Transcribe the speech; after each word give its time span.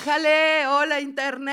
Ájale, 0.00 0.66
hola 0.66 1.02
internet, 1.02 1.52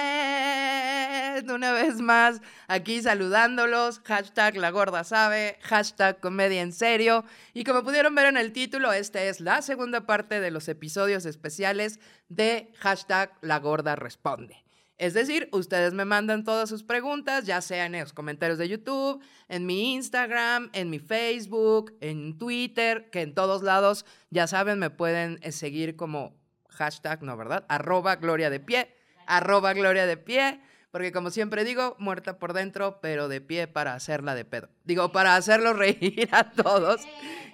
una 1.53 1.73
vez 1.73 1.99
más 1.99 2.39
aquí 2.69 3.01
saludándolos, 3.01 3.99
hashtag 4.05 4.55
la 4.55 4.71
sabe, 5.03 5.57
hashtag 5.63 6.21
comedia 6.21 6.61
en 6.61 6.71
serio, 6.71 7.25
y 7.53 7.65
como 7.65 7.83
pudieron 7.83 8.15
ver 8.15 8.27
en 8.27 8.37
el 8.37 8.53
título, 8.53 8.93
esta 8.93 9.21
es 9.21 9.41
la 9.41 9.61
segunda 9.61 10.05
parte 10.05 10.39
de 10.39 10.49
los 10.49 10.69
episodios 10.69 11.25
especiales 11.25 11.99
de 12.29 12.71
hashtag 12.77 13.33
la. 13.41 14.63
Es 14.97 15.13
decir, 15.13 15.49
ustedes 15.51 15.93
me 15.93 16.05
mandan 16.05 16.45
todas 16.45 16.69
sus 16.69 16.83
preguntas, 16.83 17.45
ya 17.45 17.59
sea 17.59 17.85
en 17.85 17.99
los 17.99 18.13
comentarios 18.13 18.57
de 18.57 18.69
YouTube, 18.69 19.21
en 19.49 19.65
mi 19.65 19.93
Instagram, 19.93 20.69
en 20.71 20.89
mi 20.89 20.99
Facebook, 20.99 21.97
en 21.99 22.37
Twitter, 22.37 23.09
que 23.09 23.23
en 23.23 23.35
todos 23.35 23.61
lados, 23.61 24.05
ya 24.29 24.47
saben, 24.47 24.79
me 24.79 24.89
pueden 24.89 25.37
eh, 25.41 25.51
seguir 25.51 25.97
como 25.97 26.36
hashtag, 26.77 27.23
no, 27.23 27.35
¿verdad? 27.35 27.65
Arroba 27.67 28.15
gloria 28.15 28.49
de 28.49 28.59
pie, 28.59 28.93
arroba 29.25 29.73
gloria 29.73 30.05
de 30.05 30.17
pie, 30.17 30.61
porque 30.91 31.11
como 31.11 31.29
siempre 31.29 31.63
digo, 31.63 31.95
muerta 31.99 32.39
por 32.39 32.53
dentro, 32.53 32.99
pero 33.01 33.27
de 33.27 33.41
pie 33.41 33.67
para 33.67 33.93
hacerla 33.93 34.35
de 34.35 34.45
pedo. 34.45 34.69
Digo, 34.83 35.11
para 35.11 35.35
hacerlo 35.35 35.73
reír 35.73 36.29
a 36.31 36.51
todos 36.51 37.01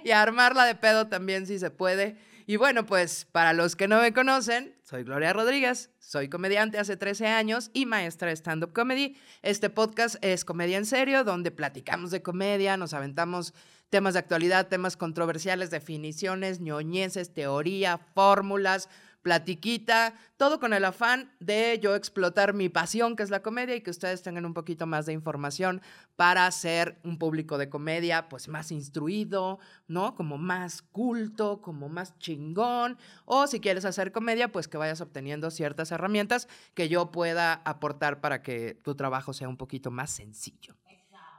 y 0.03 0.11
armarla 0.11 0.65
de 0.65 0.75
pedo 0.75 1.07
también 1.07 1.47
si 1.47 1.59
se 1.59 1.71
puede. 1.71 2.17
Y 2.45 2.57
bueno, 2.57 2.85
pues 2.85 3.25
para 3.31 3.53
los 3.53 3.75
que 3.75 3.87
no 3.87 4.01
me 4.01 4.13
conocen, 4.13 4.75
soy 4.83 5.03
Gloria 5.03 5.31
Rodríguez, 5.31 5.89
soy 5.99 6.27
comediante 6.27 6.77
hace 6.77 6.97
13 6.97 7.27
años 7.27 7.71
y 7.73 7.85
maestra 7.85 8.27
de 8.27 8.35
stand-up 8.35 8.73
comedy. 8.73 9.17
Este 9.41 9.69
podcast 9.69 10.17
es 10.21 10.43
Comedia 10.43 10.77
en 10.77 10.85
Serio, 10.85 11.23
donde 11.23 11.51
platicamos 11.51 12.11
de 12.11 12.21
comedia, 12.21 12.75
nos 12.75 12.93
aventamos 12.93 13.53
temas 13.89 14.13
de 14.13 14.19
actualidad, 14.19 14.67
temas 14.67 14.97
controversiales, 14.97 15.69
definiciones, 15.69 16.59
ñoñeces, 16.59 17.33
teoría, 17.33 17.97
fórmulas, 17.97 18.89
platiquita, 19.23 20.13
todo 20.37 20.59
con 20.59 20.73
el 20.73 20.85
afán 20.85 21.31
de 21.39 21.79
yo 21.81 21.95
explotar 21.95 22.53
mi 22.53 22.69
pasión, 22.69 23.15
que 23.15 23.23
es 23.23 23.29
la 23.29 23.41
comedia, 23.41 23.75
y 23.75 23.81
que 23.81 23.89
ustedes 23.89 24.21
tengan 24.21 24.45
un 24.45 24.53
poquito 24.53 24.85
más 24.85 25.05
de 25.05 25.13
información 25.13 25.81
para 26.15 26.49
ser 26.51 26.99
un 27.03 27.17
público 27.17 27.57
de 27.57 27.69
comedia, 27.69 28.29
pues 28.29 28.47
más 28.49 28.71
instruido, 28.71 29.59
¿no? 29.87 30.13
Como 30.13 30.37
más 30.37 30.81
culto, 30.81 31.61
como 31.61 31.89
más 31.89 32.19
chingón, 32.19 32.97
o 33.25 33.47
si 33.47 33.59
quieres 33.59 33.85
hacer 33.85 34.11
comedia, 34.11 34.51
pues 34.51 34.67
que 34.67 34.77
vayas 34.77 35.01
obteniendo 35.01 35.49
ciertas 35.49 35.91
herramientas 35.91 36.47
que 36.75 36.89
yo 36.89 37.09
pueda 37.09 37.53
aportar 37.65 38.21
para 38.21 38.43
que 38.43 38.77
tu 38.83 38.93
trabajo 38.95 39.33
sea 39.33 39.49
un 39.49 39.57
poquito 39.57 39.89
más 39.89 40.11
sencillo. 40.11 40.75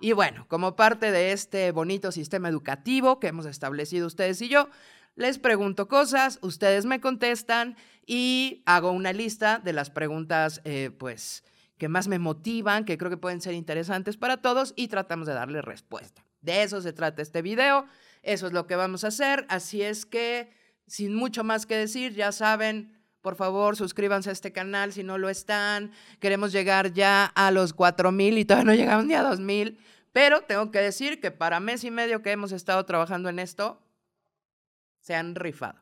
Y 0.01 0.13
bueno, 0.13 0.47
como 0.49 0.75
parte 0.77 1.13
de 1.13 1.33
este 1.33 1.71
bonito 1.71 2.13
sistema 2.13 2.49
educativo 2.49 3.21
que 3.21 3.29
hemos 3.29 3.47
establecido 3.47 4.07
ustedes 4.07 4.43
y 4.43 4.49
yo, 4.49 4.69
les 5.17 5.39
pregunto 5.39 5.89
cosas, 5.89 6.39
ustedes 6.43 6.87
me 6.87 7.01
contestan 7.01 7.77
y 8.07 8.63
hago 8.67 8.91
una 8.91 9.13
lista 9.13 9.59
de 9.59 9.73
las 9.73 9.91
preguntas, 9.91 10.61
eh, 10.65 10.91
pues, 10.99 11.45
que 11.79 11.89
más 11.89 12.09
me 12.09 12.19
motivan, 12.19 12.85
que 12.85 12.99
creo 12.99 13.11
que 13.11 13.17
pueden 13.17 13.41
ser 13.41 13.55
interesantes 13.55 14.17
para 14.17 14.39
todos 14.39 14.73
y 14.77 14.89
tratamos 14.89 15.27
de 15.27 15.35
darle 15.35 15.63
respuesta. 15.63 16.25
De 16.41 16.63
eso 16.63 16.81
se 16.81 16.93
trata 16.93 17.23
este 17.23 17.43
video, 17.43 17.87
eso 18.23 18.47
es 18.47 18.53
lo 18.53 18.67
que 18.67 18.77
vamos 18.77 19.05
a 19.05 19.09
hacer, 19.09 19.47
así 19.49 19.83
es 19.83 20.05
que, 20.05 20.53
sin 20.87 21.15
mucho 21.15 21.45
más 21.45 21.67
que 21.67 21.77
decir, 21.77 22.15
ya 22.15 22.33
saben, 22.33 22.95
por 23.25 23.37
favor, 23.37 23.77
suscríbanse 23.77 24.29
a 24.29 24.35
este 24.35 24.53
canal 24.53 24.93
si 24.93 25.03
no 25.03 25.17
lo 25.17 25.31
están. 25.31 25.93
Queremos 26.21 26.53
llegar 26.53 26.93
ya 26.93 27.25
a 27.25 27.51
los 27.51 27.73
4000 27.73 28.37
y 28.37 28.45
todavía 28.45 28.65
no 28.67 28.75
llegamos 28.75 29.07
ni 29.07 29.15
a 29.15 29.23
2000. 29.23 29.79
Pero 30.13 30.43
tengo 30.43 30.71
que 30.71 30.81
decir 30.81 31.21
que 31.21 31.31
para 31.31 31.59
mes 31.59 31.85
y 31.85 31.91
medio 31.91 32.21
que 32.21 32.33
hemos 32.33 32.53
estado 32.53 32.85
trabajando 32.85 33.31
en 33.31 33.39
esto, 33.39 33.81
se 35.05 35.15
han 35.15 35.35
rifado. 35.35 35.79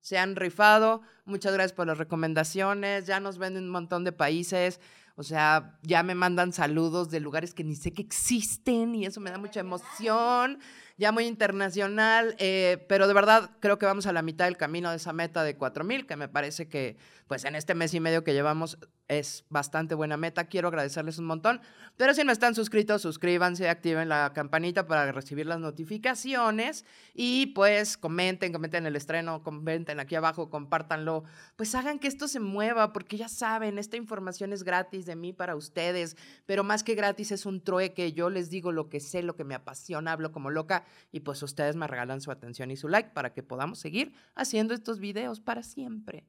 Se 0.00 0.18
han 0.18 0.34
rifado. 0.34 1.02
Muchas 1.24 1.52
gracias 1.52 1.72
por 1.72 1.86
las 1.86 1.96
recomendaciones. 1.96 3.06
Ya 3.06 3.20
nos 3.20 3.38
ven 3.38 3.56
en 3.56 3.64
un 3.64 3.70
montón 3.70 4.02
de 4.02 4.10
países. 4.10 4.80
O 5.14 5.22
sea, 5.22 5.78
ya 5.82 6.02
me 6.02 6.16
mandan 6.16 6.52
saludos 6.52 7.08
de 7.08 7.20
lugares 7.20 7.54
que 7.54 7.62
ni 7.62 7.76
sé 7.76 7.92
que 7.92 8.02
existen 8.02 8.96
y 8.96 9.06
eso 9.06 9.20
me 9.20 9.30
da 9.30 9.38
mucha 9.38 9.60
emoción. 9.60 10.58
Ya 10.96 11.10
muy 11.10 11.26
internacional, 11.26 12.36
eh, 12.38 12.84
pero 12.88 13.08
de 13.08 13.14
verdad 13.14 13.50
creo 13.58 13.78
que 13.78 13.86
vamos 13.86 14.06
a 14.06 14.12
la 14.12 14.22
mitad 14.22 14.44
del 14.44 14.56
camino 14.56 14.90
de 14.90 14.96
esa 14.96 15.12
meta 15.12 15.42
de 15.42 15.56
4000, 15.56 16.06
que 16.06 16.14
me 16.14 16.28
parece 16.28 16.68
que 16.68 16.96
pues 17.26 17.44
en 17.44 17.56
este 17.56 17.74
mes 17.74 17.92
y 17.94 18.00
medio 18.00 18.22
que 18.22 18.32
llevamos 18.32 18.78
es 19.08 19.44
bastante 19.48 19.94
buena 19.94 20.16
meta. 20.16 20.44
Quiero 20.44 20.68
agradecerles 20.68 21.18
un 21.18 21.26
montón. 21.26 21.60
Pero 21.96 22.14
si 22.14 22.24
no 22.24 22.32
están 22.32 22.54
suscritos, 22.54 23.02
suscríbanse, 23.02 23.68
activen 23.68 24.08
la 24.08 24.32
campanita 24.34 24.86
para 24.86 25.10
recibir 25.12 25.46
las 25.46 25.60
notificaciones 25.60 26.84
y 27.12 27.46
pues 27.46 27.96
comenten, 27.96 28.52
comenten 28.52 28.86
el 28.86 28.96
estreno, 28.96 29.42
comenten 29.42 30.00
aquí 30.00 30.14
abajo, 30.14 30.50
compártanlo. 30.50 31.24
Pues 31.56 31.74
hagan 31.74 31.98
que 31.98 32.08
esto 32.08 32.28
se 32.28 32.40
mueva 32.40 32.92
porque 32.92 33.16
ya 33.16 33.28
saben, 33.28 33.78
esta 33.78 33.96
información 33.96 34.52
es 34.52 34.64
gratis 34.64 35.06
de 35.06 35.16
mí 35.16 35.32
para 35.32 35.56
ustedes, 35.56 36.16
pero 36.46 36.64
más 36.64 36.82
que 36.82 36.94
gratis 36.94 37.32
es 37.32 37.46
un 37.46 37.62
trueque. 37.62 38.12
Yo 38.12 38.30
les 38.30 38.50
digo 38.50 38.72
lo 38.72 38.88
que 38.88 39.00
sé, 39.00 39.22
lo 39.22 39.36
que 39.36 39.44
me 39.44 39.54
apasiona, 39.54 40.12
hablo 40.12 40.32
como 40.32 40.50
loca 40.50 40.83
y 41.12 41.20
pues 41.20 41.42
ustedes 41.42 41.76
me 41.76 41.86
regalan 41.86 42.20
su 42.20 42.30
atención 42.30 42.70
y 42.70 42.76
su 42.76 42.88
like 42.88 43.10
para 43.10 43.32
que 43.32 43.42
podamos 43.42 43.78
seguir 43.78 44.14
haciendo 44.34 44.74
estos 44.74 44.98
videos 44.98 45.40
para 45.40 45.62
siempre 45.62 46.26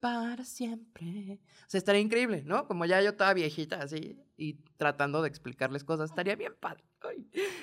para 0.00 0.44
siempre. 0.44 1.40
O 1.60 1.64
sea, 1.70 1.78
estaría 1.78 2.00
increíble, 2.00 2.42
¿no? 2.44 2.66
Como 2.66 2.86
ya 2.86 3.00
yo 3.02 3.14
toda 3.14 3.34
viejita 3.34 3.82
así 3.82 4.18
y 4.36 4.54
tratando 4.76 5.22
de 5.22 5.28
explicarles 5.28 5.84
cosas, 5.84 6.10
estaría 6.10 6.34
bien 6.34 6.54
padre. 6.58 6.82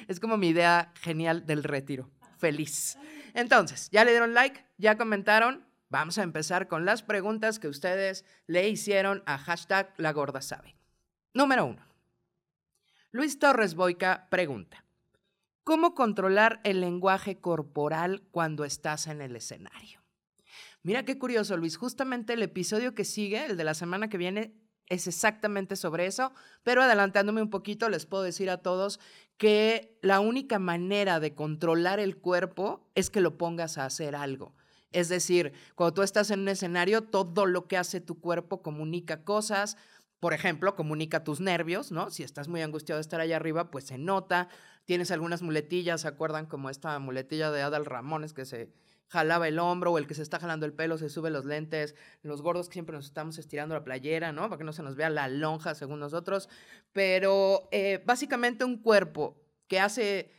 es 0.08 0.20
como 0.20 0.38
mi 0.38 0.50
idea 0.50 0.94
genial 1.02 1.46
del 1.46 1.64
retiro. 1.64 2.09
Feliz. 2.38 2.98
Entonces, 3.34 3.90
¿ya 3.92 4.06
le 4.06 4.12
dieron 4.12 4.34
like? 4.34 4.64
¿Ya 4.78 4.98
comentaron? 4.98 5.66
Vamos 5.90 6.18
a 6.18 6.24
empezar 6.24 6.68
con 6.68 6.86
las 6.86 7.02
preguntas 7.02 7.59
que 7.59 7.68
ustedes 7.68 8.25
le 8.46 8.69
hicieron 8.69 9.24
a 9.25 9.38
hashtag 9.38 9.94
La 9.98 10.14
Gorda 10.14 10.42
Sabe. 10.42 10.75
Número 11.34 11.66
uno. 11.66 11.84
Luis 13.12 13.40
Torres 13.40 13.74
Boica 13.74 14.28
pregunta, 14.30 14.84
¿cómo 15.67 15.95
controlar 15.95 16.61
el 16.63 16.79
lenguaje 16.79 17.41
corporal 17.41 18.23
cuando 18.31 18.63
estás 18.63 19.05
en 19.07 19.22
el 19.22 19.35
escenario? 19.35 20.01
Mira 20.81 21.03
qué 21.03 21.19
curioso, 21.19 21.57
Luis. 21.57 21.75
Justamente 21.75 22.31
el 22.31 22.41
episodio 22.41 22.95
que 22.95 23.03
sigue, 23.03 23.47
el 23.47 23.57
de 23.57 23.66
la 23.66 23.73
semana 23.73 24.07
que 24.07 24.17
viene, 24.17 24.56
es 24.85 25.07
exactamente 25.07 25.75
sobre 25.75 26.06
eso, 26.06 26.31
pero 26.63 26.83
adelantándome 26.83 27.41
un 27.41 27.50
poquito, 27.50 27.89
les 27.89 28.06
puedo 28.06 28.23
decir 28.23 28.50
a 28.50 28.61
todos 28.61 29.01
que 29.35 30.00
la 30.01 30.22
única 30.22 30.57
manera 30.57 31.19
de 31.19 31.35
controlar 31.35 32.00
el 32.00 32.16
cuerpo 32.16 32.89
es 32.95 33.09
que 33.09 33.19
lo 33.19 33.38
pongas 33.38 33.77
a 33.77 33.83
hacer 33.83 34.16
algo. 34.16 34.56
Es 34.91 35.09
decir, 35.09 35.51
cuando 35.75 35.95
tú 35.95 36.01
estás 36.01 36.31
en 36.31 36.39
un 36.39 36.47
escenario, 36.47 37.01
todo 37.01 37.45
lo 37.45 37.67
que 37.67 37.75
hace 37.75 38.00
tu 38.00 38.22
cuerpo 38.22 38.61
comunica 38.61 39.25
cosas. 39.25 39.75
Por 40.22 40.33
ejemplo, 40.33 40.77
comunica 40.77 41.25
tus 41.25 41.41
nervios, 41.41 41.91
¿no? 41.91 42.09
Si 42.09 42.23
estás 42.23 42.47
muy 42.47 42.61
angustiado 42.61 43.00
de 43.00 43.01
estar 43.01 43.19
allá 43.19 43.35
arriba, 43.35 43.69
pues 43.69 43.85
se 43.85 43.97
nota. 43.97 44.47
Tienes 44.88 45.12
algunas 45.12 45.42
muletillas, 45.42 46.00
¿se 46.00 46.08
acuerdan? 46.08 46.46
Como 46.46 46.70
esta 46.70 46.98
muletilla 47.00 47.52
de 47.52 47.62
Adal 47.62 47.86
Ramones 47.86 48.31
que 48.31 48.46
se 48.46 48.72
jalaba 49.09 49.50
el 49.50 49.59
hombro 49.59 49.92
o 49.92 49.98
el 49.98 50.08
que 50.08 50.14
se 50.14 50.22
está 50.22 50.40
jalando 50.40 50.66
el 50.66 50.72
pelo 50.72 50.98
se 50.98 51.09
sube 51.09 51.30
los 51.30 51.44
lentes, 51.44 51.94
los 52.22 52.42
gordos 52.42 52.70
que 52.70 52.74
siempre 52.75 52.96
nos 52.96 53.06
estamos 53.06 53.38
estirando 53.38 53.75
la 53.75 53.84
playera, 53.84 54.31
¿no? 54.31 54.44
Para 54.44 54.58
que 54.58 54.64
no 54.64 54.72
se 54.72 54.84
nos 54.84 54.96
vea 54.96 55.09
la 55.09 55.28
lonja 55.28 55.75
según 55.75 56.00
nosotros, 56.00 56.48
pero 56.94 57.68
eh, 57.74 58.02
básicamente 58.06 58.64
un 58.64 58.81
cuerpo 58.81 59.38
que 59.68 59.81
hace, 59.81 60.31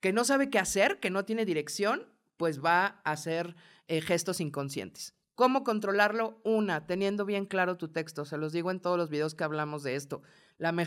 que 0.00 0.12
no 0.12 0.24
sabe 0.24 0.50
qué 0.50 0.58
hacer, 0.58 0.98
que 0.98 1.10
no 1.10 1.24
tiene 1.24 1.44
dirección, 1.44 2.08
pues 2.36 2.60
va 2.60 3.00
a 3.04 3.12
hacer 3.12 3.54
eh, 3.86 4.00
gestos 4.00 4.40
inconscientes. 4.40 5.14
¿Cómo 5.36 5.62
controlarlo? 5.62 6.40
Una, 6.42 6.88
teniendo 6.88 7.24
bien 7.24 7.46
claro 7.46 7.76
tu 7.76 7.86
texto. 7.86 8.24
Se 8.24 8.36
los 8.36 8.52
digo 8.52 8.72
en 8.72 8.80
todos 8.80 8.98
los 8.98 9.10
videos 9.10 9.36
que 9.36 9.44
hablamos 9.44 9.84
de 9.84 9.94
esto. 9.94 10.22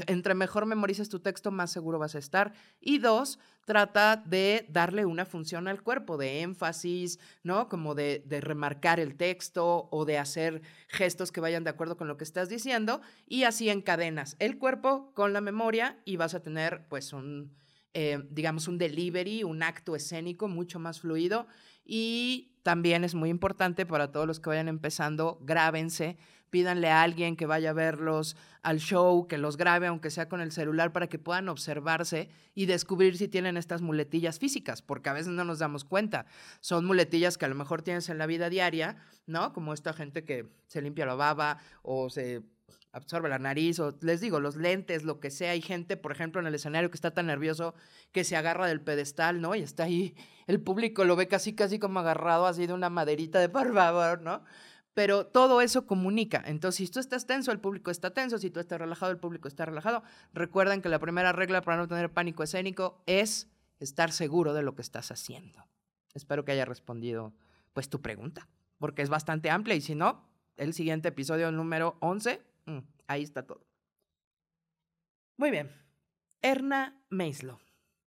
Entre 0.07 0.35
mejor 0.35 0.65
memorices 0.65 1.09
tu 1.09 1.19
texto, 1.19 1.51
más 1.51 1.71
seguro 1.71 1.99
vas 1.99 2.15
a 2.15 2.19
estar. 2.19 2.53
Y 2.79 2.99
dos, 2.99 3.39
trata 3.65 4.17
de 4.17 4.65
darle 4.69 5.05
una 5.05 5.25
función 5.25 5.67
al 5.67 5.81
cuerpo, 5.81 6.17
de 6.17 6.41
énfasis, 6.41 7.19
¿no? 7.43 7.67
Como 7.69 7.95
de, 7.95 8.23
de 8.25 8.41
remarcar 8.41 8.99
el 8.99 9.15
texto 9.15 9.87
o 9.91 10.05
de 10.05 10.17
hacer 10.17 10.61
gestos 10.87 11.31
que 11.31 11.41
vayan 11.41 11.63
de 11.63 11.69
acuerdo 11.71 11.97
con 11.97 12.07
lo 12.07 12.17
que 12.17 12.23
estás 12.23 12.49
diciendo. 12.49 13.01
Y 13.27 13.43
así 13.43 13.69
encadenas 13.69 14.35
el 14.39 14.57
cuerpo 14.57 15.11
con 15.13 15.33
la 15.33 15.41
memoria 15.41 15.99
y 16.05 16.15
vas 16.17 16.35
a 16.35 16.41
tener, 16.41 16.87
pues, 16.87 17.13
un, 17.13 17.55
eh, 17.93 18.19
digamos, 18.29 18.67
un 18.67 18.77
delivery, 18.77 19.43
un 19.43 19.63
acto 19.63 19.95
escénico 19.95 20.47
mucho 20.47 20.79
más 20.79 20.99
fluido. 20.99 21.47
Y 21.85 22.55
también 22.63 23.03
es 23.03 23.15
muy 23.15 23.29
importante 23.29 23.85
para 23.85 24.11
todos 24.11 24.25
los 24.25 24.39
que 24.39 24.49
vayan 24.49 24.67
empezando, 24.67 25.37
grábense, 25.41 26.17
pídanle 26.55 26.89
a 26.89 27.01
alguien 27.01 27.35
que 27.35 27.45
vaya 27.45 27.71
a 27.71 27.73
verlos 27.73 28.37
al 28.63 28.79
show, 28.79 29.27
que 29.27 29.37
los 29.37 29.57
grabe, 29.57 29.87
aunque 29.87 30.09
sea 30.09 30.29
con 30.29 30.39
el 30.39 30.53
celular, 30.53 30.93
para 30.93 31.07
que 31.07 31.19
puedan 31.19 31.49
observarse 31.49 32.29
y 32.53 32.65
descubrir 32.65 33.17
si 33.17 33.27
tienen 33.27 33.57
estas 33.57 33.81
muletillas 33.81 34.39
físicas, 34.39 34.81
porque 34.81 35.09
a 35.09 35.13
veces 35.13 35.33
no 35.33 35.43
nos 35.43 35.59
damos 35.59 35.83
cuenta. 35.83 36.27
Son 36.61 36.85
muletillas 36.85 37.37
que 37.37 37.43
a 37.43 37.49
lo 37.49 37.55
mejor 37.55 37.81
tienes 37.81 38.07
en 38.07 38.17
la 38.17 38.25
vida 38.25 38.49
diaria, 38.49 38.95
¿no? 39.25 39.51
Como 39.51 39.73
esta 39.73 39.91
gente 39.91 40.23
que 40.23 40.47
se 40.67 40.81
limpia 40.81 41.05
la 41.05 41.15
baba 41.15 41.57
o 41.81 42.09
se 42.09 42.41
absorbe 42.93 43.27
la 43.27 43.37
nariz, 43.37 43.77
o 43.81 43.93
les 43.99 44.21
digo, 44.21 44.39
los 44.39 44.55
lentes, 44.55 45.03
lo 45.03 45.19
que 45.19 45.31
sea. 45.31 45.51
Hay 45.51 45.61
gente, 45.61 45.97
por 45.97 46.13
ejemplo, 46.13 46.39
en 46.39 46.47
el 46.47 46.55
escenario 46.55 46.89
que 46.89 46.95
está 46.95 47.11
tan 47.11 47.25
nervioso 47.25 47.75
que 48.13 48.23
se 48.23 48.37
agarra 48.37 48.67
del 48.67 48.79
pedestal, 48.79 49.41
¿no? 49.41 49.55
Y 49.55 49.61
está 49.61 49.83
ahí, 49.83 50.15
el 50.47 50.61
público 50.61 51.03
lo 51.03 51.17
ve 51.17 51.27
casi, 51.27 51.53
casi 51.53 51.79
como 51.79 51.99
agarrado 51.99 52.47
así 52.47 52.65
de 52.65 52.71
una 52.71 52.89
maderita 52.89 53.41
de 53.41 53.49
por 53.49 53.73
favor, 53.73 54.21
¿no? 54.21 54.45
Pero 54.95 55.27
todo 55.27 55.61
eso 55.61 55.85
comunica. 55.85 56.41
Entonces, 56.45 56.87
si 56.87 56.91
tú 56.91 56.99
estás 56.99 57.27
tenso, 57.27 57.51
el 57.51 57.59
público 57.59 57.91
está 57.91 58.11
tenso, 58.11 58.39
si 58.39 58.49
tú 58.49 58.61
estás 58.61 58.79
relajado, 58.79 59.11
el 59.11 59.19
público 59.19 59.49
está 59.49 59.65
relajado. 59.65 60.03
Recuerden 60.33 60.81
que 60.81 60.89
la 60.89 60.99
primera 60.99 61.33
regla 61.33 61.61
para 61.61 61.77
no 61.77 61.87
tener 61.87 62.11
pánico 62.11 62.43
escénico 62.43 63.03
es 63.05 63.49
estar 63.79 64.13
seguro 64.13 64.53
de 64.53 64.63
lo 64.63 64.73
que 64.73 64.81
estás 64.81 65.11
haciendo. 65.11 65.67
Espero 66.13 66.45
que 66.45 66.53
haya 66.53 66.63
respondido 66.63 67.33
pues 67.73 67.89
tu 67.89 68.01
pregunta, 68.01 68.47
porque 68.79 69.01
es 69.01 69.09
bastante 69.09 69.49
amplia 69.49 69.75
y 69.75 69.81
si 69.81 69.95
no, 69.95 70.29
el 70.55 70.73
siguiente 70.73 71.09
episodio 71.09 71.51
número 71.51 71.97
11, 71.99 72.41
mm, 72.65 72.77
ahí 73.07 73.21
está 73.21 73.43
todo. 73.43 73.67
Muy 75.35 75.51
bien. 75.51 75.69
Erna 76.41 76.97
Meislo. 77.09 77.59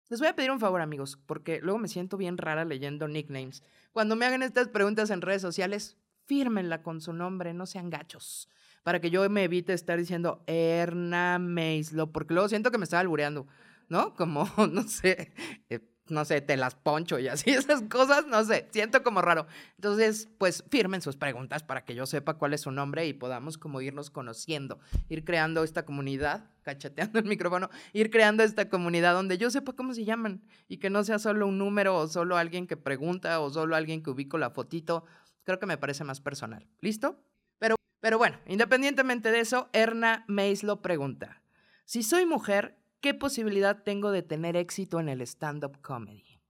Les 0.07 0.19
voy 0.19 0.29
a 0.29 0.35
pedir 0.35 0.51
un 0.51 0.59
favor, 0.59 0.81
amigos, 0.81 1.17
porque 1.25 1.59
luego 1.61 1.79
me 1.79 1.87
siento 1.87 2.15
bien 2.15 2.37
rara 2.37 2.63
leyendo 2.63 3.07
nicknames. 3.07 3.63
Cuando 3.91 4.15
me 4.15 4.27
hagan 4.27 4.43
estas 4.43 4.67
preguntas 4.67 5.09
en 5.09 5.21
redes 5.21 5.41
sociales, 5.41 5.97
fírmenla 6.25 6.81
con 6.81 7.01
su 7.01 7.13
nombre, 7.13 7.53
no 7.53 7.65
sean 7.65 7.89
gachos, 7.89 8.49
para 8.83 8.99
que 8.99 9.09
yo 9.09 9.27
me 9.29 9.43
evite 9.43 9.73
estar 9.73 9.97
diciendo 9.97 10.43
Erna 10.47 11.39
Meislo, 11.39 12.11
porque 12.11 12.33
luego 12.33 12.49
siento 12.49 12.71
que 12.71 12.77
me 12.77 12.83
estaba 12.83 13.01
albureando, 13.01 13.47
¿no? 13.89 14.13
Como, 14.13 14.47
no 14.71 14.83
sé, 14.87 15.33
eh, 15.69 15.79
no 16.09 16.23
sé, 16.23 16.41
te 16.41 16.55
las 16.55 16.75
poncho 16.75 17.17
y 17.19 17.27
así, 17.27 17.49
esas 17.51 17.81
cosas, 17.83 18.27
no 18.27 18.43
sé, 18.43 18.67
siento 18.71 19.03
como 19.03 19.21
raro. 19.21 19.47
Entonces, 19.75 20.29
pues 20.37 20.63
firmen 20.69 21.01
sus 21.01 21.15
preguntas 21.15 21.63
para 21.63 21.83
que 21.83 21.95
yo 21.95 22.05
sepa 22.05 22.35
cuál 22.35 22.53
es 22.53 22.61
su 22.61 22.71
nombre 22.71 23.07
y 23.07 23.13
podamos 23.13 23.57
como 23.57 23.81
irnos 23.81 24.09
conociendo, 24.09 24.79
ir 25.09 25.23
creando 25.23 25.63
esta 25.63 25.85
comunidad, 25.85 26.51
cacheteando 26.61 27.19
el 27.19 27.25
micrófono, 27.25 27.69
ir 27.93 28.09
creando 28.09 28.43
esta 28.43 28.69
comunidad 28.69 29.13
donde 29.13 29.37
yo 29.37 29.49
sepa 29.49 29.73
cómo 29.73 29.93
se 29.93 30.05
llaman 30.05 30.43
y 30.67 30.77
que 30.77 30.89
no 30.89 31.03
sea 31.03 31.19
solo 31.19 31.47
un 31.47 31.57
número 31.57 31.95
o 31.95 32.07
solo 32.07 32.37
alguien 32.37 32.67
que 32.67 32.77
pregunta 32.77 33.39
o 33.39 33.49
solo 33.49 33.75
alguien 33.75 34.03
que 34.03 34.09
ubico 34.09 34.37
la 34.37 34.49
fotito 34.51 35.05
Creo 35.45 35.59
que 35.59 35.67
me 35.67 35.77
parece 35.77 36.03
más 36.03 36.19
personal. 36.19 36.67
¿Listo? 36.81 37.23
Pero, 37.59 37.75
pero 38.01 38.17
bueno, 38.17 38.37
independientemente 38.47 39.31
de 39.31 39.39
eso, 39.39 39.69
Erna 39.71 40.25
Mays 40.27 40.63
lo 40.63 40.81
pregunta. 40.81 41.41
Si 41.85 42.03
soy 42.03 42.25
mujer, 42.25 42.77
¿qué 42.99 43.13
posibilidad 43.13 43.83
tengo 43.83 44.11
de 44.11 44.23
tener 44.23 44.57
éxito 44.57 44.99
en 44.99 45.07
el 45.07 45.21
stand-up 45.21 45.79
comedy? 45.81 46.41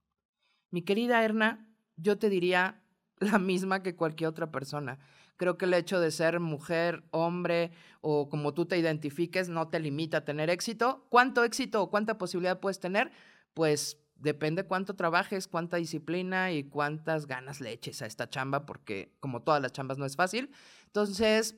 Mi 0.70 0.82
querida 0.82 1.22
Erna, 1.22 1.68
yo 1.96 2.18
te 2.18 2.30
diría 2.30 2.82
la 3.20 3.38
misma 3.38 3.82
que 3.82 3.94
cualquier 3.94 4.28
otra 4.28 4.50
persona. 4.50 4.98
Creo 5.36 5.58
que 5.58 5.66
el 5.66 5.74
hecho 5.74 6.00
de 6.00 6.10
ser 6.10 6.40
mujer, 6.40 7.04
hombre 7.10 7.72
o 8.00 8.30
como 8.30 8.54
tú 8.54 8.64
te 8.64 8.78
identifiques 8.78 9.50
no 9.50 9.68
te 9.68 9.78
limita 9.78 10.18
a 10.18 10.24
tener 10.24 10.48
éxito. 10.48 11.06
¿Cuánto 11.10 11.44
éxito 11.44 11.82
o 11.82 11.90
cuánta 11.90 12.16
posibilidad 12.16 12.60
puedes 12.60 12.80
tener? 12.80 13.12
Pues 13.52 13.98
depende 14.18 14.64
cuánto 14.64 14.94
trabajes, 14.94 15.48
cuánta 15.48 15.76
disciplina 15.76 16.52
y 16.52 16.64
cuántas 16.64 17.26
ganas 17.26 17.60
le 17.60 17.72
eches 17.72 18.02
a 18.02 18.06
esta 18.06 18.28
chamba, 18.28 18.66
porque 18.66 19.14
como 19.20 19.42
todas 19.42 19.62
las 19.62 19.72
chambas 19.72 19.98
no 19.98 20.06
es 20.06 20.16
fácil. 20.16 20.50
Entonces, 20.86 21.56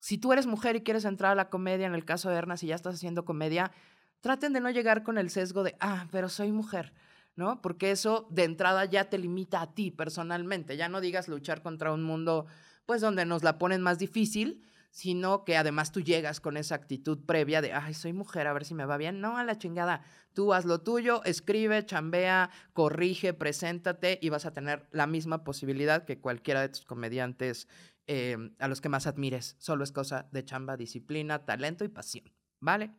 si 0.00 0.18
tú 0.18 0.32
eres 0.32 0.46
mujer 0.46 0.76
y 0.76 0.82
quieres 0.82 1.04
entrar 1.04 1.32
a 1.32 1.34
la 1.34 1.48
comedia, 1.50 1.86
en 1.86 1.94
el 1.94 2.04
caso 2.04 2.30
de 2.30 2.36
Erna, 2.36 2.56
si 2.56 2.68
ya 2.68 2.74
estás 2.74 2.96
haciendo 2.96 3.24
comedia, 3.24 3.72
traten 4.20 4.52
de 4.52 4.60
no 4.60 4.70
llegar 4.70 5.02
con 5.02 5.18
el 5.18 5.30
sesgo 5.30 5.62
de, 5.62 5.76
ah, 5.80 6.06
pero 6.10 6.28
soy 6.28 6.52
mujer, 6.52 6.92
¿no? 7.34 7.62
Porque 7.62 7.90
eso 7.90 8.26
de 8.30 8.44
entrada 8.44 8.84
ya 8.84 9.08
te 9.08 9.18
limita 9.18 9.60
a 9.60 9.74
ti 9.74 9.90
personalmente. 9.90 10.76
Ya 10.76 10.88
no 10.88 11.00
digas 11.00 11.28
luchar 11.28 11.62
contra 11.62 11.92
un 11.92 12.02
mundo, 12.02 12.46
pues, 12.86 13.00
donde 13.00 13.24
nos 13.24 13.42
la 13.42 13.58
ponen 13.58 13.82
más 13.82 13.98
difícil, 13.98 14.62
sino 14.90 15.44
que 15.44 15.56
además 15.56 15.92
tú 15.92 16.00
llegas 16.00 16.40
con 16.40 16.56
esa 16.56 16.74
actitud 16.74 17.18
previa 17.26 17.60
de, 17.60 17.72
ay, 17.72 17.94
soy 17.94 18.12
mujer, 18.12 18.46
a 18.46 18.52
ver 18.52 18.64
si 18.64 18.74
me 18.74 18.86
va 18.86 18.96
bien. 18.96 19.20
No, 19.20 19.36
a 19.36 19.44
la 19.44 19.58
chingada. 19.58 20.02
Tú 20.32 20.52
haz 20.52 20.64
lo 20.64 20.80
tuyo, 20.80 21.22
escribe, 21.24 21.84
chambea, 21.84 22.50
corrige, 22.72 23.34
preséntate 23.34 24.18
y 24.22 24.28
vas 24.28 24.46
a 24.46 24.52
tener 24.52 24.88
la 24.92 25.06
misma 25.06 25.44
posibilidad 25.44 26.04
que 26.04 26.20
cualquiera 26.20 26.60
de 26.60 26.68
tus 26.68 26.84
comediantes 26.84 27.68
em, 28.06 28.54
a 28.58 28.68
los 28.68 28.80
que 28.80 28.88
más 28.88 29.06
admires. 29.06 29.56
Solo 29.58 29.84
es 29.84 29.92
cosa 29.92 30.28
de 30.32 30.44
chamba, 30.44 30.76
disciplina, 30.76 31.44
talento 31.44 31.84
y 31.84 31.88
pasión. 31.88 32.32
¿Vale? 32.60 32.90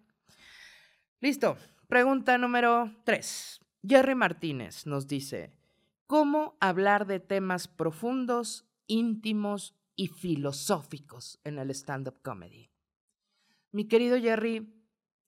Listo. 1.19 1.57
Pregunta 1.87 2.37
número 2.37 2.91
tres. 3.05 3.61
Jerry 3.81 4.13
Martínez 4.13 4.85
nos 4.85 5.07
dice, 5.07 5.53
¿cómo 6.05 6.57
hablar 6.59 7.07
de 7.07 7.21
temas 7.21 7.69
profundos, 7.69 8.65
íntimos 8.87 9.73
y 9.97 10.07
filosóficos 10.07 11.39
en 11.43 11.59
el 11.59 11.71
stand-up 11.71 12.21
comedy. 12.21 12.69
Mi 13.71 13.89
querido 13.89 14.17
Jerry, 14.17 14.73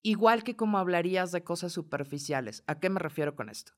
igual 0.03 0.43
que 0.43 0.55
como 0.55 0.77
hablarías 0.77 1.33
de 1.33 1.43
cosas 1.43 1.73
superficiales, 1.73 2.63
¿a 2.67 2.79
qué 2.79 2.89
me 2.89 2.99
refiero 2.99 3.35
con 3.35 3.49
esto? 3.49 3.73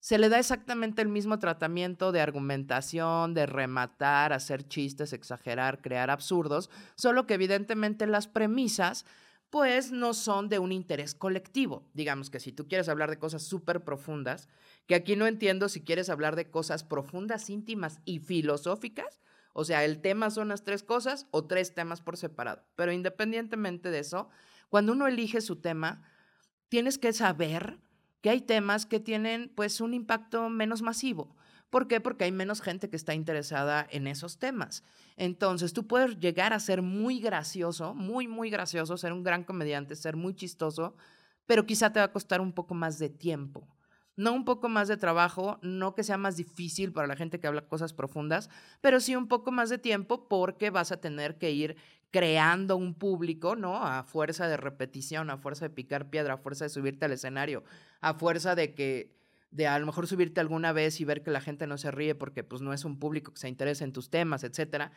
Se 0.00 0.18
le 0.18 0.30
da 0.30 0.38
exactamente 0.38 1.02
el 1.02 1.08
mismo 1.08 1.38
tratamiento 1.38 2.10
de 2.10 2.22
argumentación, 2.22 3.34
de 3.34 3.44
rematar, 3.44 4.32
hacer 4.32 4.66
chistes, 4.66 5.12
exagerar, 5.12 5.82
crear 5.82 6.10
absurdos, 6.10 6.70
solo 6.96 7.26
que 7.26 7.34
evidentemente 7.34 8.06
las 8.06 8.26
premisas 8.26 9.04
pues 9.50 9.90
no 9.92 10.14
son 10.14 10.48
de 10.48 10.58
un 10.58 10.72
interés 10.72 11.14
colectivo. 11.14 11.84
Digamos 11.92 12.30
que 12.30 12.40
si 12.40 12.52
tú 12.52 12.66
quieres 12.66 12.88
hablar 12.88 13.10
de 13.10 13.18
cosas 13.18 13.42
súper 13.42 13.84
profundas, 13.84 14.48
que 14.86 14.94
aquí 14.94 15.16
no 15.16 15.26
entiendo 15.26 15.68
si 15.68 15.82
quieres 15.82 16.08
hablar 16.08 16.34
de 16.34 16.50
cosas 16.50 16.82
profundas, 16.82 17.50
íntimas 17.50 18.00
y 18.04 18.20
filosóficas, 18.20 19.20
o 19.52 19.64
sea, 19.64 19.84
el 19.84 20.00
tema 20.00 20.30
son 20.30 20.48
las 20.48 20.64
tres 20.64 20.82
cosas 20.82 21.26
o 21.30 21.44
tres 21.44 21.74
temas 21.74 22.00
por 22.00 22.16
separado. 22.16 22.64
Pero 22.76 22.92
independientemente 22.92 23.90
de 23.90 23.98
eso, 24.00 24.28
cuando 24.68 24.92
uno 24.92 25.06
elige 25.06 25.40
su 25.40 25.56
tema, 25.56 26.02
tienes 26.68 26.98
que 26.98 27.12
saber 27.12 27.80
que 28.20 28.30
hay 28.30 28.40
temas 28.40 28.86
que 28.86 29.00
tienen 29.00 29.52
pues 29.54 29.80
un 29.80 29.94
impacto 29.94 30.48
menos 30.48 30.82
masivo. 30.82 31.36
¿Por 31.70 31.86
qué? 31.86 32.00
Porque 32.00 32.24
hay 32.24 32.32
menos 32.32 32.60
gente 32.60 32.90
que 32.90 32.96
está 32.96 33.14
interesada 33.14 33.86
en 33.90 34.06
esos 34.06 34.38
temas. 34.38 34.82
Entonces, 35.16 35.72
tú 35.72 35.86
puedes 35.86 36.18
llegar 36.18 36.52
a 36.52 36.60
ser 36.60 36.82
muy 36.82 37.20
gracioso, 37.20 37.94
muy, 37.94 38.26
muy 38.26 38.50
gracioso, 38.50 38.96
ser 38.96 39.12
un 39.12 39.22
gran 39.22 39.44
comediante, 39.44 39.94
ser 39.94 40.16
muy 40.16 40.34
chistoso, 40.34 40.96
pero 41.46 41.66
quizá 41.66 41.92
te 41.92 42.00
va 42.00 42.06
a 42.06 42.12
costar 42.12 42.40
un 42.40 42.52
poco 42.52 42.74
más 42.74 42.98
de 42.98 43.08
tiempo 43.08 43.68
no 44.16 44.32
un 44.32 44.44
poco 44.44 44.68
más 44.68 44.88
de 44.88 44.96
trabajo, 44.96 45.58
no 45.62 45.94
que 45.94 46.02
sea 46.02 46.18
más 46.18 46.36
difícil 46.36 46.92
para 46.92 47.06
la 47.06 47.16
gente 47.16 47.40
que 47.40 47.46
habla 47.46 47.68
cosas 47.68 47.92
profundas, 47.92 48.50
pero 48.80 49.00
sí 49.00 49.16
un 49.16 49.28
poco 49.28 49.50
más 49.52 49.70
de 49.70 49.78
tiempo 49.78 50.28
porque 50.28 50.70
vas 50.70 50.92
a 50.92 51.00
tener 51.00 51.38
que 51.38 51.50
ir 51.52 51.76
creando 52.10 52.76
un 52.76 52.94
público, 52.94 53.56
¿no? 53.56 53.84
A 53.84 54.02
fuerza 54.02 54.48
de 54.48 54.56
repetición, 54.56 55.30
a 55.30 55.38
fuerza 55.38 55.66
de 55.66 55.74
picar 55.74 56.10
piedra, 56.10 56.34
a 56.34 56.38
fuerza 56.38 56.64
de 56.64 56.70
subirte 56.70 57.04
al 57.04 57.12
escenario, 57.12 57.62
a 58.00 58.14
fuerza 58.14 58.54
de 58.54 58.74
que 58.74 59.16
de 59.50 59.66
a 59.66 59.78
lo 59.78 59.86
mejor 59.86 60.06
subirte 60.06 60.40
alguna 60.40 60.72
vez 60.72 61.00
y 61.00 61.04
ver 61.04 61.22
que 61.22 61.30
la 61.30 61.40
gente 61.40 61.66
no 61.66 61.76
se 61.76 61.90
ríe 61.90 62.14
porque 62.14 62.44
pues 62.44 62.62
no 62.62 62.72
es 62.72 62.84
un 62.84 62.98
público 62.98 63.32
que 63.32 63.40
se 63.40 63.48
interesa 63.48 63.84
en 63.84 63.92
tus 63.92 64.10
temas, 64.10 64.44
etcétera. 64.44 64.92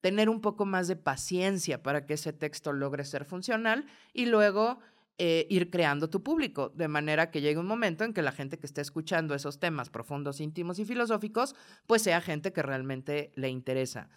Tener 0.00 0.28
un 0.28 0.40
poco 0.40 0.64
más 0.64 0.88
de 0.88 0.96
paciencia 0.96 1.82
para 1.82 2.06
que 2.06 2.14
ese 2.14 2.32
texto 2.32 2.72
logre 2.72 3.04
ser 3.04 3.24
funcional 3.24 3.86
y 4.12 4.26
luego 4.26 4.80
eh, 5.18 5.46
ir 5.50 5.70
creando 5.70 6.08
tu 6.08 6.22
público, 6.22 6.70
de 6.70 6.88
manera 6.88 7.30
que 7.30 7.40
llegue 7.40 7.58
un 7.58 7.66
momento 7.66 8.02
en 8.04 8.14
que 8.14 8.22
la 8.22 8.32
gente 8.32 8.58
que 8.58 8.66
esté 8.66 8.80
escuchando 8.80 9.34
esos 9.34 9.60
temas 9.60 9.90
profundos, 9.90 10.40
íntimos 10.40 10.78
y 10.78 10.84
filosóficos, 10.84 11.54
pues 11.86 12.02
sea 12.02 12.20
gente 12.20 12.52
que 12.52 12.62
realmente 12.62 13.30
le 13.34 13.50
interesa. 13.50 14.08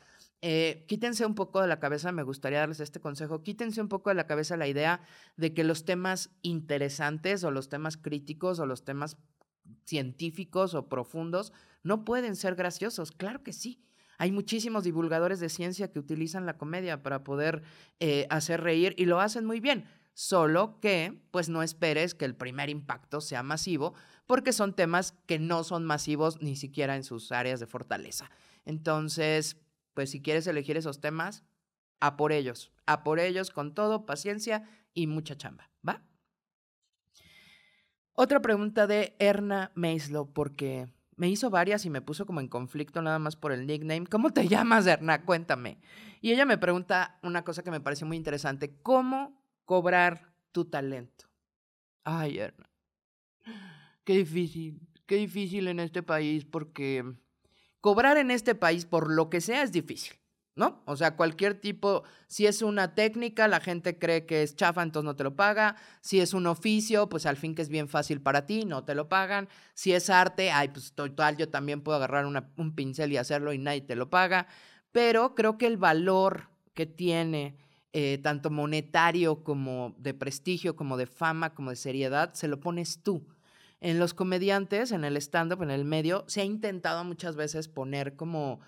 Eh, 0.42 0.86
quítense 0.88 1.26
un 1.26 1.36
poco 1.36 1.62
de 1.62 1.68
la 1.68 1.80
cabeza, 1.80 2.12
me 2.12 2.24
gustaría 2.24 2.60
darles 2.60 2.80
este 2.80 3.00
consejo, 3.00 3.44
quítense 3.44 3.82
un 3.82 3.88
poco 3.88 4.10
de 4.10 4.16
la 4.16 4.28
cabeza 4.28 4.58
la 4.58 4.68
idea 4.68 5.02
de 5.38 5.54
que 5.54 5.64
los 5.64 5.86
temas 5.86 6.30
interesantes 6.44 7.44
o 7.44 7.52
los 7.52 7.68
temas 7.68 7.98
críticos 7.98 8.60
o 8.60 8.66
los 8.66 8.86
temas 8.86 9.18
científicos 9.86 10.76
o 10.76 10.88
profundos 10.88 11.52
no 11.84 12.06
pueden 12.06 12.36
ser 12.36 12.56
graciosos. 12.56 13.12
Claro 13.12 13.44
que 13.44 13.54
sí. 13.54 13.82
Hay 14.18 14.32
muchísimos 14.32 14.84
divulgadores 14.84 15.40
de 15.40 15.50
ciencia 15.50 15.92
que 15.92 16.00
utilizan 16.00 16.46
la 16.46 16.58
comedia 16.58 17.04
para 17.04 17.24
poder 17.24 17.64
eh, 18.00 18.28
hacer 18.30 18.62
reír 18.62 18.96
y 18.98 19.06
lo 19.06 19.20
hacen 19.20 19.46
muy 19.46 19.60
bien 19.60 19.86
solo 20.16 20.80
que 20.80 21.22
pues 21.30 21.50
no 21.50 21.62
esperes 21.62 22.16
que 22.16 22.26
el 22.26 22.36
primer 22.36 22.70
impacto 22.70 23.22
sea 23.22 23.44
masivo, 23.44 23.94
porque 24.26 24.54
son 24.54 24.74
temas 24.74 25.12
que 25.28 25.38
no 25.38 25.64
son 25.64 25.86
masivos 25.86 26.42
ni 26.42 26.56
siquiera 26.56 26.96
en 26.96 27.04
sus 27.04 27.32
áreas 27.32 27.60
de 27.60 27.68
fortaleza. 27.68 28.32
Entonces, 28.64 29.58
pues 29.94 30.10
si 30.10 30.22
quieres 30.22 30.48
elegir 30.48 30.78
esos 30.78 31.02
temas, 31.02 31.44
a 32.00 32.18
por 32.18 32.32
ellos, 32.32 32.72
a 32.86 33.04
por 33.04 33.20
ellos 33.20 33.52
con 33.52 33.74
todo, 33.76 34.06
paciencia 34.06 34.68
y 34.94 35.08
mucha 35.08 35.36
chamba, 35.38 35.70
¿va? 35.88 36.02
Otra 38.14 38.42
pregunta 38.42 38.88
de 38.88 39.16
Erna 39.20 39.72
Meislo, 39.76 40.34
porque 40.34 40.88
me 41.18 41.30
hizo 41.30 41.50
varias 41.50 41.86
y 41.86 41.90
me 41.90 42.02
puso 42.02 42.26
como 42.26 42.40
en 42.40 42.48
conflicto 42.48 43.02
nada 43.02 43.20
más 43.20 43.36
por 43.36 43.52
el 43.52 43.68
nickname. 43.68 44.08
¿Cómo 44.08 44.32
te 44.32 44.48
llamas, 44.48 44.88
Erna? 44.88 45.26
Cuéntame. 45.26 45.80
Y 46.22 46.32
ella 46.32 46.46
me 46.46 46.58
pregunta 46.58 47.20
una 47.22 47.44
cosa 47.44 47.64
que 47.64 47.72
me 47.72 47.82
pareció 47.82 48.08
muy 48.08 48.16
interesante. 48.16 48.78
¿Cómo 48.82 49.45
cobrar 49.66 50.34
tu 50.52 50.66
talento. 50.66 51.26
Ay, 52.04 52.40
Erna. 52.40 52.70
Qué 54.04 54.18
difícil, 54.18 54.80
qué 55.06 55.16
difícil 55.16 55.68
en 55.68 55.80
este 55.80 56.04
país 56.04 56.46
porque 56.46 57.04
cobrar 57.82 58.18
en 58.18 58.32
este 58.32 58.56
país 58.56 58.86
por 58.86 59.12
lo 59.12 59.30
que 59.30 59.42
sea 59.42 59.64
es 59.64 59.72
difícil, 59.72 60.16
¿no? 60.56 60.84
O 60.86 60.96
sea, 60.96 61.16
cualquier 61.16 61.60
tipo, 61.60 62.04
si 62.28 62.46
es 62.46 62.62
una 62.62 62.94
técnica, 62.94 63.48
la 63.48 63.60
gente 63.60 63.98
cree 63.98 64.26
que 64.28 64.44
es 64.44 64.56
chafa, 64.56 64.84
entonces 64.84 65.06
no 65.06 65.16
te 65.16 65.24
lo 65.24 65.36
paga. 65.36 65.76
Si 66.02 66.20
es 66.20 66.34
un 66.34 66.46
oficio, 66.46 67.10
pues 67.10 67.26
al 67.26 67.38
fin 67.38 67.56
que 67.56 67.64
es 67.64 67.70
bien 67.70 67.90
fácil 67.90 68.22
para 68.22 68.46
ti, 68.46 68.66
no 68.66 68.84
te 68.84 68.94
lo 68.94 69.10
pagan. 69.10 69.50
Si 69.74 69.92
es 69.92 70.10
arte, 70.12 70.52
ay, 70.52 70.70
pues 70.70 70.94
total, 70.94 71.38
yo 71.38 71.50
también 71.50 71.82
puedo 71.82 71.98
agarrar 71.98 72.26
un 72.28 72.76
pincel 72.76 73.12
y 73.12 73.18
hacerlo 73.18 73.54
y 73.54 73.58
nadie 73.58 73.82
te 73.82 73.96
lo 73.96 74.10
paga 74.10 74.48
pero 74.96 75.36
creo 75.36 75.58
que 75.58 75.68
el 75.68 75.76
valor 75.76 76.48
que 76.74 76.86
tiene, 76.86 77.58
eh, 77.98 78.18
tanto 78.18 78.50
monetario 78.50 79.42
como 79.42 79.96
de 79.98 80.14
prestigio, 80.14 80.76
como 80.76 80.98
de 80.98 81.06
fama, 81.06 81.54
como 81.54 81.70
de 81.70 81.78
seriedad, 81.78 82.34
se 82.34 82.50
lo 82.50 82.60
pones 82.60 83.02
tú. 83.02 83.26
En 83.80 84.00
los 84.00 84.14
comediantes, 84.14 84.92
en 84.92 85.06
el 85.06 85.16
stand-up, 85.16 85.64
en 85.64 85.72
el 85.72 85.86
medio, 85.86 86.26
se 86.28 86.42
ha 86.42 86.44
intentado 86.44 87.06
muchas 87.06 87.38
veces 87.38 87.70
poner 87.70 88.18
como 88.18 88.60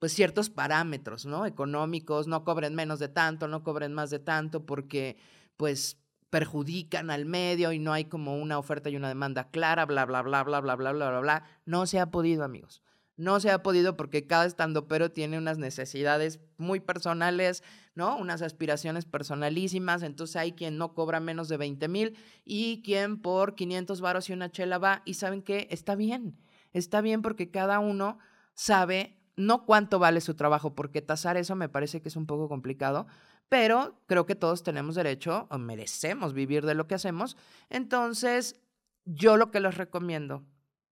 pues 0.00 0.12
ciertos 0.12 0.50
parámetros, 0.50 1.26
¿no? 1.26 1.46
Económicos, 1.46 2.26
no 2.26 2.42
cobren 2.42 2.74
menos 2.74 2.98
de 2.98 3.06
tanto, 3.06 3.46
no 3.46 3.62
cobren 3.62 3.92
más 3.92 4.10
de 4.10 4.18
tanto, 4.18 4.66
porque 4.66 5.16
pues 5.56 5.96
perjudican 6.30 7.12
al 7.12 7.24
medio 7.24 7.70
y 7.70 7.78
no 7.78 7.92
hay 7.92 8.06
como 8.06 8.36
una 8.36 8.58
oferta 8.58 8.90
y 8.90 8.96
una 8.96 9.06
demanda 9.06 9.48
clara, 9.52 9.86
bla, 9.86 10.06
bla, 10.06 10.22
bla, 10.22 10.42
bla, 10.42 10.60
bla, 10.60 10.74
bla, 10.74 10.90
bla, 10.90 11.08
bla, 11.10 11.20
bla. 11.20 11.44
No 11.66 11.86
se 11.86 12.00
ha 12.00 12.10
podido, 12.10 12.42
amigos. 12.42 12.82
No 13.16 13.38
se 13.38 13.52
ha 13.52 13.62
podido 13.62 13.96
porque 13.96 14.26
cada 14.26 14.46
estando 14.46 14.88
pero 14.88 15.12
tiene 15.12 15.38
unas 15.38 15.58
necesidades 15.58 16.40
muy 16.56 16.80
personales, 16.80 17.62
¿no? 17.94 18.16
Unas 18.16 18.42
aspiraciones 18.42 19.04
personalísimas. 19.04 20.02
Entonces 20.02 20.36
hay 20.36 20.52
quien 20.52 20.78
no 20.78 20.94
cobra 20.94 21.20
menos 21.20 21.48
de 21.48 21.56
20 21.56 21.88
mil 21.88 22.16
y 22.44 22.82
quien 22.82 23.20
por 23.20 23.54
500 23.54 24.00
varos 24.00 24.30
y 24.30 24.32
una 24.32 24.50
chela 24.50 24.78
va. 24.78 25.02
Y 25.04 25.14
saben 25.14 25.42
que 25.42 25.68
está 25.70 25.94
bien. 25.94 26.38
Está 26.72 27.00
bien 27.00 27.22
porque 27.22 27.50
cada 27.50 27.78
uno 27.78 28.18
sabe 28.54 29.18
no 29.36 29.64
cuánto 29.64 29.98
vale 29.98 30.20
su 30.20 30.34
trabajo, 30.34 30.74
porque 30.74 31.02
tasar 31.02 31.36
eso 31.36 31.56
me 31.56 31.68
parece 31.68 32.02
que 32.02 32.08
es 32.08 32.16
un 32.16 32.26
poco 32.26 32.48
complicado, 32.48 33.06
pero 33.48 34.00
creo 34.06 34.26
que 34.26 34.34
todos 34.34 34.62
tenemos 34.62 34.94
derecho 34.94 35.46
o 35.50 35.58
merecemos 35.58 36.32
vivir 36.32 36.64
de 36.66 36.74
lo 36.74 36.86
que 36.86 36.94
hacemos. 36.94 37.36
Entonces, 37.70 38.60
yo 39.04 39.36
lo 39.36 39.50
que 39.50 39.60
les 39.60 39.76
recomiendo, 39.76 40.44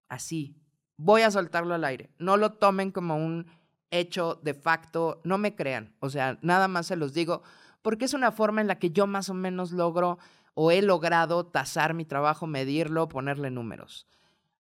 así, 0.09 0.57
voy 0.97 1.21
a 1.21 1.31
soltarlo 1.31 1.73
al 1.73 1.83
aire, 1.83 2.09
no 2.17 2.37
lo 2.37 2.53
tomen 2.53 2.91
como 2.91 3.15
un 3.15 3.47
hecho 3.91 4.39
de 4.41 4.53
facto, 4.53 5.21
no 5.23 5.37
me 5.37 5.55
crean, 5.55 5.93
o 5.99 6.09
sea, 6.09 6.39
nada 6.41 6.67
más 6.67 6.87
se 6.87 6.95
los 6.95 7.13
digo, 7.13 7.43
porque 7.81 8.05
es 8.05 8.13
una 8.13 8.31
forma 8.31 8.61
en 8.61 8.67
la 8.67 8.79
que 8.79 8.91
yo 8.91 9.07
más 9.07 9.29
o 9.29 9.33
menos 9.33 9.71
logro 9.71 10.17
o 10.53 10.71
he 10.71 10.81
logrado 10.81 11.45
tasar 11.45 11.93
mi 11.93 12.05
trabajo, 12.05 12.47
medirlo, 12.47 13.07
ponerle 13.07 13.51
números. 13.51 14.07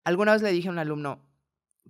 Alguna 0.04 0.32
vez 0.32 0.42
le 0.42 0.52
dije 0.52 0.68
a 0.68 0.72
un 0.72 0.78
alumno, 0.78 1.20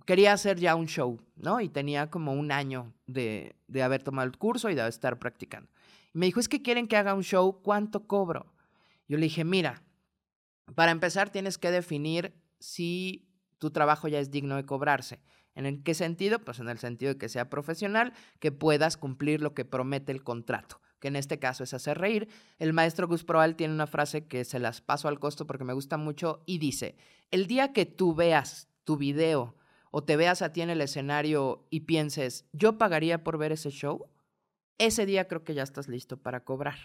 quería 0.05 0.33
hacer 0.33 0.59
ya 0.59 0.75
un 0.75 0.87
show, 0.87 1.19
¿no? 1.35 1.61
Y 1.61 1.69
tenía 1.69 2.09
como 2.09 2.33
un 2.33 2.51
año 2.51 2.93
de, 3.05 3.55
de 3.67 3.83
haber 3.83 4.03
tomado 4.03 4.27
el 4.27 4.37
curso 4.37 4.69
y 4.69 4.75
de 4.75 4.87
estar 4.87 5.19
practicando. 5.19 5.69
Y 6.13 6.17
me 6.17 6.25
dijo, 6.25 6.39
es 6.39 6.49
que 6.49 6.61
quieren 6.61 6.87
que 6.87 6.97
haga 6.97 7.13
un 7.13 7.23
show, 7.23 7.61
¿cuánto 7.61 8.07
cobro? 8.07 8.53
Yo 9.07 9.17
le 9.17 9.23
dije, 9.23 9.43
mira, 9.43 9.83
para 10.75 10.91
empezar 10.91 11.29
tienes 11.29 11.57
que 11.57 11.71
definir 11.71 12.33
si 12.59 13.27
tu 13.57 13.71
trabajo 13.71 14.07
ya 14.07 14.19
es 14.19 14.31
digno 14.31 14.55
de 14.55 14.65
cobrarse. 14.65 15.21
¿En 15.55 15.83
qué 15.83 15.93
sentido? 15.93 16.39
Pues 16.39 16.59
en 16.59 16.69
el 16.69 16.79
sentido 16.79 17.13
de 17.13 17.17
que 17.17 17.29
sea 17.29 17.49
profesional, 17.49 18.13
que 18.39 18.51
puedas 18.51 18.97
cumplir 18.97 19.41
lo 19.41 19.53
que 19.53 19.65
promete 19.65 20.11
el 20.11 20.23
contrato, 20.23 20.81
que 20.99 21.09
en 21.09 21.15
este 21.15 21.39
caso 21.39 21.63
es 21.63 21.73
hacer 21.73 21.97
reír. 21.97 22.29
El 22.57 22.73
maestro 22.73 23.07
Gus 23.07 23.23
Proal 23.23 23.55
tiene 23.55 23.73
una 23.73 23.87
frase 23.87 24.27
que 24.27 24.45
se 24.45 24.59
las 24.59 24.81
paso 24.81 25.07
al 25.07 25.19
costo 25.19 25.45
porque 25.47 25.63
me 25.63 25.73
gusta 25.73 25.97
mucho 25.97 26.43
y 26.45 26.57
dice, 26.57 26.95
el 27.31 27.47
día 27.47 27.73
que 27.73 27.85
tú 27.85 28.15
veas 28.15 28.69
tu 28.83 28.97
video 28.97 29.55
o 29.91 30.03
te 30.03 30.15
veas 30.15 30.41
a 30.41 30.53
ti 30.53 30.61
en 30.61 30.69
el 30.69 30.81
escenario 30.81 31.67
y 31.69 31.81
pienses, 31.81 32.45
yo 32.53 32.77
pagaría 32.77 33.23
por 33.23 33.37
ver 33.37 33.51
ese 33.51 33.71
show, 33.71 34.07
ese 34.77 35.05
día 35.05 35.27
creo 35.27 35.43
que 35.43 35.53
ya 35.53 35.63
estás 35.63 35.87
listo 35.87 36.17
para 36.17 36.43
cobrar. 36.43 36.79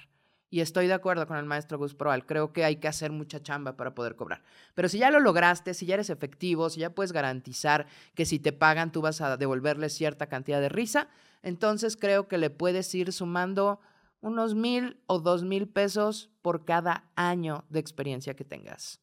Y 0.49 0.61
estoy 0.61 0.87
de 0.87 0.95
acuerdo 0.95 1.27
con 1.27 1.37
el 1.37 1.45
maestro 1.45 1.77
Gus 1.79 1.95
Proal, 1.95 2.25
creo 2.25 2.53
que 2.53 2.65
hay 2.65 2.77
que 2.77 2.89
hacer 2.89 3.11
mucha 3.11 3.43
chamba 3.43 3.77
para 3.77 3.95
poder 3.95 4.15
cobrar. 4.15 4.43
Pero 4.75 4.89
si 4.89 4.99
ya 4.99 5.11
lo 5.11 5.19
lograste, 5.19 5.75
si 5.75 5.87
ya 5.87 5.95
eres 5.95 6.09
efectivo, 6.09 6.71
si 6.71 6.81
ya 6.81 6.95
puedes 6.95 7.13
garantizar 7.13 7.87
que 8.15 8.27
si 8.27 8.39
te 8.39 8.53
pagan 8.53 8.93
tú 8.93 9.03
vas 9.03 9.21
a 9.21 9.37
devolverle 9.37 9.89
cierta 9.89 10.29
cantidad 10.29 10.61
de 10.61 10.69
risa, 10.69 11.09
entonces 11.43 11.97
creo 11.97 12.29
que 12.29 12.39
le 12.39 12.51
puedes 12.51 12.95
ir 12.95 13.13
sumando 13.13 13.81
unos 14.21 14.55
mil 14.55 15.03
o 15.07 15.19
dos 15.19 15.43
mil 15.43 15.69
pesos 15.69 16.31
por 16.43 16.65
cada 16.65 17.11
año 17.17 17.65
de 17.69 17.81
experiencia 17.81 18.35
que 18.35 18.45
tengas. 18.45 19.01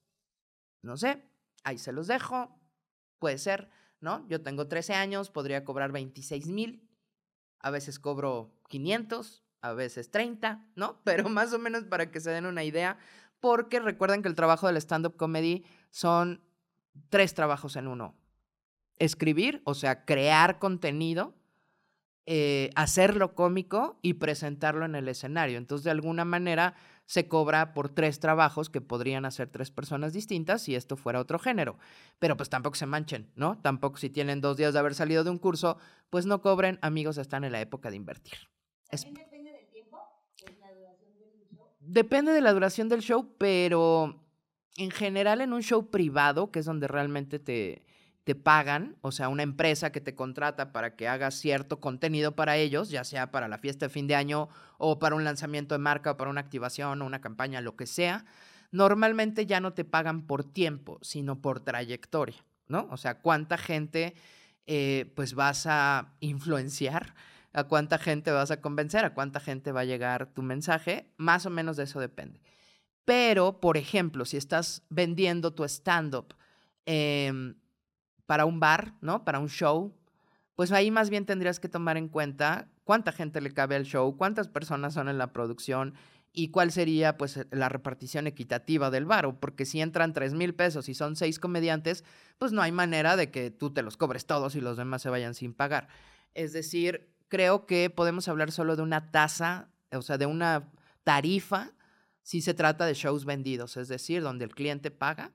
No 0.82 0.98
sé, 0.98 1.24
ahí 1.64 1.78
se 1.78 1.92
los 1.92 2.08
dejo, 2.08 2.58
puede 3.20 3.38
ser. 3.38 3.70
¿no? 4.04 4.28
Yo 4.28 4.42
tengo 4.42 4.68
13 4.68 4.94
años, 4.94 5.32
podría 5.32 5.64
cobrar 5.64 5.94
26 5.94 6.48
mil, 6.48 6.90
a 7.60 7.72
veces 7.72 7.98
cobro 7.98 8.54
500, 8.68 9.43
a 9.63 9.74
veces 9.74 10.12
30, 10.12 10.63
¿no? 10.75 11.01
Pero 11.03 11.29
más 11.29 11.51
o 11.53 11.60
menos 11.60 11.86
para 11.86 12.12
que 12.12 12.20
se 12.20 12.29
den 12.29 12.46
una 12.46 12.63
idea, 12.63 12.98
porque 13.39 13.79
recuerden 13.79 14.22
que 14.22 14.29
el 14.29 14.36
trabajo 14.36 14.67
del 14.67 14.77
stand-up 14.77 15.17
comedy 15.17 15.65
son 15.89 16.43
tres 17.10 17.34
trabajos 17.34 17.75
en 17.75 17.88
uno. 17.88 18.15
Escribir, 18.98 19.62
o 19.65 19.74
sea, 19.74 20.05
crear 20.05 20.60
contenido, 20.60 21.34
eh, 22.25 22.70
hacerlo 22.75 23.34
cómico 23.34 23.98
y 24.01 24.13
presentarlo 24.13 24.86
en 24.86 24.96
el 24.96 25.10
escenario. 25.10 25.58
Entonces, 25.58 25.84
de 25.84 25.91
alguna 25.91 26.24
manera, 26.24 26.75
se 27.05 27.27
cobra 27.27 27.74
por 27.74 27.89
tres 27.89 28.20
trabajos 28.20 28.70
que 28.70 28.79
podrían 28.82 29.25
hacer 29.25 29.50
tres 29.50 29.72
personas 29.72 30.13
distintas 30.13 30.62
si 30.62 30.75
esto 30.75 30.96
fuera 30.96 31.20
otro 31.20 31.38
género. 31.39 31.77
Pero 32.20 32.38
pues 32.38 32.50
tampoco 32.50 32.75
se 32.75 32.86
manchen, 32.86 33.32
¿no? 33.36 33.60
Tampoco 33.60 33.98
si 33.98 34.10
tienen 34.10 34.39
dos 34.39 34.58
días 34.58 34.74
de 34.74 34.79
haber 34.79 34.96
salido 34.96 35.24
de 35.24 35.32
un 35.32 35.38
curso, 35.38 35.77
pues 36.10 36.25
no 36.25 36.41
cobren, 36.41 36.79
amigos, 36.82 37.17
están 37.17 37.43
en 37.43 37.51
la 37.51 37.62
época 37.62 37.89
de 37.89 37.98
invertir. 37.98 38.34
depende 38.89 39.51
del 39.51 39.67
tiempo? 39.67 40.00
la 40.60 40.74
duración 40.74 41.13
del 41.20 41.48
show? 41.51 41.67
Depende 41.86 42.32
de 42.32 42.42
la 42.42 42.54
duración 42.54 42.90
del 42.90 43.02
show, 43.02 43.36
pero 43.38 44.24
en 44.78 44.92
general 44.92 45.42
en 45.42 45.54
un 45.54 45.62
show 45.62 45.90
privado, 45.90 46.52
que 46.52 46.60
es 46.60 46.66
donde 46.66 46.88
realmente 46.88 47.40
te, 47.40 47.84
te 48.24 48.36
pagan, 48.36 48.96
o 49.02 49.12
sea, 49.12 49.28
una 49.28 49.44
empresa 49.44 49.92
que 49.92 50.00
te 50.00 50.16
contrata 50.16 50.72
para 50.72 50.96
que 50.96 51.08
hagas 51.08 51.36
cierto 51.36 51.80
contenido 51.80 52.36
para 52.36 52.56
ellos, 52.56 52.90
ya 52.90 53.04
sea 53.04 53.32
para 53.32 53.48
la 53.48 53.58
fiesta 53.58 53.88
de 53.88 53.94
fin 53.94 54.08
de 54.08 54.16
año 54.16 54.48
o 54.78 54.98
para 54.98 55.16
un 55.16 55.25
lanzamiento 55.25 55.75
de 55.75 55.80
marca 55.80 56.12
o 56.12 56.18
para 56.18 56.30
una 56.30 56.42
activación 56.42 57.02
o 57.02 57.06
una 57.06 57.22
campaña, 57.22 57.60
lo 57.60 57.75
que 57.75 57.86
sea, 57.86 58.25
normalmente 58.72 59.46
ya 59.46 59.60
no 59.60 59.74
te 59.74 59.84
pagan 59.84 60.25
por 60.25 60.44
tiempo, 60.46 61.00
sino 61.02 61.42
por 61.42 61.60
trayectoria, 61.60 62.46
¿no? 62.68 62.88
O 62.92 62.98
sea, 62.98 63.20
cuánta 63.20 63.58
gente 63.58 64.16
eh, 64.66 65.12
pues 65.16 65.34
vas 65.34 65.66
a 65.68 66.13
influenciar, 66.22 67.13
a 67.54 67.66
cuánta 67.66 67.98
gente 67.98 68.32
vas 68.32 68.52
a 68.52 68.62
convencer, 68.62 69.06
a 69.06 69.14
cuánta 69.14 69.40
gente 69.40 69.72
va 69.72 69.82
a 69.82 69.86
llegar 69.86 70.34
tu 70.34 70.42
mensaje, 70.42 71.12
más 71.18 71.46
o 71.46 71.50
menos 71.50 71.78
de 71.78 71.84
eso 71.84 72.00
depende. 72.00 72.42
Pero, 73.06 73.60
por 73.60 73.78
ejemplo, 73.78 74.26
si 74.26 74.38
estás 74.38 74.84
vendiendo 74.90 75.54
tu 75.54 75.64
stand-up, 75.64 76.36
eh, 76.86 77.54
para 78.26 78.46
un 78.46 78.60
bar, 78.60 78.96
¿no? 79.02 79.24
Para 79.24 79.40
un 79.40 79.50
show, 79.50 79.96
pues 80.56 80.72
ahí 80.72 80.92
más 80.92 81.10
bien 81.10 81.26
tendrías 81.26 81.60
que 81.60 81.70
tomar 81.70 81.98
en 81.98 82.08
cuenta 82.08 82.70
cuánta 82.84 83.12
gente 83.12 83.42
le 83.42 83.54
cabe 83.54 83.76
al 83.76 83.86
show, 83.86 84.18
cuántas 84.18 84.48
personas 84.48 84.94
son 84.94 85.10
en 85.10 85.18
la 85.18 85.34
producción 85.34 85.94
y 86.32 86.50
cuál 86.50 86.72
sería 86.72 87.18
pues 87.18 87.46
la 87.52 87.70
repartición 87.70 88.26
equitativa 88.26 88.90
del 88.90 89.06
bar, 89.06 89.40
porque 89.40 89.66
si 89.66 89.82
entran 89.82 90.14
tres 90.14 90.34
mil 90.34 90.56
pesos 90.56 90.90
y 90.90 90.96
son 90.96 91.16
seis 91.16 91.40
comediantes, 91.40 92.04
pues 92.40 92.52
no 92.52 92.62
hay 92.62 92.72
manera 92.72 93.16
de 93.16 93.30
que 93.30 93.52
tú 93.52 93.72
te 93.72 93.84
los 93.84 93.98
cobres 93.98 94.26
todos 94.26 94.56
y 94.56 94.62
los 94.62 94.78
demás 94.78 95.02
se 95.02 95.10
vayan 95.10 95.36
sin 95.36 95.54
pagar. 95.54 95.88
Es 96.34 96.54
decir, 96.54 97.12
creo 97.34 97.66
que 97.66 97.90
podemos 97.90 98.28
hablar 98.28 98.52
solo 98.52 98.75
de 98.75 98.84
una 98.84 99.10
tasa, 99.10 99.72
o 99.92 100.04
sea, 100.04 100.20
de 100.20 100.28
una 100.28 100.72
tarifa, 101.04 101.72
si 102.22 102.44
se 102.44 102.54
trata 102.54 102.86
de 102.86 102.94
shows 102.94 103.25
vendidos, 103.25 103.75
es 103.75 103.88
decir, 103.88 104.22
donde 104.22 104.46
el 104.46 104.54
cliente 104.54 104.92
paga 104.92 105.32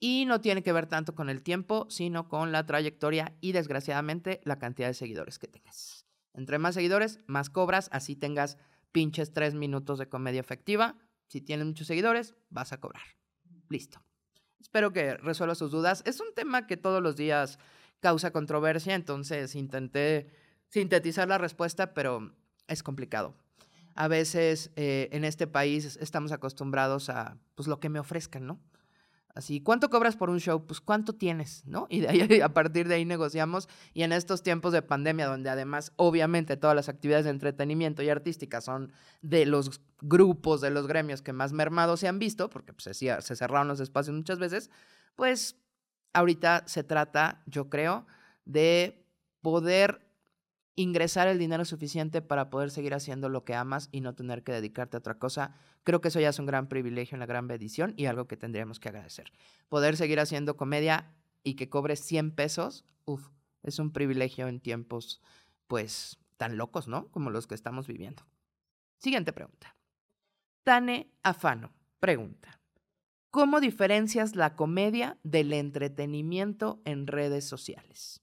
y 0.00 0.24
no 0.24 0.40
tiene 0.40 0.62
que 0.62 0.72
ver 0.72 0.86
tanto 0.86 1.14
con 1.14 1.28
el 1.28 1.42
tiempo, 1.42 1.86
sino 1.90 2.30
con 2.30 2.50
la 2.50 2.64
trayectoria 2.64 3.36
y 3.42 3.52
desgraciadamente 3.52 4.40
la 4.44 4.58
cantidad 4.58 4.88
de 4.88 4.94
seguidores 4.94 5.38
que 5.38 5.46
tengas. 5.46 6.06
Entre 6.32 6.58
más 6.58 6.76
seguidores, 6.76 7.18
más 7.26 7.50
cobras, 7.50 7.90
así 7.92 8.16
tengas 8.16 8.56
pinches 8.90 9.34
tres 9.34 9.54
minutos 9.54 9.98
de 9.98 10.08
comedia 10.08 10.40
efectiva. 10.40 10.96
Si 11.26 11.42
tienes 11.42 11.66
muchos 11.66 11.88
seguidores, 11.88 12.34
vas 12.48 12.72
a 12.72 12.80
cobrar. 12.80 13.04
Listo. 13.68 14.02
Espero 14.62 14.94
que 14.94 15.18
resuelva 15.18 15.54
sus 15.54 15.70
dudas. 15.70 16.02
Es 16.06 16.20
un 16.20 16.32
tema 16.34 16.66
que 16.66 16.78
todos 16.78 17.02
los 17.02 17.16
días 17.16 17.58
causa 18.00 18.30
controversia, 18.30 18.94
entonces 18.94 19.54
intenté 19.54 20.42
sintetizar 20.74 21.28
la 21.28 21.38
respuesta, 21.38 21.94
pero 21.94 22.32
es 22.66 22.82
complicado. 22.82 23.36
A 23.94 24.08
veces 24.08 24.72
eh, 24.74 25.08
en 25.12 25.24
este 25.24 25.46
país 25.46 25.96
estamos 26.00 26.32
acostumbrados 26.32 27.10
a 27.10 27.38
pues, 27.54 27.68
lo 27.68 27.78
que 27.78 27.88
me 27.88 28.00
ofrezcan, 28.00 28.44
¿no? 28.44 28.58
Así, 29.36 29.60
¿cuánto 29.60 29.88
cobras 29.88 30.16
por 30.16 30.30
un 30.30 30.40
show? 30.40 30.66
Pues 30.66 30.80
cuánto 30.80 31.12
tienes, 31.12 31.64
¿no? 31.64 31.86
Y 31.88 32.00
de 32.00 32.08
ahí, 32.08 32.40
a 32.42 32.52
partir 32.52 32.88
de 32.88 32.96
ahí 32.96 33.04
negociamos. 33.04 33.68
Y 33.92 34.02
en 34.02 34.12
estos 34.12 34.42
tiempos 34.42 34.72
de 34.72 34.82
pandemia, 34.82 35.28
donde 35.28 35.48
además, 35.48 35.92
obviamente, 35.94 36.56
todas 36.56 36.74
las 36.74 36.88
actividades 36.88 37.24
de 37.24 37.30
entretenimiento 37.30 38.02
y 38.02 38.08
artística 38.08 38.60
son 38.60 38.90
de 39.22 39.46
los 39.46 39.80
grupos, 40.00 40.60
de 40.60 40.70
los 40.70 40.88
gremios 40.88 41.22
que 41.22 41.32
más 41.32 41.52
mermados 41.52 42.00
se 42.00 42.08
han 42.08 42.18
visto, 42.18 42.50
porque 42.50 42.72
pues, 42.72 42.96
se, 42.96 43.22
se 43.22 43.36
cerraron 43.36 43.68
los 43.68 43.78
espacios 43.78 44.16
muchas 44.16 44.40
veces, 44.40 44.70
pues 45.14 45.54
ahorita 46.14 46.64
se 46.66 46.82
trata, 46.82 47.44
yo 47.46 47.70
creo, 47.70 48.08
de 48.44 49.06
poder 49.40 50.04
ingresar 50.76 51.28
el 51.28 51.38
dinero 51.38 51.64
suficiente 51.64 52.20
para 52.22 52.50
poder 52.50 52.70
seguir 52.70 52.94
haciendo 52.94 53.28
lo 53.28 53.44
que 53.44 53.54
amas 53.54 53.88
y 53.92 54.00
no 54.00 54.14
tener 54.14 54.42
que 54.42 54.52
dedicarte 54.52 54.96
a 54.96 54.98
otra 54.98 55.18
cosa. 55.18 55.54
Creo 55.84 56.00
que 56.00 56.08
eso 56.08 56.20
ya 56.20 56.30
es 56.30 56.38
un 56.38 56.46
gran 56.46 56.68
privilegio, 56.68 57.16
una 57.16 57.26
gran 57.26 57.46
bendición 57.46 57.94
y 57.96 58.06
algo 58.06 58.26
que 58.26 58.36
tendríamos 58.36 58.80
que 58.80 58.88
agradecer. 58.88 59.32
Poder 59.68 59.96
seguir 59.96 60.20
haciendo 60.20 60.56
comedia 60.56 61.14
y 61.42 61.54
que 61.54 61.68
cobres 61.68 62.00
100 62.00 62.32
pesos, 62.32 62.84
uff, 63.04 63.28
es 63.62 63.78
un 63.78 63.92
privilegio 63.92 64.48
en 64.48 64.60
tiempos, 64.60 65.20
pues, 65.66 66.18
tan 66.36 66.56
locos, 66.56 66.88
¿no? 66.88 67.08
Como 67.12 67.30
los 67.30 67.46
que 67.46 67.54
estamos 67.54 67.86
viviendo. 67.86 68.24
Siguiente 68.98 69.32
pregunta. 69.32 69.76
Tane 70.64 71.12
Afano 71.22 71.72
pregunta. 72.00 72.60
¿Cómo 73.30 73.60
diferencias 73.60 74.36
la 74.36 74.56
comedia 74.56 75.18
del 75.22 75.52
entretenimiento 75.52 76.80
en 76.84 77.06
redes 77.06 77.48
sociales? 77.48 78.22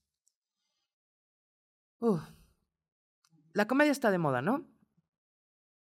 La 3.54 3.68
comedia 3.68 3.92
está 3.92 4.12
de 4.12 4.18
moda, 4.18 4.42
¿no? 4.42 4.66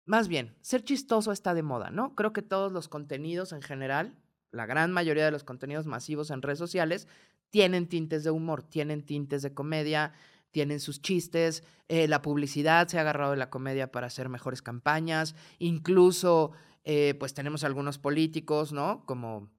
Más 0.04 0.28
bien, 0.28 0.56
ser 0.60 0.82
chistoso 0.82 1.32
está 1.32 1.54
de 1.54 1.62
moda, 1.62 1.90
¿no? 1.90 2.14
Creo 2.14 2.32
que 2.32 2.42
todos 2.42 2.72
los 2.72 2.88
contenidos 2.88 3.52
en 3.52 3.62
general, 3.62 4.18
la 4.50 4.66
gran 4.66 4.92
mayoría 4.92 5.24
de 5.24 5.30
los 5.30 5.44
contenidos 5.44 5.86
masivos 5.86 6.30
en 6.30 6.42
redes 6.42 6.58
sociales, 6.58 7.06
tienen 7.50 7.86
tintes 7.86 8.24
de 8.24 8.30
humor, 8.30 8.62
tienen 8.62 9.04
tintes 9.04 9.42
de 9.42 9.54
comedia, 9.54 10.12
tienen 10.50 10.80
sus 10.80 11.00
chistes, 11.00 11.64
eh, 11.88 12.08
la 12.08 12.22
publicidad 12.22 12.88
se 12.88 12.98
ha 12.98 13.02
agarrado 13.02 13.32
de 13.32 13.36
la 13.36 13.50
comedia 13.50 13.92
para 13.92 14.08
hacer 14.08 14.28
mejores 14.28 14.62
campañas, 14.62 15.34
incluso 15.58 16.52
eh, 16.84 17.14
pues 17.18 17.34
tenemos 17.34 17.64
algunos 17.64 17.98
políticos, 17.98 18.72
¿no? 18.72 19.04
Como 19.06 19.50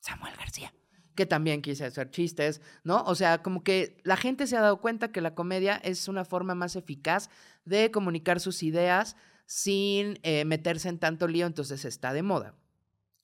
Samuel 0.00 0.34
García, 0.36 0.72
que 1.14 1.26
también 1.26 1.62
quise 1.62 1.84
hacer 1.84 2.10
chistes, 2.10 2.60
¿no? 2.82 3.02
O 3.04 3.14
sea, 3.14 3.42
como 3.42 3.62
que 3.62 3.96
la 4.04 4.16
gente 4.16 4.46
se 4.46 4.56
ha 4.56 4.60
dado 4.60 4.80
cuenta 4.80 5.12
que 5.12 5.20
la 5.20 5.34
comedia 5.34 5.76
es 5.76 6.08
una 6.08 6.24
forma 6.24 6.54
más 6.54 6.76
eficaz 6.76 7.30
de 7.64 7.90
comunicar 7.90 8.40
sus 8.40 8.62
ideas 8.62 9.16
sin 9.46 10.18
eh, 10.22 10.44
meterse 10.44 10.88
en 10.88 10.98
tanto 10.98 11.28
lío, 11.28 11.46
entonces 11.46 11.84
está 11.84 12.12
de 12.12 12.22
moda. 12.22 12.54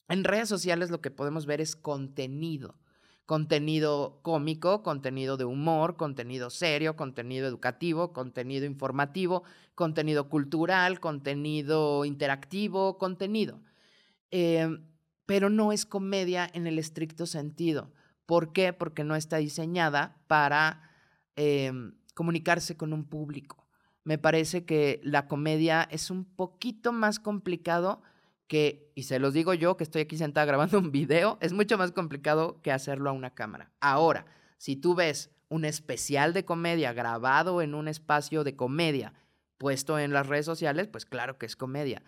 En 0.09 0.25
redes 0.25 0.49
sociales 0.49 0.91
lo 0.91 1.01
que 1.01 1.11
podemos 1.11 1.47
ver 1.47 1.61
es 1.61 1.77
contenido 1.77 2.77
contenido 3.31 4.19
cómico, 4.23 4.83
contenido 4.83 5.37
de 5.37 5.45
humor, 5.45 5.97
contenido 5.97 6.51
serio, 6.51 6.97
contenido 6.97 7.47
educativo, 7.47 8.13
contenido 8.13 8.67
informativo, 8.67 9.45
contenido 9.77 10.29
cultural, 10.29 10.99
contenido 10.99 12.05
interactivo, 12.05 12.99
contenido. 12.99 13.61
Em, 14.33 14.83
pero 15.31 15.49
no 15.49 15.71
es 15.71 15.87
comedia 15.87 16.51
en 16.55 16.67
el 16.67 16.77
estricto 16.77 17.25
sentido. 17.25 17.93
¿Por 18.27 18.53
qué? 18.53 18.73
Porque 18.73 19.05
no 19.05 19.15
está 19.15 19.37
diseñada 19.37 20.17
para 20.27 20.91
em, 21.37 21.93
comunicarse 22.15 22.77
con 22.77 22.93
un 22.93 23.05
público. 23.05 23.65
Me 24.03 24.19
parece 24.19 24.65
que 24.65 25.01
la 25.05 25.29
comedia 25.29 25.87
es 25.89 26.11
un 26.11 26.25
poquito 26.25 26.91
más 26.91 27.21
complicado 27.21 28.03
que, 28.49 28.91
y 28.97 29.05
se 29.05 29.21
los 29.21 29.33
digo 29.33 29.55
yo 29.55 29.77
que 29.77 29.85
estoy 29.85 30.03
aquí 30.03 30.17
sentada 30.17 30.47
grabando 30.47 30.81
un 30.81 30.91
video, 30.91 31.39
es 31.41 31.53
mucho 31.53 31.79
más 31.79 31.93
complicado 31.93 32.61
que 32.61 32.73
hacerlo 32.73 33.09
a 33.09 33.13
una 33.13 33.33
cámara. 33.33 33.71
Ahora, 33.79 34.27
si 34.59 34.75
tú 34.75 34.97
ves 34.97 35.31
un 35.49 35.65
especial 35.65 36.33
de 36.33 36.45
comedia 36.45 36.93
grabado 36.93 37.63
en 37.63 37.77
un 37.77 37.87
espacio 37.87 38.43
de 38.43 38.57
comedia 38.57 39.15
puesto 39.59 39.97
en 39.97 40.13
las 40.13 40.27
redes 40.27 40.47
sociales, 40.47 40.89
pues 40.89 41.07
claro 41.07 41.39
que 41.39 41.47
es 41.47 41.55
comedia. 41.55 42.03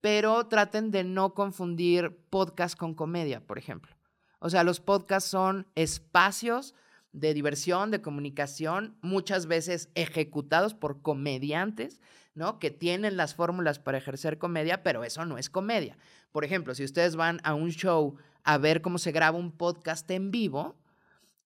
Pero 0.00 0.46
traten 0.46 0.90
de 0.90 1.04
no 1.04 1.34
confundir 1.34 2.16
podcast 2.30 2.76
con 2.76 2.94
comedia, 2.94 3.40
por 3.40 3.58
ejemplo. 3.58 3.96
O 4.38 4.50
sea, 4.50 4.64
los 4.64 4.80
podcasts 4.80 5.30
son 5.30 5.66
espacios 5.74 6.74
de 7.12 7.32
diversión, 7.32 7.90
de 7.90 8.02
comunicación, 8.02 8.98
muchas 9.00 9.46
veces 9.46 9.88
ejecutados 9.94 10.74
por 10.74 11.00
comediantes 11.00 12.00
¿no? 12.34 12.58
Que 12.58 12.70
tienen 12.70 13.16
las 13.16 13.34
fórmulas 13.34 13.78
para 13.78 13.98
ejercer 13.98 14.38
comedia, 14.38 14.82
pero 14.82 15.04
eso 15.04 15.24
no 15.24 15.38
es 15.38 15.48
comedia. 15.48 15.96
Por 16.32 16.44
ejemplo, 16.44 16.74
si 16.74 16.84
ustedes 16.84 17.16
van 17.16 17.40
a 17.44 17.54
un 17.54 17.70
show 17.70 18.16
a 18.42 18.58
ver 18.58 18.82
cómo 18.82 18.98
se 18.98 19.12
graba 19.12 19.38
un 19.38 19.52
podcast 19.52 20.10
en 20.10 20.30
vivo, 20.30 20.76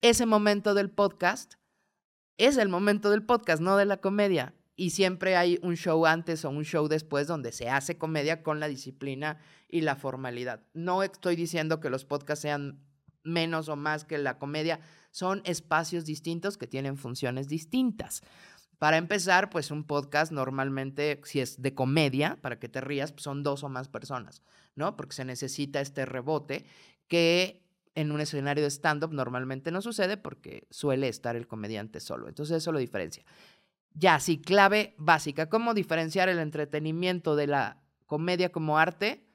ese 0.01 0.27
momento 0.27 0.75
del 0.75 0.91
podcast 0.91 1.55
es 2.39 2.57
el 2.57 2.69
momento 2.69 3.11
del 3.11 3.25
podcast, 3.25 3.61
no 3.61 3.77
de 3.77 3.85
la 3.85 3.99
comedia. 3.99 4.55
Y 4.81 4.91
siempre 4.91 5.37
hay 5.37 5.59
un 5.63 5.75
show 5.75 6.07
antes 6.07 6.45
o 6.45 6.51
un 6.51 6.65
show 6.65 6.87
después 6.87 7.27
donde 7.27 7.51
se 7.51 7.69
hace 7.69 7.99
comedia 7.99 8.45
con 8.45 8.61
la 8.61 8.69
disciplina 8.69 9.41
y 9.69 9.81
la 9.81 9.97
formalidad. 9.97 10.63
No 10.73 11.03
estoy 11.03 11.35
diciendo 11.35 11.81
que 11.81 11.91
los 11.91 12.05
podcasts 12.05 12.43
sean 12.43 12.79
menos 13.25 13.69
o 13.69 13.75
más 13.75 14.05
que 14.05 14.19
la 14.19 14.39
comedia, 14.39 14.79
son 15.11 15.43
espacios 15.45 16.05
distintos 16.05 16.57
que 16.57 16.69
tienen 16.69 16.97
funciones 16.97 17.49
distintas. 17.49 18.23
Para 18.79 18.99
empezar, 18.99 19.51
pues 19.51 19.73
un 19.73 19.83
podcast 19.83 20.31
normalmente, 20.31 21.21
si 21.25 21.41
es 21.41 21.61
de 21.61 21.75
comedia, 21.75 22.39
para 22.41 22.61
que 22.61 22.69
te 22.69 22.81
rías, 22.81 23.11
pues, 23.11 23.25
son 23.25 23.43
dos 23.43 23.65
o 23.65 23.69
más 23.69 23.89
personas, 23.89 24.43
¿no? 24.77 24.95
Porque 24.95 25.17
se 25.17 25.25
necesita 25.25 25.81
este 25.81 26.07
rebote 26.07 26.67
que 27.09 27.65
en 27.97 28.13
un 28.13 28.21
escenario 28.21 28.63
de 28.63 28.71
stand-up 28.71 29.13
normalmente 29.13 29.73
no 29.73 29.83
sucede 29.83 30.17
porque 30.17 30.69
suele 30.71 31.09
estar 31.09 31.35
el 31.35 31.49
comediante 31.49 31.99
solo. 31.99 32.29
Entonces 32.29 32.59
eso 32.59 32.71
lo 32.71 32.79
diferencia. 32.79 33.25
Ya, 33.95 34.21
sí, 34.21 34.41
clave 34.41 34.95
básica. 34.99 35.49
¿Cómo 35.49 35.75
diferenciar 35.75 36.29
el 36.29 36.39
entretenimiento 36.39 37.37
de 37.37 37.47
la 37.47 37.83
comedia 38.07 38.53
como 38.53 38.79
arte? 38.79 39.27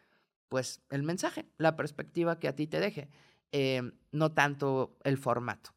Pues 0.49 0.81
el 0.89 1.03
mensaje, 1.03 1.45
la 1.57 1.75
perspectiva 1.75 2.39
que 2.39 2.47
a 2.47 2.55
ti 2.55 2.67
te 2.67 2.79
deje, 2.79 3.09
eh, 3.51 3.81
no 4.11 4.31
tanto 4.31 4.97
el 5.03 5.17
formato 5.17 5.73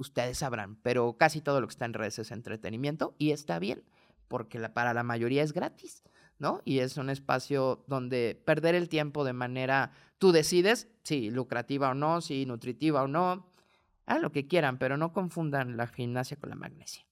ustedes 0.00 0.38
sabrán, 0.38 0.76
pero 0.76 1.16
casi 1.18 1.42
todo 1.42 1.60
lo 1.60 1.66
que 1.66 1.72
está 1.72 1.84
en 1.84 1.92
redes 1.92 2.18
es 2.18 2.30
entretenimiento 2.30 3.14
y 3.18 3.32
está 3.32 3.58
bien, 3.58 3.84
porque 4.28 4.58
para 4.70 4.94
la 4.94 5.02
mayoría 5.02 5.42
es 5.42 5.52
gratis, 5.52 6.02
¿no? 6.38 6.62
Y 6.64 6.78
es 6.78 6.96
un 6.96 7.10
espacio 7.10 7.84
donde 7.86 8.40
perder 8.46 8.74
el 8.74 8.88
tiempo 8.88 9.24
de 9.24 9.34
manera, 9.34 9.92
tú 10.18 10.32
decides 10.32 10.88
si 11.04 11.30
lucrativa 11.30 11.90
o 11.90 11.94
no, 11.94 12.22
si 12.22 12.46
nutritiva 12.46 13.02
o 13.02 13.08
no, 13.08 13.46
a 14.06 14.18
lo 14.18 14.32
que 14.32 14.48
quieran, 14.48 14.78
pero 14.78 14.96
no 14.96 15.12
confundan 15.12 15.76
la 15.76 15.86
gimnasia 15.86 16.38
con 16.38 16.48
la 16.50 16.56
magnesia. 16.56 17.04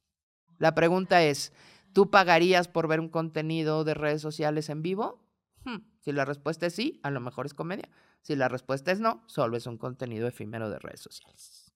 La 0.58 0.74
pregunta 0.74 1.22
es, 1.22 1.52
¿tú 1.92 2.10
pagarías 2.10 2.68
por 2.68 2.88
ver 2.88 3.00
un 3.00 3.08
contenido 3.08 3.84
de 3.84 3.94
redes 3.94 4.20
sociales 4.20 4.68
en 4.68 4.82
vivo? 4.82 5.24
Hmm, 5.64 5.78
si 6.00 6.12
la 6.12 6.24
respuesta 6.24 6.66
es 6.66 6.74
sí, 6.74 7.00
a 7.02 7.10
lo 7.10 7.20
mejor 7.20 7.46
es 7.46 7.54
comedia. 7.54 7.88
Si 8.22 8.36
la 8.36 8.48
respuesta 8.48 8.92
es 8.92 9.00
no, 9.00 9.22
solo 9.26 9.56
es 9.56 9.66
un 9.66 9.78
contenido 9.78 10.26
efímero 10.26 10.70
de 10.70 10.78
redes 10.78 11.00
sociales. 11.00 11.72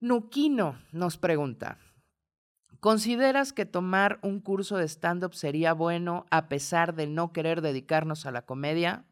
Nuquino 0.00 0.78
nos 0.92 1.16
pregunta, 1.18 1.78
¿consideras 2.78 3.52
que 3.52 3.66
tomar 3.66 4.20
un 4.22 4.40
curso 4.40 4.76
de 4.76 4.86
stand-up 4.86 5.34
sería 5.34 5.72
bueno 5.72 6.26
a 6.30 6.48
pesar 6.48 6.94
de 6.94 7.08
no 7.08 7.32
querer 7.32 7.62
dedicarnos 7.62 8.24
a 8.24 8.30
la 8.30 8.46
comedia? 8.46 9.06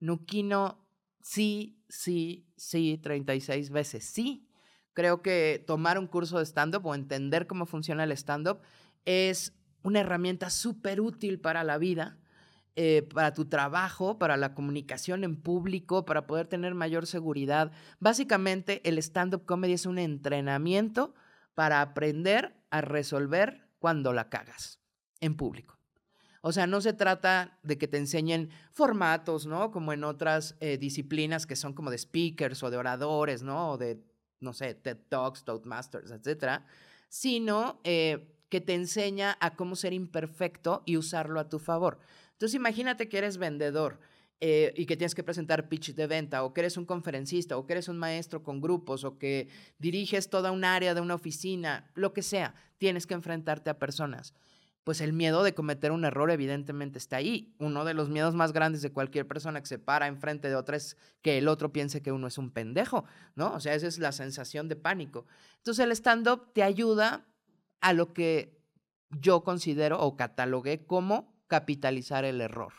Nuquino, 0.00 0.86
sí, 1.22 1.82
sí, 1.88 2.46
sí, 2.56 2.98
36 3.02 3.70
veces, 3.70 4.04
sí. 4.04 4.46
Creo 4.94 5.22
que 5.22 5.62
tomar 5.66 5.98
un 5.98 6.06
curso 6.06 6.38
de 6.38 6.46
stand-up 6.46 6.86
o 6.86 6.94
entender 6.94 7.46
cómo 7.46 7.66
funciona 7.66 8.04
el 8.04 8.12
stand-up 8.12 8.60
es 9.04 9.52
una 9.82 10.00
herramienta 10.00 10.48
súper 10.48 11.00
útil 11.00 11.38
para 11.38 11.62
la 11.62 11.78
vida 11.78 12.16
eh, 12.76 13.08
para 13.14 13.32
tu 13.32 13.44
trabajo, 13.44 14.18
para 14.18 14.36
la 14.36 14.52
comunicación 14.52 15.22
en 15.22 15.36
público, 15.36 16.04
para 16.04 16.26
poder 16.26 16.48
tener 16.48 16.74
mayor 16.74 17.06
seguridad. 17.06 17.70
Básicamente, 18.00 18.80
el 18.88 18.98
stand-up 18.98 19.44
comedy 19.44 19.74
es 19.74 19.86
un 19.86 19.98
entrenamiento 19.98 21.14
para 21.54 21.82
aprender 21.82 22.56
a 22.70 22.80
resolver 22.80 23.68
cuando 23.78 24.12
la 24.12 24.28
cagas 24.28 24.80
en 25.20 25.36
público. 25.36 25.78
O 26.40 26.50
sea, 26.50 26.66
no 26.66 26.80
se 26.80 26.92
trata 26.92 27.60
de 27.62 27.78
que 27.78 27.86
te 27.86 27.96
enseñen 27.96 28.50
formatos, 28.72 29.46
¿no? 29.46 29.70
Como 29.70 29.92
en 29.92 30.02
otras 30.02 30.56
eh, 30.58 30.76
disciplinas 30.76 31.46
que 31.46 31.54
son 31.54 31.74
como 31.74 31.92
de 31.92 31.98
speakers 31.98 32.60
o 32.64 32.70
de 32.70 32.76
oradores, 32.76 33.44
¿no? 33.44 33.70
O 33.70 33.78
de, 33.78 34.02
no 34.44 34.52
sé, 34.52 34.74
TED 34.74 34.98
Talks, 35.08 35.44
Toastmasters, 35.44 36.10
etcétera, 36.12 36.64
sino 37.08 37.80
eh, 37.82 38.28
que 38.48 38.60
te 38.60 38.74
enseña 38.74 39.36
a 39.40 39.56
cómo 39.56 39.74
ser 39.74 39.92
imperfecto 39.92 40.82
y 40.86 40.96
usarlo 40.96 41.40
a 41.40 41.48
tu 41.48 41.58
favor. 41.58 41.98
Entonces 42.32 42.54
imagínate 42.54 43.08
que 43.08 43.18
eres 43.18 43.38
vendedor 43.38 43.98
eh, 44.40 44.74
y 44.76 44.86
que 44.86 44.96
tienes 44.96 45.14
que 45.14 45.22
presentar 45.22 45.68
pitch 45.68 45.94
de 45.94 46.06
venta, 46.06 46.44
o 46.44 46.52
que 46.52 46.60
eres 46.60 46.76
un 46.76 46.84
conferencista, 46.84 47.56
o 47.56 47.66
que 47.66 47.72
eres 47.72 47.88
un 47.88 47.98
maestro 47.98 48.42
con 48.42 48.60
grupos, 48.60 49.04
o 49.04 49.18
que 49.18 49.48
diriges 49.78 50.28
toda 50.28 50.52
un 50.52 50.64
área 50.64 50.94
de 50.94 51.00
una 51.00 51.14
oficina, 51.14 51.90
lo 51.94 52.12
que 52.12 52.22
sea, 52.22 52.54
tienes 52.78 53.06
que 53.06 53.14
enfrentarte 53.14 53.70
a 53.70 53.78
personas. 53.78 54.34
Pues 54.84 55.00
el 55.00 55.14
miedo 55.14 55.42
de 55.42 55.54
cometer 55.54 55.92
un 55.92 56.04
error 56.04 56.30
evidentemente 56.30 56.98
está 56.98 57.16
ahí. 57.16 57.54
Uno 57.58 57.86
de 57.86 57.94
los 57.94 58.10
miedos 58.10 58.34
más 58.34 58.52
grandes 58.52 58.82
de 58.82 58.92
cualquier 58.92 59.26
persona 59.26 59.60
que 59.60 59.66
se 59.66 59.78
para 59.78 60.06
enfrente 60.06 60.48
de 60.48 60.56
otra 60.56 60.76
es 60.76 60.98
que 61.22 61.38
el 61.38 61.48
otro 61.48 61.72
piense 61.72 62.02
que 62.02 62.12
uno 62.12 62.26
es 62.26 62.36
un 62.36 62.50
pendejo, 62.50 63.04
¿no? 63.34 63.54
O 63.54 63.60
sea, 63.60 63.74
esa 63.74 63.86
es 63.86 63.98
la 63.98 64.12
sensación 64.12 64.68
de 64.68 64.76
pánico. 64.76 65.26
Entonces 65.56 65.84
el 65.84 65.92
stand-up 65.92 66.52
te 66.52 66.62
ayuda 66.62 67.26
a 67.80 67.94
lo 67.94 68.12
que 68.12 68.62
yo 69.10 69.42
considero 69.42 70.00
o 70.00 70.16
catalogué 70.16 70.84
como 70.86 71.34
capitalizar 71.46 72.24
el 72.24 72.40
error. 72.42 72.74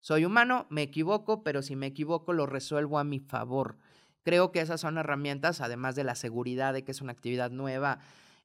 Soy 0.00 0.24
humano, 0.24 0.66
me 0.70 0.82
equivoco, 0.82 1.44
pero 1.44 1.62
si 1.62 1.76
me 1.76 1.86
equivoco 1.86 2.32
lo 2.32 2.46
resuelvo 2.46 2.98
a 2.98 3.04
mi 3.04 3.20
favor. 3.20 3.78
Creo 4.24 4.52
que 4.52 4.60
esas 4.60 4.80
son 4.80 4.98
herramientas, 4.98 5.60
además 5.60 5.96
de 5.96 6.04
la 6.04 6.14
seguridad 6.14 6.72
de 6.72 6.84
que 6.84 6.92
es 6.92 7.00
una 7.00 7.12
actividad 7.12 7.50
nueva, 7.50 7.98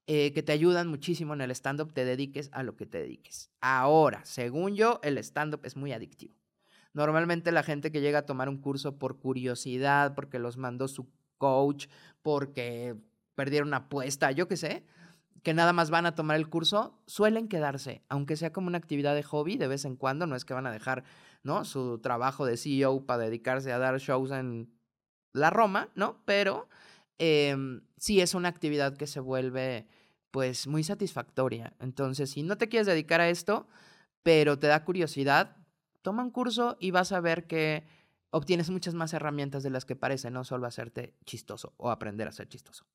eh, 0.07 0.31
que 0.33 0.41
te 0.41 0.53
ayudan 0.53 0.87
muchísimo 0.87 1.33
en 1.33 1.41
el 1.41 1.51
stand-up, 1.51 1.93
te 1.93 2.05
dediques 2.05 2.49
a 2.53 2.63
lo 2.63 2.77
que 2.77 2.85
te 2.85 2.99
dediques. 2.99 3.51
Ahora, 3.59 4.23
según 4.23 4.75
yo, 4.75 5.01
el 5.03 5.17
stand-up 5.17 5.61
es 5.65 5.75
muy 5.75 5.91
adictivo. 5.91 6.33
Normalmente 6.93 7.51
la 7.51 7.61
gente 7.61 7.91
que 7.91 8.01
llega 8.01 8.19
a 8.19 8.25
tomar 8.25 8.47
un 8.47 8.57
curso 8.57 8.97
por 8.97 9.19
curiosidad, 9.19 10.15
porque 10.15 10.39
los 10.39 10.57
mandó 10.57 10.87
su 10.87 11.07
coach, 11.37 11.87
porque 12.21 12.95
perdieron 13.35 13.67
una 13.67 13.77
apuesta, 13.77 14.31
yo 14.31 14.47
qué 14.47 14.57
sé, 14.57 14.85
que 15.43 15.53
nada 15.53 15.73
más 15.73 15.89
van 15.89 16.05
a 16.05 16.15
tomar 16.15 16.37
el 16.37 16.49
curso, 16.49 16.99
suelen 17.05 17.47
quedarse, 17.47 18.01
aunque 18.09 18.35
sea 18.35 18.51
como 18.51 18.67
una 18.67 18.77
actividad 18.77 19.13
de 19.13 19.23
hobby 19.23 19.57
de 19.57 19.67
vez 19.67 19.85
en 19.85 19.95
cuando, 19.95 20.25
no 20.25 20.35
es 20.35 20.45
que 20.45 20.53
van 20.53 20.67
a 20.67 20.71
dejar, 20.71 21.03
¿no? 21.43 21.65
Su 21.65 21.99
trabajo 21.99 22.45
de 22.45 22.57
CEO 22.57 23.05
para 23.05 23.23
dedicarse 23.23 23.71
a 23.71 23.77
dar 23.77 23.99
shows 23.99 24.31
en 24.31 24.73
la 25.33 25.49
Roma, 25.49 25.89
¿no? 25.95 26.21
Pero 26.25 26.67
em, 27.19 27.81
sí 27.97 28.21
es 28.21 28.33
una 28.33 28.49
actividad 28.49 28.97
que 28.97 29.07
se 29.07 29.19
vuelve, 29.19 29.87
pues, 30.31 30.67
muy 30.67 30.83
satisfactoria. 30.83 31.73
Entonces, 31.79 32.31
si 32.31 32.43
no 32.43 32.57
te 32.57 32.69
quieres 32.69 32.87
dedicar 32.87 33.21
a 33.21 33.29
esto, 33.29 33.67
pero 34.23 34.59
te 34.59 34.67
da 34.67 34.83
curiosidad, 34.83 35.57
toma 36.01 36.23
un 36.23 36.31
curso 36.31 36.77
y 36.79 36.91
vas 36.91 37.11
a 37.11 37.19
ver 37.19 37.47
que 37.47 37.85
obtienes 38.29 38.69
muchas 38.69 38.93
más 38.93 39.13
herramientas 39.13 39.63
de 39.63 39.69
las 39.69 39.85
que 39.85 39.95
parece, 39.95 40.31
no 40.31 40.43
solo 40.43 40.67
hacerte 40.67 41.15
chistoso 41.25 41.73
o 41.77 41.91
aprender 41.91 42.27
a 42.27 42.31
ser 42.31 42.47
chistoso. 42.47 42.85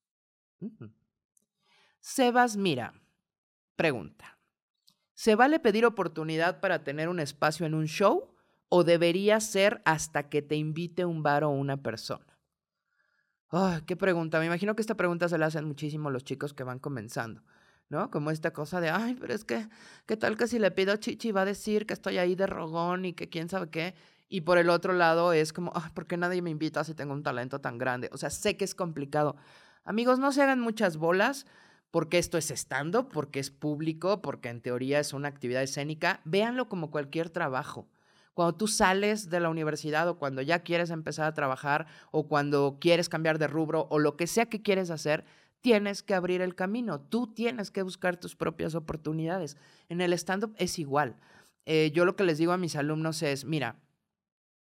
Sebas 2.01 2.57
Mira, 2.57 2.95
pregunta. 3.77 4.39
¿Se 5.15 5.35
vale 5.35 5.61
pedir 5.61 5.87
oportunidad 5.87 6.61
para 6.61 6.85
tener 6.85 7.09
un 7.09 7.21
espacio 7.21 7.67
en 7.67 7.75
un 7.75 7.87
show 7.87 8.35
o 8.69 8.85
debería 8.85 9.39
ser 9.41 9.83
hasta 9.85 10.29
que 10.29 10.43
te 10.43 10.57
invite 10.57 11.05
un 11.05 11.23
bar 11.23 11.45
o 11.45 11.51
una 11.51 11.83
persona? 11.83 12.32
Qué 13.87 13.97
pregunta. 13.97 14.39
Me 14.39 14.47
imagino 14.47 14.75
que 14.75 14.83
esta 14.83 14.97
pregunta 14.97 15.29
se 15.29 15.39
la 15.39 15.47
hacen 15.47 15.65
muchísimo 15.65 16.11
los 16.11 16.25
chicos 16.25 16.55
que 16.55 16.65
van 16.65 16.79
comenzando, 16.79 17.43
¿no? 17.89 18.11
Como 18.11 18.31
esta 18.31 18.53
cosa 18.53 18.81
de, 18.81 18.91
ay, 18.91 19.17
pero 19.21 19.35
es 19.35 19.45
que, 19.45 19.69
¿qué 20.07 20.17
tal 20.17 20.37
que 20.37 20.47
si 20.47 20.59
le 20.59 20.71
pido 20.71 20.97
chichi 20.97 21.33
va 21.33 21.43
a 21.43 21.45
decir 21.45 21.87
que 21.87 21.93
estoy 21.93 22.19
ahí 22.19 22.35
de 22.35 22.47
rogón 22.47 23.05
y 23.05 23.13
que 23.13 23.29
quién 23.29 23.49
sabe 23.49 23.69
qué? 23.69 23.95
Y 24.29 24.43
por 24.43 24.57
el 24.57 24.71
otro 24.71 24.95
lado 24.95 25.35
es 25.35 25.53
como, 25.53 25.73
ay, 25.75 25.91
¿por 25.93 26.07
qué 26.07 26.17
nadie 26.17 26.41
me 26.41 26.49
invita 26.49 26.83
si 26.85 26.95
tengo 26.95 27.13
un 27.13 27.23
talento 27.23 27.61
tan 27.61 27.77
grande? 27.77 28.09
O 28.13 28.17
sea, 28.17 28.31
sé 28.31 28.57
que 28.57 28.65
es 28.65 28.75
complicado. 28.75 29.37
Amigos, 29.85 30.19
no 30.19 30.33
se 30.33 30.43
hagan 30.43 30.61
muchas 30.61 30.97
bolas 30.97 31.47
porque 31.91 32.17
esto 32.17 32.39
es 32.39 32.51
estando, 32.51 33.09
porque 33.09 33.39
es 33.39 33.51
público, 33.51 34.23
porque 34.23 34.49
en 34.49 34.63
teoría 34.63 34.99
es 34.99 35.13
una 35.13 35.29
actividad 35.29 35.63
escénica, 35.63 36.23
véanlo 36.25 36.71
como 36.71 36.91
cualquier 36.91 37.29
trabajo. 37.29 37.87
Cuando 38.35 38.57
tú 38.57 38.67
sales 38.67 39.29
de 39.29 39.41
la 39.41 39.51
universidad 39.51 40.09
o 40.09 40.19
cuando 40.19 40.41
ya 40.43 40.61
quieres 40.61 40.91
empezar 40.91 41.27
a 41.27 41.35
trabajar 41.35 41.87
o 42.11 42.29
cuando 42.29 42.79
quieres 42.81 43.09
cambiar 43.09 43.39
de 43.39 43.47
rubro 43.47 43.87
o 43.91 43.99
lo 43.99 44.17
que 44.17 44.27
sea 44.27 44.47
que 44.47 44.63
quieres 44.63 44.91
hacer, 44.91 45.25
tienes 45.61 46.03
que 46.03 46.15
abrir 46.15 46.41
el 46.41 46.55
camino. 46.55 47.01
Tú 47.01 47.33
tienes 47.33 47.71
que 47.71 47.83
buscar 47.83 48.17
tus 48.17 48.37
propias 48.37 48.75
oportunidades. 48.75 49.57
En 49.89 50.01
el 50.01 50.13
stand-up 50.13 50.55
es 50.59 50.79
igual. 50.79 51.17
Eh, 51.67 51.91
yo 51.95 52.05
lo 52.05 52.17
que 52.17 52.25
les 52.25 52.39
digo 52.39 52.53
a 52.53 52.59
mis 52.59 52.75
alumnos 52.77 53.23
es, 53.23 53.45
mira, 53.45 53.79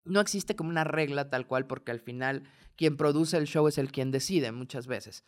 no 0.03 0.19
existe 0.19 0.55
como 0.55 0.69
una 0.69 0.83
regla 0.83 1.29
tal 1.29 1.47
cual 1.47 1.67
porque 1.67 1.91
al 1.91 1.99
final 1.99 2.43
quien 2.75 2.97
produce 2.97 3.37
el 3.37 3.47
show 3.47 3.67
es 3.67 3.77
el 3.77 3.91
quien 3.91 4.11
decide 4.11 4.51
muchas 4.51 4.87
veces. 4.87 5.23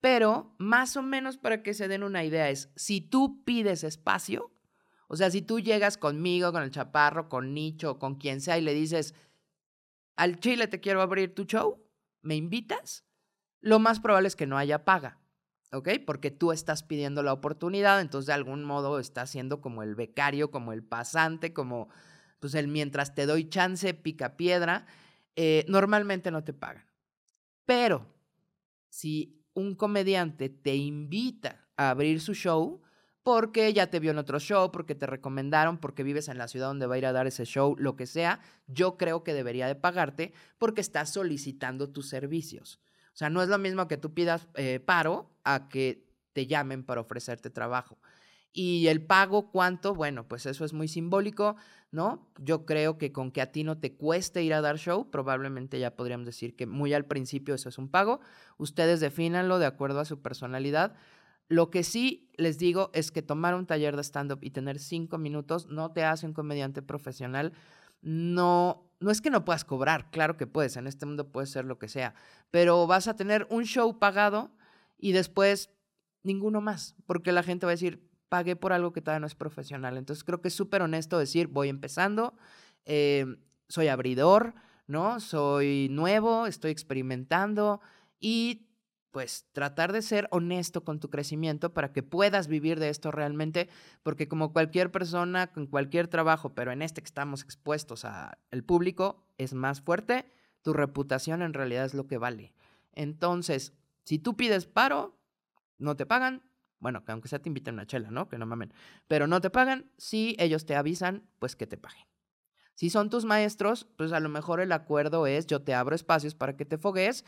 Pero 0.00 0.54
más 0.58 0.96
o 0.96 1.02
menos 1.02 1.38
para 1.38 1.62
que 1.62 1.74
se 1.74 1.88
den 1.88 2.02
una 2.02 2.24
idea 2.24 2.50
es, 2.50 2.70
si 2.76 3.00
tú 3.00 3.42
pides 3.44 3.84
espacio, 3.84 4.52
o 5.08 5.16
sea, 5.16 5.30
si 5.30 5.42
tú 5.42 5.58
llegas 5.58 5.96
conmigo, 5.96 6.52
con 6.52 6.62
el 6.62 6.70
chaparro, 6.70 7.28
con 7.28 7.54
Nicho, 7.54 7.98
con 7.98 8.16
quien 8.16 8.40
sea 8.40 8.58
y 8.58 8.60
le 8.60 8.74
dices, 8.74 9.14
al 10.16 10.38
Chile 10.38 10.68
te 10.68 10.80
quiero 10.80 11.00
abrir 11.00 11.34
tu 11.34 11.44
show, 11.44 11.82
¿me 12.20 12.36
invitas? 12.36 13.04
Lo 13.60 13.78
más 13.78 14.00
probable 14.00 14.28
es 14.28 14.36
que 14.36 14.46
no 14.46 14.58
haya 14.58 14.84
paga, 14.84 15.18
¿ok? 15.72 15.88
Porque 16.06 16.30
tú 16.30 16.52
estás 16.52 16.82
pidiendo 16.82 17.22
la 17.22 17.32
oportunidad, 17.32 18.02
entonces 18.02 18.26
de 18.26 18.34
algún 18.34 18.64
modo 18.64 18.98
estás 18.98 19.30
siendo 19.30 19.62
como 19.62 19.82
el 19.82 19.94
becario, 19.94 20.50
como 20.50 20.72
el 20.72 20.84
pasante, 20.84 21.54
como 21.54 21.88
pues 22.38 22.54
el 22.54 22.68
mientras 22.68 23.14
te 23.14 23.26
doy 23.26 23.48
chance, 23.48 23.94
pica 23.94 24.36
piedra, 24.36 24.86
eh, 25.36 25.64
normalmente 25.68 26.30
no 26.30 26.44
te 26.44 26.52
pagan. 26.52 26.84
Pero 27.64 28.06
si 28.90 29.42
un 29.54 29.74
comediante 29.74 30.50
te 30.50 30.76
invita 30.76 31.66
a 31.76 31.90
abrir 31.90 32.20
su 32.20 32.34
show 32.34 32.82
porque 33.28 33.74
ya 33.74 33.88
te 33.88 34.00
vio 34.00 34.12
en 34.12 34.16
otro 34.16 34.40
show, 34.40 34.72
porque 34.72 34.94
te 34.94 35.04
recomendaron, 35.04 35.76
porque 35.76 36.02
vives 36.02 36.28
en 36.28 36.38
la 36.38 36.48
ciudad 36.48 36.68
donde 36.68 36.86
va 36.86 36.94
a 36.94 36.98
ir 36.98 37.04
a 37.04 37.12
dar 37.12 37.26
ese 37.26 37.44
show, 37.44 37.76
lo 37.78 37.94
que 37.94 38.06
sea, 38.06 38.40
yo 38.68 38.96
creo 38.96 39.22
que 39.22 39.34
debería 39.34 39.66
de 39.66 39.74
pagarte 39.74 40.32
porque 40.56 40.80
estás 40.80 41.12
solicitando 41.12 41.90
tus 41.90 42.08
servicios. 42.08 42.80
O 43.08 43.16
sea, 43.18 43.28
no 43.28 43.42
es 43.42 43.50
lo 43.50 43.58
mismo 43.58 43.86
que 43.86 43.98
tú 43.98 44.14
pidas 44.14 44.48
eh, 44.54 44.80
paro 44.80 45.30
a 45.44 45.68
que 45.68 46.08
te 46.32 46.46
llamen 46.46 46.84
para 46.84 47.02
ofrecerte 47.02 47.50
trabajo. 47.50 47.98
Y 48.50 48.86
el 48.86 49.04
pago, 49.04 49.50
¿cuánto? 49.50 49.94
Bueno, 49.94 50.26
pues 50.26 50.46
eso 50.46 50.64
es 50.64 50.72
muy 50.72 50.88
simbólico, 50.88 51.56
¿no? 51.90 52.30
Yo 52.38 52.64
creo 52.64 52.96
que 52.96 53.12
con 53.12 53.30
que 53.30 53.42
a 53.42 53.52
ti 53.52 53.62
no 53.62 53.76
te 53.76 53.94
cueste 53.94 54.42
ir 54.42 54.54
a 54.54 54.62
dar 54.62 54.78
show, 54.78 55.10
probablemente 55.10 55.78
ya 55.78 55.94
podríamos 55.94 56.24
decir 56.24 56.56
que 56.56 56.64
muy 56.64 56.94
al 56.94 57.04
principio 57.04 57.54
eso 57.54 57.68
es 57.68 57.76
un 57.76 57.90
pago. 57.90 58.20
Ustedes 58.56 59.00
defínanlo 59.00 59.58
de 59.58 59.66
acuerdo 59.66 60.00
a 60.00 60.06
su 60.06 60.22
personalidad. 60.22 60.96
Lo 61.48 61.70
que 61.70 61.82
sí 61.82 62.30
les 62.36 62.58
digo 62.58 62.90
es 62.92 63.10
que 63.10 63.22
tomar 63.22 63.54
un 63.54 63.66
taller 63.66 63.96
de 63.96 64.02
stand-up 64.02 64.38
y 64.42 64.50
tener 64.50 64.78
cinco 64.78 65.18
minutos 65.18 65.66
no 65.66 65.92
te 65.92 66.04
hace 66.04 66.26
un 66.26 66.34
comediante 66.34 66.82
profesional. 66.82 67.52
No, 68.00 68.92
no 69.00 69.10
es 69.10 69.20
que 69.20 69.30
no 69.30 69.44
puedas 69.44 69.64
cobrar, 69.64 70.10
claro 70.10 70.36
que 70.36 70.46
puedes, 70.46 70.76
en 70.76 70.86
este 70.86 71.06
mundo 71.06 71.32
puede 71.32 71.46
ser 71.46 71.64
lo 71.64 71.78
que 71.78 71.88
sea, 71.88 72.14
pero 72.50 72.86
vas 72.86 73.08
a 73.08 73.16
tener 73.16 73.46
un 73.50 73.64
show 73.64 73.98
pagado 73.98 74.52
y 74.98 75.12
después 75.12 75.70
ninguno 76.22 76.60
más, 76.60 76.94
porque 77.06 77.32
la 77.32 77.42
gente 77.42 77.66
va 77.66 77.72
a 77.72 77.74
decir, 77.74 78.08
pagué 78.28 78.56
por 78.56 78.72
algo 78.72 78.92
que 78.92 79.00
todavía 79.00 79.20
no 79.20 79.26
es 79.26 79.34
profesional. 79.34 79.96
Entonces 79.96 80.24
creo 80.24 80.40
que 80.40 80.48
es 80.48 80.54
súper 80.54 80.82
honesto 80.82 81.18
decir, 81.18 81.48
voy 81.48 81.68
empezando, 81.68 82.36
eh, 82.84 83.26
soy 83.68 83.88
abridor, 83.88 84.54
¿no? 84.86 85.20
Soy 85.20 85.88
nuevo, 85.90 86.46
estoy 86.46 86.70
experimentando 86.70 87.80
y 88.20 88.67
pues 89.10 89.46
tratar 89.52 89.92
de 89.92 90.02
ser 90.02 90.28
honesto 90.30 90.84
con 90.84 91.00
tu 91.00 91.10
crecimiento 91.10 91.72
para 91.72 91.92
que 91.92 92.02
puedas 92.02 92.48
vivir 92.48 92.78
de 92.78 92.88
esto 92.88 93.10
realmente, 93.10 93.68
porque 94.02 94.28
como 94.28 94.52
cualquier 94.52 94.90
persona 94.90 95.52
con 95.52 95.66
cualquier 95.66 96.08
trabajo, 96.08 96.54
pero 96.54 96.72
en 96.72 96.82
este 96.82 97.02
que 97.02 97.06
estamos 97.06 97.42
expuestos 97.42 98.04
al 98.04 98.64
público, 98.64 99.26
es 99.38 99.54
más 99.54 99.80
fuerte, 99.80 100.30
tu 100.62 100.72
reputación 100.72 101.42
en 101.42 101.54
realidad 101.54 101.84
es 101.84 101.94
lo 101.94 102.06
que 102.06 102.18
vale. 102.18 102.54
Entonces, 102.92 103.72
si 104.04 104.18
tú 104.18 104.36
pides 104.36 104.66
paro, 104.66 105.18
no 105.78 105.96
te 105.96 106.06
pagan, 106.06 106.42
bueno, 106.80 107.04
que 107.04 107.12
aunque 107.12 107.28
sea 107.28 107.40
te 107.40 107.48
inviten 107.48 107.74
una 107.74 107.86
chela, 107.86 108.10
¿no? 108.10 108.28
Que 108.28 108.38
no 108.38 108.46
mamen. 108.46 108.72
Pero 109.06 109.26
no 109.26 109.40
te 109.40 109.50
pagan, 109.50 109.90
si 109.96 110.36
ellos 110.38 110.66
te 110.66 110.76
avisan, 110.76 111.28
pues 111.38 111.56
que 111.56 111.66
te 111.66 111.76
paguen. 111.76 112.06
Si 112.74 112.90
son 112.90 113.10
tus 113.10 113.24
maestros, 113.24 113.88
pues 113.96 114.12
a 114.12 114.20
lo 114.20 114.28
mejor 114.28 114.60
el 114.60 114.70
acuerdo 114.70 115.26
es 115.26 115.46
yo 115.46 115.62
te 115.62 115.74
abro 115.74 115.96
espacios 115.96 116.36
para 116.36 116.56
que 116.56 116.64
te 116.64 116.78
fogues 116.78 117.24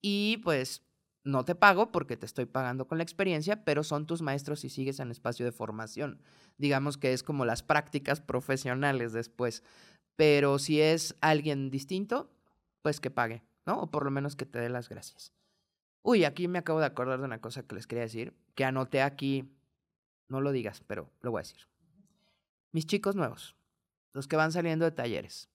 y 0.00 0.38
pues 0.38 0.82
no 1.24 1.44
te 1.44 1.54
pago 1.54 1.90
porque 1.90 2.18
te 2.18 2.26
estoy 2.26 2.44
pagando 2.44 2.86
con 2.86 2.98
la 2.98 3.04
experiencia, 3.04 3.64
pero 3.64 3.82
son 3.82 4.06
tus 4.06 4.20
maestros 4.20 4.64
y 4.64 4.68
sigues 4.68 5.00
en 5.00 5.10
espacio 5.10 5.46
de 5.46 5.52
formación. 5.52 6.20
Digamos 6.58 6.98
que 6.98 7.14
es 7.14 7.22
como 7.22 7.46
las 7.46 7.62
prácticas 7.62 8.20
profesionales 8.20 9.12
después. 9.12 9.64
Pero 10.16 10.58
si 10.58 10.80
es 10.80 11.16
alguien 11.22 11.70
distinto, 11.70 12.30
pues 12.82 13.00
que 13.00 13.10
pague, 13.10 13.42
¿no? 13.66 13.80
O 13.80 13.90
por 13.90 14.04
lo 14.04 14.10
menos 14.10 14.36
que 14.36 14.44
te 14.44 14.58
dé 14.58 14.68
las 14.68 14.88
gracias. 14.88 15.32
Uy, 16.02 16.24
aquí 16.24 16.46
me 16.46 16.58
acabo 16.58 16.80
de 16.80 16.86
acordar 16.86 17.18
de 17.18 17.24
una 17.24 17.40
cosa 17.40 17.62
que 17.62 17.74
les 17.74 17.86
quería 17.86 18.04
decir, 18.04 18.36
que 18.54 18.66
anoté 18.66 19.00
aquí, 19.00 19.50
no 20.28 20.42
lo 20.42 20.52
digas, 20.52 20.82
pero 20.86 21.10
lo 21.22 21.30
voy 21.30 21.40
a 21.40 21.42
decir. 21.42 21.66
Mis 22.72 22.86
chicos 22.86 23.16
nuevos, 23.16 23.56
los 24.12 24.28
que 24.28 24.36
van 24.36 24.52
saliendo 24.52 24.84
de 24.84 24.90
talleres, 24.90 25.48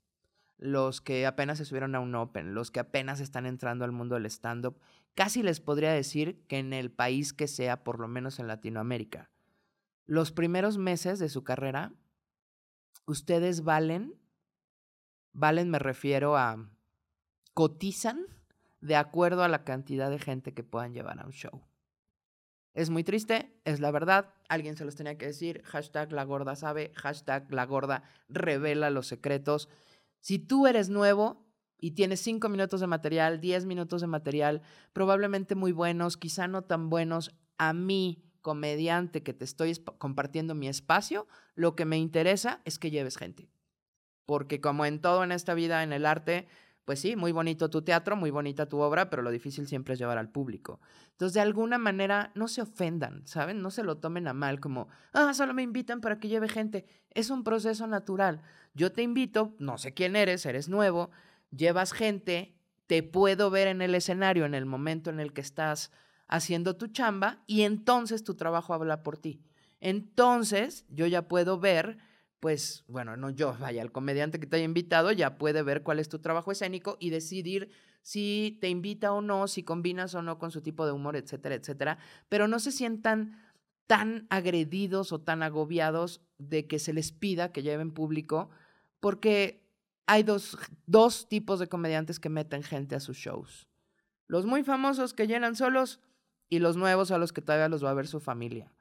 los 0.59 1.01
que 1.01 1.25
apenas 1.25 1.57
se 1.57 1.65
subieron 1.65 1.95
a 1.95 1.99
un 1.99 2.13
Open, 2.15 2.53
los 2.53 2.69
que 2.69 2.79
apenas 2.79 3.19
están 3.19 3.45
entrando 3.45 3.85
al 3.85 3.91
mundo 3.91 4.15
del 4.15 4.25
stand-up, 4.25 4.79
casi 5.15 5.41
les 5.41 5.59
podría 5.59 5.91
decir 5.91 6.45
que 6.47 6.59
en 6.59 6.73
el 6.73 6.91
país 6.91 7.33
que 7.33 7.47
sea, 7.47 7.83
por 7.83 7.99
lo 7.99 8.07
menos 8.07 8.39
en 8.39 8.47
Latinoamérica, 8.47 9.31
los 10.05 10.31
primeros 10.31 10.77
meses 10.77 11.17
de 11.19 11.29
su 11.29 11.43
carrera, 11.43 11.93
ustedes 13.05 13.63
valen, 13.63 14.15
valen 15.31 15.69
me 15.69 15.79
refiero 15.79 16.37
a, 16.37 16.69
cotizan 17.53 18.25
de 18.81 18.95
acuerdo 18.95 19.43
a 19.43 19.47
la 19.47 19.63
cantidad 19.63 20.09
de 20.09 20.19
gente 20.19 20.53
que 20.53 20.63
puedan 20.63 20.93
llevar 20.93 21.19
a 21.19 21.25
un 21.25 21.31
show. 21.31 21.61
Es 22.73 22.89
muy 22.89 23.03
triste, 23.03 23.51
es 23.65 23.79
la 23.79 23.91
verdad, 23.91 24.33
alguien 24.47 24.77
se 24.77 24.85
los 24.85 24.95
tenía 24.95 25.17
que 25.17 25.25
decir, 25.25 25.61
hashtag 25.65 26.11
la 26.11 26.23
gorda 26.23 26.55
sabe, 26.55 26.91
hashtag 26.95 27.51
la 27.51 27.65
gorda 27.65 28.03
revela 28.29 28.89
los 28.89 29.07
secretos. 29.07 29.69
Si 30.21 30.39
tú 30.39 30.67
eres 30.67 30.89
nuevo 30.89 31.45
y 31.79 31.91
tienes 31.91 32.19
cinco 32.19 32.49
minutos 32.49 32.81
de 32.81 32.87
material, 32.87 33.39
10 33.39 33.65
minutos 33.65 34.01
de 34.01 34.07
material, 34.07 34.61
probablemente 34.93 35.55
muy 35.55 35.71
buenos, 35.71 36.17
quizá 36.17 36.47
no 36.47 36.63
tan 36.63 36.89
buenos, 36.89 37.35
a 37.57 37.73
mí, 37.73 38.23
comediante 38.41 39.23
que 39.23 39.33
te 39.33 39.45
estoy 39.45 39.75
compartiendo 39.97 40.55
mi 40.55 40.67
espacio, 40.67 41.27
lo 41.55 41.75
que 41.75 41.85
me 41.85 41.97
interesa 41.97 42.61
es 42.65 42.79
que 42.79 42.91
lleves 42.91 43.17
gente. 43.17 43.49
Porque 44.25 44.61
como 44.61 44.85
en 44.85 45.01
todo 45.01 45.23
en 45.23 45.31
esta 45.31 45.53
vida, 45.53 45.83
en 45.83 45.93
el 45.93 46.05
arte, 46.05 46.47
pues 46.85 46.99
sí, 46.99 47.15
muy 47.15 47.31
bonito 47.31 47.69
tu 47.69 47.81
teatro, 47.81 48.15
muy 48.15 48.31
bonita 48.31 48.67
tu 48.67 48.79
obra, 48.79 49.09
pero 49.09 49.21
lo 49.21 49.31
difícil 49.31 49.67
siempre 49.67 49.93
es 49.93 49.99
llevar 49.99 50.17
al 50.17 50.31
público. 50.31 50.79
Entonces, 51.11 51.33
de 51.35 51.41
alguna 51.41 51.77
manera, 51.77 52.31
no 52.35 52.47
se 52.47 52.61
ofendan, 52.61 53.25
¿saben? 53.27 53.61
No 53.61 53.69
se 53.71 53.83
lo 53.83 53.97
tomen 53.97 54.27
a 54.27 54.33
mal 54.33 54.59
como, 54.59 54.87
ah, 55.13 55.33
solo 55.33 55.53
me 55.53 55.61
invitan 55.61 56.01
para 56.01 56.19
que 56.19 56.27
lleve 56.27 56.49
gente. 56.49 56.85
Es 57.11 57.29
un 57.29 57.43
proceso 57.43 57.85
natural. 57.87 58.41
Yo 58.73 58.91
te 58.91 59.03
invito, 59.03 59.55
no 59.59 59.77
sé 59.77 59.93
quién 59.93 60.15
eres, 60.15 60.45
eres 60.45 60.69
nuevo, 60.69 61.11
llevas 61.51 61.93
gente, 61.93 62.55
te 62.87 63.03
puedo 63.03 63.51
ver 63.51 63.67
en 63.67 63.81
el 63.81 63.93
escenario 63.93 64.45
en 64.45 64.55
el 64.55 64.65
momento 64.65 65.09
en 65.09 65.19
el 65.19 65.31
que 65.31 65.41
estás 65.41 65.91
haciendo 66.27 66.75
tu 66.75 66.87
chamba 66.87 67.43
y 67.45 67.61
entonces 67.61 68.23
tu 68.23 68.35
trabajo 68.35 68.73
habla 68.73 69.03
por 69.03 69.17
ti. 69.17 69.43
Entonces 69.79 70.85
yo 70.89 71.07
ya 71.07 71.27
puedo 71.27 71.59
ver, 71.59 71.97
pues, 72.39 72.83
bueno, 72.87 73.17
no 73.17 73.29
yo, 73.29 73.55
vaya, 73.59 73.81
el 73.81 73.91
comediante 73.91 74.39
que 74.39 74.47
te 74.47 74.55
haya 74.57 74.65
invitado 74.65 75.11
ya 75.11 75.37
puede 75.37 75.61
ver 75.61 75.83
cuál 75.83 75.99
es 75.99 76.09
tu 76.09 76.19
trabajo 76.19 76.51
escénico 76.51 76.97
y 76.99 77.09
decidir 77.09 77.69
si 78.01 78.57
te 78.61 78.69
invita 78.69 79.11
o 79.11 79.21
no, 79.21 79.47
si 79.47 79.63
combinas 79.63 80.15
o 80.15 80.21
no 80.21 80.39
con 80.39 80.51
su 80.51 80.61
tipo 80.61 80.85
de 80.85 80.93
humor, 80.93 81.15
etcétera, 81.15 81.55
etcétera. 81.55 81.97
Pero 82.29 82.47
no 82.47 82.59
se 82.59 82.71
sientan 82.71 83.37
tan 83.87 84.27
agredidos 84.29 85.11
o 85.11 85.19
tan 85.19 85.43
agobiados 85.43 86.21
de 86.37 86.67
que 86.67 86.79
se 86.79 86.93
les 86.93 87.11
pida 87.11 87.51
que 87.51 87.63
lleven 87.63 87.91
público, 87.91 88.49
porque 88.99 89.67
hay 90.05 90.23
dos, 90.23 90.57
dos 90.85 91.27
tipos 91.27 91.59
de 91.59 91.67
comediantes 91.67 92.19
que 92.19 92.29
meten 92.29 92.63
gente 92.63 92.95
a 92.95 92.99
sus 92.99 93.17
shows. 93.17 93.67
Los 94.27 94.45
muy 94.45 94.63
famosos 94.63 95.13
que 95.13 95.27
llenan 95.27 95.55
solos 95.55 95.99
y 96.49 96.59
los 96.59 96.77
nuevos 96.77 97.11
a 97.11 97.17
los 97.17 97.33
que 97.33 97.41
todavía 97.41 97.67
los 97.67 97.83
va 97.83 97.91
a 97.91 97.95
ver 97.95 98.07
su 98.07 98.19
familia. 98.19 98.71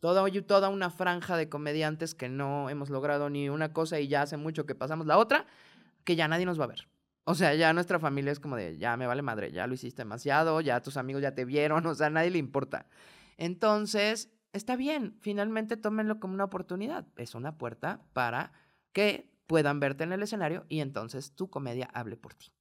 Toda, 0.00 0.68
una 0.68 0.90
franja 0.90 1.36
de 1.36 1.48
comediantes 1.48 2.14
que 2.14 2.28
no 2.28 2.70
hemos 2.70 2.90
logrado 2.90 3.30
ni 3.30 3.48
una 3.48 3.72
cosa 3.72 3.98
y 4.00 4.08
ya 4.08 4.22
hace 4.22 4.36
mucho 4.36 4.66
que 4.66 4.74
pasamos 4.74 5.06
la 5.06 5.18
otra, 5.18 5.46
que 6.04 6.16
ya 6.16 6.28
nadie 6.28 6.46
nos 6.46 6.60
va 6.60 6.64
a 6.64 6.68
ver. 6.68 6.88
O 7.24 7.34
sea, 7.34 7.54
ya 7.54 7.72
nuestra 7.72 7.98
familia 7.98 8.32
es 8.32 8.40
como 8.40 8.56
de, 8.56 8.78
ya 8.78 8.96
me 8.96 9.06
vale 9.06 9.22
madre, 9.22 9.52
ya 9.52 9.66
lo 9.66 9.74
hiciste 9.74 10.02
demasiado, 10.02 10.60
ya 10.60 10.80
tus 10.80 10.96
amigos 10.96 11.22
ya 11.22 11.34
te 11.34 11.44
vieron, 11.44 11.84
o 11.86 11.94
sea, 11.94 12.06
a 12.06 12.10
nadie 12.10 12.30
le 12.30 12.38
importa. 12.38 12.86
Entonces, 13.36 14.30
está 14.52 14.76
bien, 14.76 15.16
finalmente 15.20 15.76
tómenlo 15.76 16.20
como 16.20 16.34
una 16.34 16.44
oportunidad. 16.44 17.06
Es 17.16 17.34
una 17.34 17.58
puerta 17.58 18.00
para 18.12 18.52
que 18.92 19.30
puedan 19.46 19.80
verte 19.80 20.04
en 20.04 20.12
el 20.12 20.22
escenario 20.22 20.64
y 20.68 20.80
entonces 20.80 21.34
tu 21.34 21.50
comedia 21.50 21.88
hable 21.92 22.16
por 22.16 22.34
ti. 22.34 22.52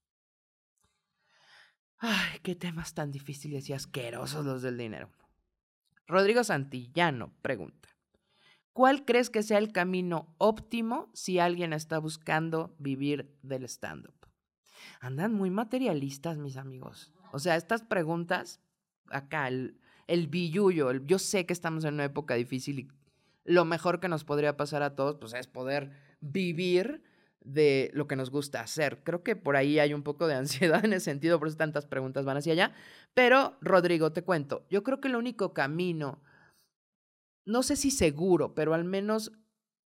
Ay, 1.99 2.39
qué 2.43 2.55
temas 2.55 2.93
tan 2.93 3.11
difíciles 3.11 3.69
y 3.69 3.73
asquerosos 3.73 4.45
los 4.45 4.61
del 4.61 4.77
dinero. 4.77 5.09
Rodrigo 6.07 6.43
Santillano 6.43 7.33
pregunta, 7.41 7.89
¿cuál 8.71 9.03
crees 9.03 9.29
que 9.29 9.43
sea 9.43 9.57
el 9.57 9.73
camino 9.73 10.33
óptimo 10.37 11.09
si 11.13 11.39
alguien 11.39 11.73
está 11.73 11.99
buscando 11.99 12.73
vivir 12.79 13.35
del 13.41 13.65
stand-up? 13.65 14.15
Andan 15.01 15.33
muy 15.33 15.49
materialistas, 15.49 16.37
mis 16.37 16.55
amigos. 16.55 17.11
O 17.33 17.39
sea, 17.39 17.55
estas 17.57 17.83
preguntas, 17.83 18.61
acá, 19.09 19.49
el, 19.49 19.79
el 20.07 20.27
billullo, 20.27 20.93
yo 20.93 21.19
sé 21.19 21.45
que 21.45 21.53
estamos 21.53 21.83
en 21.83 21.95
una 21.95 22.05
época 22.05 22.35
difícil 22.35 22.79
y 22.79 22.87
lo 23.43 23.65
mejor 23.65 23.99
que 23.99 24.09
nos 24.09 24.23
podría 24.23 24.57
pasar 24.57 24.83
a 24.83 24.95
todos, 24.95 25.17
pues 25.17 25.33
es 25.33 25.47
poder 25.47 25.91
vivir 26.21 27.03
de 27.43 27.91
lo 27.93 28.07
que 28.07 28.15
nos 28.15 28.29
gusta 28.29 28.61
hacer. 28.61 29.03
Creo 29.03 29.23
que 29.23 29.35
por 29.35 29.55
ahí 29.55 29.79
hay 29.79 29.93
un 29.93 30.03
poco 30.03 30.27
de 30.27 30.35
ansiedad 30.35 30.83
en 30.83 30.93
ese 30.93 31.05
sentido, 31.05 31.39
por 31.39 31.47
eso 31.47 31.57
tantas 31.57 31.85
preguntas 31.85 32.25
van 32.25 32.37
hacia 32.37 32.53
allá. 32.53 32.73
Pero, 33.13 33.57
Rodrigo, 33.61 34.11
te 34.11 34.23
cuento, 34.23 34.65
yo 34.69 34.83
creo 34.83 34.99
que 34.99 35.07
el 35.07 35.15
único 35.15 35.53
camino, 35.53 36.21
no 37.45 37.63
sé 37.63 37.75
si 37.75 37.91
seguro, 37.91 38.53
pero 38.53 38.73
al 38.73 38.83
menos 38.83 39.31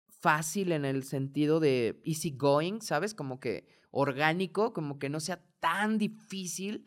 fácil 0.07 0.71
en 0.71 0.85
el 0.85 1.03
sentido 1.03 1.59
de 1.59 2.01
easy 2.05 2.31
going, 2.31 2.81
¿sabes? 2.81 3.13
Como 3.13 3.39
que 3.39 3.67
orgánico, 3.91 4.73
como 4.73 4.97
que 4.97 5.09
no 5.09 5.19
sea 5.19 5.43
tan 5.59 5.97
difícil, 5.97 6.85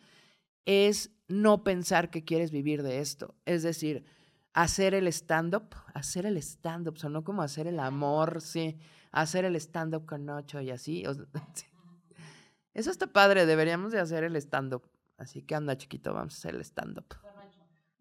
es 0.65 1.11
no 1.29 1.63
pensar 1.63 2.11
que 2.11 2.25
quieres 2.25 2.51
vivir 2.51 2.83
de 2.83 2.99
esto. 2.99 3.37
Es 3.45 3.63
decir, 3.63 4.05
hacer 4.53 4.95
el 4.95 5.07
stand-up, 5.09 5.75
hacer 5.95 6.27
el 6.27 6.37
stand-up, 6.39 6.99
sonó 6.99 7.25
como 7.25 7.43
hacer 7.43 7.67
el 7.67 7.79
amor, 7.79 8.41
sí 8.41 8.79
hacer 9.23 9.45
el 9.45 9.57
stand-up 9.57 10.07
con 10.07 10.29
Ocho 10.29 10.61
y 10.61 10.71
así. 10.71 11.05
Eso 12.75 12.91
está 12.91 13.07
padre, 13.07 13.47
deberíamos 13.47 13.93
de 13.93 14.01
hacer 14.01 14.25
el 14.25 14.37
stand-up. 14.37 14.83
Así 15.17 15.43
que 15.43 15.55
anda, 15.55 15.79
chiquito, 15.79 16.13
vamos 16.13 16.35
a 16.35 16.37
hacer 16.37 16.55
el 16.55 16.61
stand-up. 16.61 17.17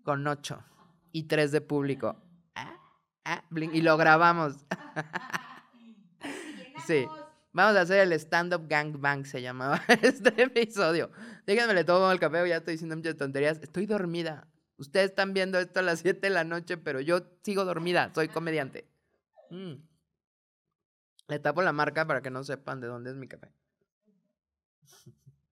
Con 0.04 0.28
ocho. 0.28 0.62
Y 1.13 1.23
tres 1.23 1.51
de 1.51 1.62
público. 1.62 2.21
Ah, 3.28 3.39
ah, 3.39 3.43
y 3.73 3.82
lo 3.82 3.97
grabamos. 3.97 4.54
sí. 6.86 7.08
Vamos 7.54 7.75
a 7.75 7.82
hacer 7.82 8.01
el 8.01 8.13
stand-up 8.13 8.67
gangbang, 8.67 9.25
se 9.25 9.41
llamaba 9.41 9.82
este 10.04 10.43
episodio. 10.43 11.10
Déjenme 11.47 11.73
le 11.73 11.84
tomo 11.86 12.12
el 12.12 12.19
café, 12.19 12.47
ya 12.47 12.58
estoy 12.58 12.75
diciendo 12.75 12.95
muchas 12.95 13.15
tonterías. 13.15 13.58
Estoy 13.63 13.88
dormida. 13.88 14.47
Ustedes 14.78 15.10
están 15.10 15.34
viendo 15.34 15.58
esto 15.58 15.80
a 15.80 15.84
las 15.84 16.01
7 16.01 16.19
de 16.21 16.30
la 16.30 16.43
noche, 16.43 16.78
pero 16.78 17.01
yo 17.01 17.21
sigo 17.41 17.65
dormida, 17.65 18.12
soy 18.13 18.28
comediante. 18.28 18.88
Mm. 19.49 19.73
Le 21.28 21.40
tapo 21.40 21.62
la 21.62 21.72
marca 21.72 22.06
para 22.06 22.22
que 22.22 22.30
no 22.30 22.44
sepan 22.44 22.80
de 22.80 22.88
dónde 22.88 23.10
es 23.12 23.16
mi 23.16 23.28
café. 23.28 23.52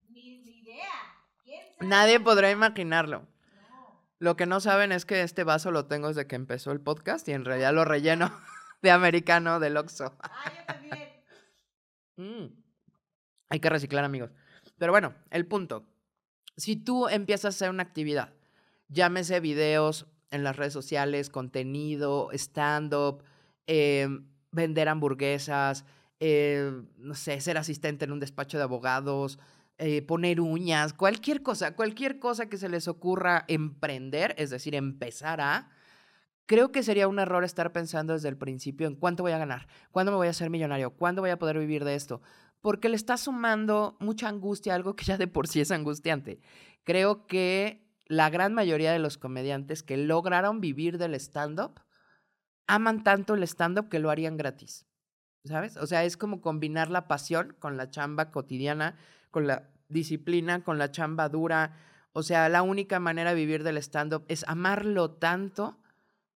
Ni 0.10 0.44
idea. 0.60 0.90
Nadie 1.80 2.20
podrá 2.20 2.52
imaginarlo. 2.52 3.28
Lo 4.20 4.38
que 4.38 4.46
no 4.46 4.62
saben 4.62 4.92
es 4.92 5.06
que 5.06 5.22
este 5.22 5.44
vaso 5.44 5.72
lo 5.72 5.88
tengo 5.88 6.08
desde 6.08 6.28
que 6.28 6.36
empezó 6.36 6.72
el 6.72 6.80
podcast 6.80 7.28
y 7.28 7.34
en 7.34 7.44
realidad 7.44 7.74
lo 7.74 7.84
relleno 7.84 8.32
de 8.82 8.92
americano 8.92 9.60
del 9.60 9.76
Oxxo. 9.76 10.16
Ah, 10.22 10.52
yo 10.56 10.66
también. 10.66 11.10
Mm. 12.16 12.64
Hay 13.50 13.60
que 13.60 13.70
reciclar, 13.70 14.06
amigos. 14.06 14.32
Pero 14.78 14.92
bueno, 14.92 15.14
el 15.30 15.46
punto. 15.46 15.86
Si 16.56 16.76
tú 16.76 17.08
empiezas 17.08 17.46
a 17.46 17.50
hacer 17.56 17.70
una 17.70 17.84
actividad, 17.84 18.34
llámese 18.88 19.40
videos 19.40 20.06
en 20.32 20.44
las 20.44 20.56
redes 20.56 20.74
sociales, 20.74 21.30
contenido, 21.30 22.30
stand-up, 22.34 23.24
eh, 23.68 24.08
vender 24.54 24.88
hamburguesas, 24.88 25.86
eh, 26.20 26.72
no 26.98 27.16
sé, 27.16 27.42
ser 27.42 27.58
asistente 27.58 28.06
en 28.06 28.14
un 28.14 28.20
despacho 28.20 28.58
de 28.58 28.64
abogados, 28.64 29.40
eh, 29.78 30.02
poner 30.04 30.40
uñas, 30.40 30.94
cualquier 30.94 31.42
cosa, 31.44 31.76
cualquier 31.76 32.20
cosa 32.20 32.48
que 32.48 32.58
se 32.58 32.70
les 32.70 32.88
ocurra 32.88 33.44
emprender, 33.48 34.36
es 34.38 34.52
decir, 34.52 34.76
empezar 34.76 35.42
a, 35.42 35.70
creo 36.46 36.72
que 36.72 36.84
sería 36.84 37.08
un 37.08 37.20
error 37.20 37.44
estar 37.44 37.74
pensando 37.74 38.14
desde 38.14 38.30
el 38.30 38.38
principio 38.38 38.88
en 38.88 38.96
cuánto 38.96 39.24
voy 39.24 39.32
a 39.32 39.38
ganar, 39.38 39.68
cuándo 39.92 40.12
me 40.12 40.18
voy 40.18 40.28
a 40.28 40.34
ser 40.34 40.50
millonario, 40.50 40.92
cuándo 40.92 41.22
voy 41.22 41.32
a 41.32 41.40
poder 41.40 41.58
vivir 41.58 41.84
de 41.84 41.96
esto, 41.96 42.22
porque 42.62 42.88
le 42.88 42.96
está 42.96 43.18
sumando 43.18 43.98
mucha 44.00 44.30
angustia 44.30 44.74
a 44.74 44.76
algo 44.76 44.96
que 44.96 45.06
ya 45.06 45.18
de 45.18 45.28
por 45.28 45.48
sí 45.48 45.60
es 45.60 45.72
angustiante. 45.72 46.40
Creo 46.84 47.28
que 47.28 47.84
la 48.06 48.30
gran 48.30 48.54
mayoría 48.54 48.94
de 48.94 49.00
los 49.00 49.18
comediantes 49.18 49.84
que 49.84 49.98
lograron 49.98 50.62
vivir 50.62 50.98
del 50.98 51.16
stand-up, 51.16 51.82
aman 52.68 53.04
tanto 53.04 53.34
el 53.34 53.44
stand-up 53.44 53.90
que 53.90 54.00
lo 54.00 54.10
harían 54.10 54.38
gratis. 54.38 54.86
¿Sabes? 55.46 55.76
O 55.78 55.88
sea, 55.88 56.06
es 56.06 56.16
como 56.16 56.42
combinar 56.42 56.90
la 56.90 57.08
pasión 57.08 57.56
con 57.60 57.76
la 57.76 57.90
chamba 57.90 58.32
cotidiana, 58.32 58.96
con 59.30 59.46
la 59.46 59.70
disciplina, 59.90 60.64
con 60.64 60.78
la 60.78 60.92
chamba 60.92 61.28
dura. 61.28 61.78
O 62.14 62.24
sea, 62.24 62.48
la 62.48 62.62
única 62.62 63.00
manera 63.00 63.32
de 63.32 63.36
vivir 63.36 63.64
del 63.64 63.78
stand-up 63.78 64.24
es 64.30 64.46
amarlo 64.48 65.12
tanto 65.12 65.78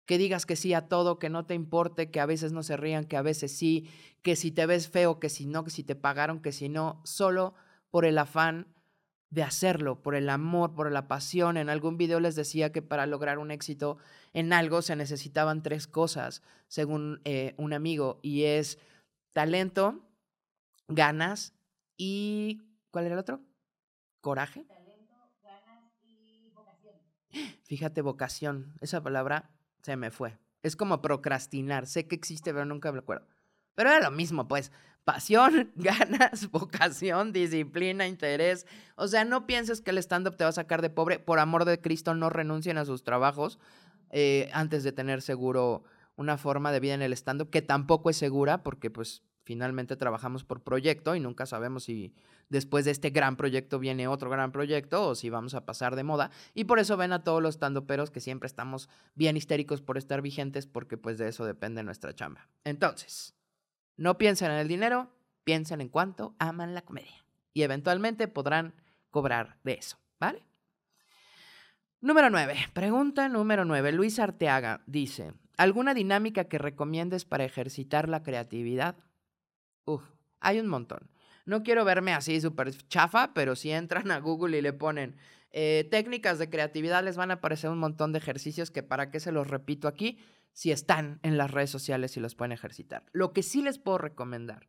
que 0.06 0.18
digas 0.18 0.46
que 0.46 0.56
sí 0.56 0.74
a 0.74 0.88
todo, 0.88 1.20
que 1.20 1.30
no 1.30 1.46
te 1.46 1.54
importe, 1.54 2.12
que 2.12 2.20
a 2.20 2.26
veces 2.26 2.52
no 2.54 2.64
se 2.64 2.78
rían, 2.78 3.06
que 3.06 3.18
a 3.18 3.22
veces 3.22 3.56
sí, 3.56 3.90
que 4.24 4.36
si 4.36 4.52
te 4.52 4.66
ves 4.66 4.90
feo, 4.90 5.20
que 5.20 5.30
si 5.30 5.46
no, 5.46 5.64
que 5.64 5.70
si 5.70 5.84
te 5.84 5.96
pagaron, 5.96 6.42
que 6.42 6.52
si 6.52 6.70
no, 6.70 7.02
solo 7.04 7.54
por 7.92 8.06
el 8.06 8.18
afán 8.18 8.68
de 9.30 9.44
hacerlo, 9.44 10.02
por 10.02 10.16
el 10.16 10.30
amor, 10.30 10.74
por 10.74 10.92
la 10.92 11.08
pasión. 11.08 11.58
En 11.58 11.70
algún 11.70 11.98
video 11.98 12.20
les 12.20 12.36
decía 12.36 12.72
que 12.72 12.82
para 12.82 13.06
lograr 13.06 13.40
un 13.40 13.52
éxito 13.52 13.98
en 14.34 14.54
algo 14.54 14.82
se 14.82 14.96
necesitaban 14.96 15.64
tres 15.64 15.88
cosas, 15.88 16.42
según 16.68 17.22
eh, 17.26 17.54
un 17.58 17.74
amigo, 17.74 18.20
y 18.22 18.44
es 18.44 18.80
talento, 19.34 20.06
ganas 20.88 21.54
y... 21.98 22.62
¿Cuál 22.92 23.06
era 23.06 23.16
el 23.16 23.20
otro? 23.20 23.42
Coraje. 24.22 24.64
Talento, 24.64 25.14
ganas 25.44 25.84
y 26.04 26.50
vocación. 26.56 26.96
Fíjate, 27.64 28.02
vocación. 28.02 28.74
Esa 28.80 29.04
palabra 29.04 29.52
se 29.82 29.98
me 29.98 30.10
fue. 30.10 30.40
Es 30.64 30.76
como 30.76 31.02
procrastinar. 31.02 31.86
Sé 31.86 32.08
que 32.08 32.16
existe, 32.16 32.54
pero 32.54 32.66
nunca 32.66 32.92
me 32.92 33.00
acuerdo. 33.00 33.28
Pero 33.76 33.92
era 33.92 34.10
lo 34.10 34.12
mismo, 34.12 34.48
pues 34.48 34.72
pasión, 35.08 35.72
ganas, 35.78 36.52
vocación, 36.52 37.32
disciplina, 37.32 38.08
interés. 38.08 38.68
O 38.98 39.08
sea, 39.08 39.24
no 39.24 39.48
pienses 39.48 39.80
que 39.80 39.92
el 39.92 40.00
stand-up 40.00 40.36
te 40.36 40.44
va 40.44 40.50
a 40.50 40.54
sacar 40.54 40.82
de 40.82 40.90
pobre. 40.90 41.18
Por 41.18 41.40
amor 41.40 41.64
de 41.64 41.80
Cristo, 41.80 42.14
no 42.14 42.30
renuncien 42.30 42.78
a 42.78 42.84
sus 42.84 43.04
trabajos 43.04 43.58
eh, 44.10 44.50
antes 44.52 44.84
de 44.84 44.92
tener 44.92 45.22
seguro 45.22 45.86
una 46.18 46.38
forma 46.38 46.74
de 46.74 46.82
vida 46.82 46.94
en 46.94 47.02
el 47.02 47.14
stand-up, 47.14 47.50
que 47.50 47.62
tampoco 47.62 48.10
es 48.10 48.18
segura 48.18 48.64
porque 48.64 48.90
pues 48.90 49.24
finalmente 49.44 49.96
trabajamos 49.96 50.44
por 50.44 50.62
proyecto 50.62 51.16
y 51.16 51.22
nunca 51.22 51.46
sabemos 51.46 51.86
si 51.86 52.14
después 52.50 52.84
de 52.84 52.92
este 52.92 53.12
gran 53.12 53.38
proyecto 53.38 53.80
viene 53.80 54.10
otro 54.10 54.30
gran 54.30 54.52
proyecto 54.52 55.08
o 55.08 55.16
si 55.16 55.30
vamos 55.30 55.54
a 55.54 55.66
pasar 55.66 55.96
de 55.96 56.04
moda. 56.04 56.32
Y 56.54 56.66
por 56.66 56.80
eso 56.80 56.98
ven 56.98 57.14
a 57.14 57.24
todos 57.24 57.42
los 57.42 57.58
peros 57.86 58.12
que 58.12 58.20
siempre 58.20 58.48
estamos 58.48 58.90
bien 59.16 59.38
histéricos 59.38 59.82
por 59.82 59.98
estar 59.98 60.22
vigentes 60.22 60.68
porque 60.68 60.98
pues 60.98 61.18
de 61.18 61.30
eso 61.30 61.46
depende 61.46 61.82
nuestra 61.82 62.14
chamba. 62.14 62.50
Entonces, 62.66 63.37
no 63.98 64.18
piensen 64.18 64.52
en 64.52 64.58
el 64.58 64.68
dinero, 64.68 65.12
piensen 65.44 65.82
en 65.82 65.90
cuánto 65.90 66.36
aman 66.40 66.74
la 66.74 66.84
comedia. 66.84 67.26
Y 67.54 67.64
eventualmente 67.64 68.28
podrán 68.28 68.76
cobrar 69.10 69.58
de 69.64 69.74
eso, 69.74 69.98
¿vale? 70.20 70.44
Número 72.00 72.30
9. 72.30 72.56
Pregunta 72.74 73.28
número 73.28 73.66
9. 73.66 73.92
Luis 73.92 74.20
Arteaga 74.20 74.84
dice, 74.86 75.34
¿alguna 75.58 75.96
dinámica 75.96 76.44
que 76.44 76.60
recomiendes 76.60 77.26
para 77.26 77.44
ejercitar 77.44 78.08
la 78.08 78.22
creatividad? 78.22 78.96
Uf, 79.86 80.04
hay 80.40 80.60
un 80.60 80.68
montón. 80.68 81.10
No 81.46 81.64
quiero 81.64 81.86
verme 81.86 82.14
así 82.14 82.40
súper 82.40 82.72
chafa, 82.88 83.34
pero 83.34 83.56
si 83.56 83.72
entran 83.72 84.12
a 84.12 84.20
Google 84.20 84.58
y 84.58 84.62
le 84.62 84.74
ponen 84.74 85.16
eh, 85.52 85.88
técnicas 85.90 86.38
de 86.38 86.50
creatividad, 86.50 87.04
les 87.04 87.18
van 87.18 87.32
a 87.32 87.36
aparecer 87.36 87.70
un 87.70 87.80
montón 87.80 88.12
de 88.12 88.20
ejercicios 88.20 88.70
que 88.70 88.84
para 88.84 89.10
qué 89.10 89.20
se 89.20 89.32
los 89.32 89.48
repito 89.48 89.88
aquí, 89.88 90.20
si 90.58 90.72
están 90.72 91.20
en 91.22 91.38
las 91.38 91.52
redes 91.52 91.70
sociales 91.70 92.18
y 92.18 92.20
los 92.20 92.34
pueden 92.34 92.52
ejercitar. 92.52 93.06
Lo 93.12 93.32
que 93.32 93.44
sí 93.44 93.62
les 93.62 93.78
puedo 93.78 94.00
recomendar 94.00 94.68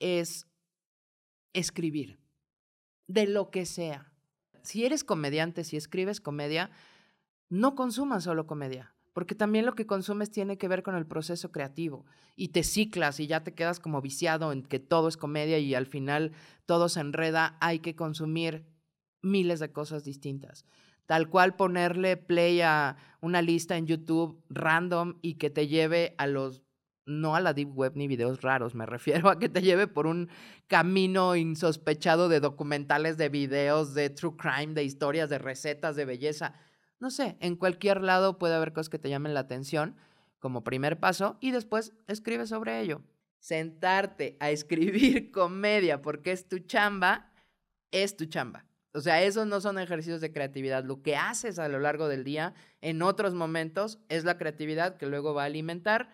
es 0.00 0.46
escribir, 1.54 2.20
de 3.06 3.26
lo 3.26 3.50
que 3.50 3.64
sea. 3.64 4.12
Si 4.60 4.84
eres 4.84 5.04
comediante, 5.04 5.64
si 5.64 5.78
escribes 5.78 6.20
comedia, 6.20 6.70
no 7.48 7.74
consumas 7.74 8.24
solo 8.24 8.46
comedia, 8.46 8.94
porque 9.14 9.34
también 9.34 9.64
lo 9.64 9.74
que 9.74 9.86
consumes 9.86 10.30
tiene 10.30 10.58
que 10.58 10.68
ver 10.68 10.82
con 10.82 10.94
el 10.94 11.06
proceso 11.06 11.52
creativo 11.52 12.04
y 12.36 12.48
te 12.48 12.62
ciclas 12.62 13.18
y 13.18 13.26
ya 13.26 13.42
te 13.42 13.54
quedas 13.54 13.80
como 13.80 14.02
viciado 14.02 14.52
en 14.52 14.62
que 14.62 14.78
todo 14.78 15.08
es 15.08 15.16
comedia 15.16 15.58
y 15.58 15.74
al 15.74 15.86
final 15.86 16.32
todo 16.66 16.90
se 16.90 17.00
enreda, 17.00 17.56
hay 17.62 17.78
que 17.78 17.96
consumir 17.96 18.66
miles 19.22 19.58
de 19.58 19.72
cosas 19.72 20.04
distintas. 20.04 20.66
Tal 21.08 21.30
cual 21.30 21.56
ponerle 21.56 22.18
play 22.18 22.60
a 22.60 22.98
una 23.22 23.40
lista 23.40 23.78
en 23.78 23.86
YouTube 23.86 24.44
random 24.50 25.14
y 25.22 25.36
que 25.36 25.48
te 25.48 25.66
lleve 25.66 26.14
a 26.18 26.26
los 26.26 26.62
no 27.06 27.34
a 27.34 27.40
la 27.40 27.54
deep 27.54 27.74
web 27.74 27.92
ni 27.94 28.06
videos 28.06 28.42
raros, 28.42 28.74
me 28.74 28.84
refiero 28.84 29.30
a 29.30 29.38
que 29.38 29.48
te 29.48 29.62
lleve 29.62 29.86
por 29.86 30.06
un 30.06 30.28
camino 30.66 31.34
insospechado 31.34 32.28
de 32.28 32.40
documentales, 32.40 33.16
de 33.16 33.30
videos, 33.30 33.94
de 33.94 34.10
true 34.10 34.36
crime, 34.36 34.74
de 34.74 34.84
historias, 34.84 35.30
de 35.30 35.38
recetas, 35.38 35.96
de 35.96 36.04
belleza. 36.04 36.52
No 37.00 37.08
sé, 37.08 37.38
en 37.40 37.56
cualquier 37.56 38.02
lado 38.02 38.36
puede 38.36 38.56
haber 38.56 38.74
cosas 38.74 38.90
que 38.90 38.98
te 38.98 39.08
llamen 39.08 39.32
la 39.32 39.40
atención 39.40 39.96
como 40.38 40.62
primer 40.62 41.00
paso 41.00 41.38
y 41.40 41.52
después 41.52 41.94
escribe 42.06 42.46
sobre 42.46 42.82
ello. 42.82 43.00
Sentarte 43.38 44.36
a 44.40 44.50
escribir 44.50 45.30
comedia 45.32 46.02
porque 46.02 46.32
es 46.32 46.46
tu 46.48 46.58
chamba, 46.58 47.32
es 47.92 48.14
tu 48.14 48.26
chamba. 48.26 48.67
O 48.94 49.00
sea, 49.00 49.22
esos 49.22 49.46
no 49.46 49.60
son 49.60 49.78
ejercicios 49.78 50.20
de 50.20 50.32
creatividad. 50.32 50.84
Lo 50.84 51.02
que 51.02 51.16
haces 51.16 51.58
a 51.58 51.68
lo 51.68 51.78
largo 51.78 52.08
del 52.08 52.24
día, 52.24 52.54
en 52.80 53.02
otros 53.02 53.34
momentos, 53.34 53.98
es 54.08 54.24
la 54.24 54.38
creatividad 54.38 54.96
que 54.96 55.06
luego 55.06 55.34
va 55.34 55.42
a 55.42 55.46
alimentar 55.46 56.08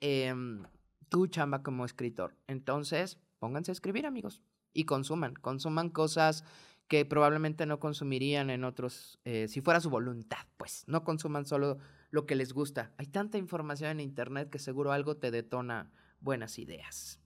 Em, 0.00 0.62
tu 1.08 1.26
chamba 1.26 1.62
como 1.62 1.84
escritor. 1.84 2.36
Entonces, 2.46 3.18
pónganse 3.38 3.70
a 3.70 3.74
escribir, 3.74 4.06
amigos, 4.06 4.42
y 4.72 4.84
consuman, 4.84 5.34
consuman 5.34 5.88
cosas 5.88 6.44
que 6.88 7.04
probablemente 7.04 7.66
no 7.66 7.80
consumirían 7.80 8.50
en 8.50 8.64
otros, 8.64 9.18
eh, 9.24 9.48
si 9.48 9.60
fuera 9.60 9.80
su 9.80 9.90
voluntad, 9.90 10.46
pues, 10.56 10.84
no 10.86 11.02
consuman 11.02 11.46
solo 11.46 11.78
lo 12.10 12.26
que 12.26 12.34
les 12.34 12.52
gusta. 12.52 12.92
Hay 12.98 13.06
tanta 13.06 13.38
información 13.38 13.90
en 13.90 14.00
Internet 14.00 14.50
que 14.50 14.58
seguro 14.58 14.92
algo 14.92 15.16
te 15.16 15.30
detona 15.30 15.90
buenas 16.20 16.58
ideas. 16.58 17.18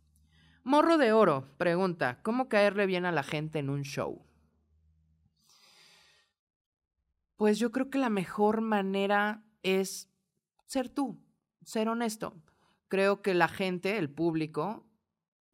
Morro 0.63 0.99
de 0.99 1.13
Oro 1.13 1.47
pregunta, 1.59 2.21
¿cómo 2.23 2.49
caerle 2.49 2.87
bien 2.87 3.05
a 3.05 3.13
la 3.13 3.23
gente 3.23 3.59
en 3.59 3.71
un 3.71 3.83
show? 3.83 4.23
Pues 7.41 7.59
yo 7.59 7.73
creo 7.73 7.89
que 7.89 7.97
la 7.97 8.11
mejor 8.11 8.61
manera 8.61 9.43
es 9.63 10.11
ser 10.67 10.91
tú, 10.91 11.25
ser 11.65 11.89
honesto 11.89 12.35
creo 12.89 13.23
que 13.23 13.33
la 13.33 13.49
gente, 13.49 13.97
el 13.97 14.11
público, 14.11 14.85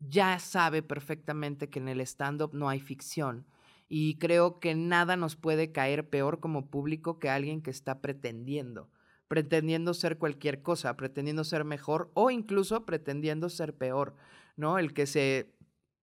ya 0.00 0.40
sabe 0.40 0.82
perfectamente 0.82 1.70
que 1.70 1.78
en 1.78 1.86
el 1.88 2.00
stand-up 2.00 2.54
no 2.54 2.68
hay 2.68 2.80
ficción. 2.80 3.46
Y 3.88 4.18
creo 4.18 4.58
que 4.58 4.74
nada 4.74 5.16
nos 5.16 5.36
puede 5.36 5.70
caer 5.70 6.10
peor 6.10 6.40
como 6.40 6.70
público 6.70 7.20
que 7.20 7.30
alguien 7.30 7.62
que 7.62 7.70
está 7.70 8.00
pretendiendo, 8.00 8.90
pretendiendo 9.28 9.94
ser 9.94 10.18
cualquier 10.18 10.62
cosa, 10.62 10.96
pretendiendo 10.96 11.44
ser 11.44 11.64
mejor 11.64 12.10
o 12.14 12.32
incluso 12.32 12.84
pretendiendo 12.84 13.48
ser 13.48 13.76
peor, 13.76 14.16
¿no? 14.56 14.78
El 14.80 14.92
que 14.92 15.06
se, 15.06 15.54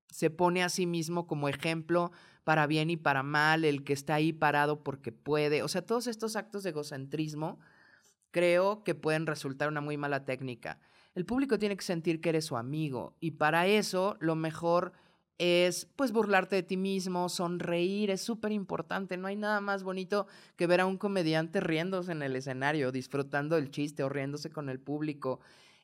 se 0.08 0.30
pone 0.30 0.64
a 0.64 0.70
sí 0.70 0.86
mismo 0.86 1.28
como 1.28 1.50
ejemplo 1.50 2.14
para 2.44 2.68
bien 2.68 2.90
y 2.90 2.98
para 2.98 3.24
mal, 3.24 3.66
el 3.66 3.84
que 3.84 3.94
está 3.94 4.16
ahí 4.16 4.34
parado 4.34 4.84
porque 4.84 5.12
puede, 5.12 5.64
o 5.64 5.68
sea, 5.68 5.86
todos 5.86 6.08
estos 6.08 6.36
actos 6.36 6.64
de 6.64 6.72
egocentrismo 6.72 7.60
creo 8.32 8.84
que 8.84 8.96
pueden 8.96 9.26
resultar 9.28 9.70
una 9.70 9.82
muy 9.82 9.98
mala 9.98 10.26
técnica 10.26 10.80
el 11.16 11.26
público 11.26 11.60
tiene 11.60 11.78
que 11.78 11.84
sentir 11.84 12.22
que 12.22 12.30
eres 12.30 12.46
su 12.46 12.58
amigo 12.58 13.16
y 13.20 13.32
para 13.32 13.68
eso 13.68 14.18
lo 14.20 14.36
mejor 14.36 14.94
es 15.38 15.88
pues 15.96 16.12
burlarte 16.12 16.56
de 16.56 16.64
ti 16.64 16.78
mismo, 16.78 17.28
sonreír, 17.28 18.12
es 18.12 18.22
súper 18.22 18.52
importante, 18.52 19.18
no 19.18 19.28
hay 19.28 19.36
nada 19.36 19.62
más 19.62 19.84
bonito 19.84 20.28
que 20.56 20.68
ver 20.68 20.80
a 20.80 20.86
un 20.86 20.98
comediante 20.98 21.60
riéndose 21.60 22.12
en 22.12 22.22
el 22.22 22.36
escenario, 22.36 22.92
disfrutando 22.92 23.58
el 23.58 23.72
chiste 23.72 24.04
o 24.04 24.10
riéndose 24.10 24.52
con 24.52 24.70
el 24.70 24.80
público. 24.80 25.40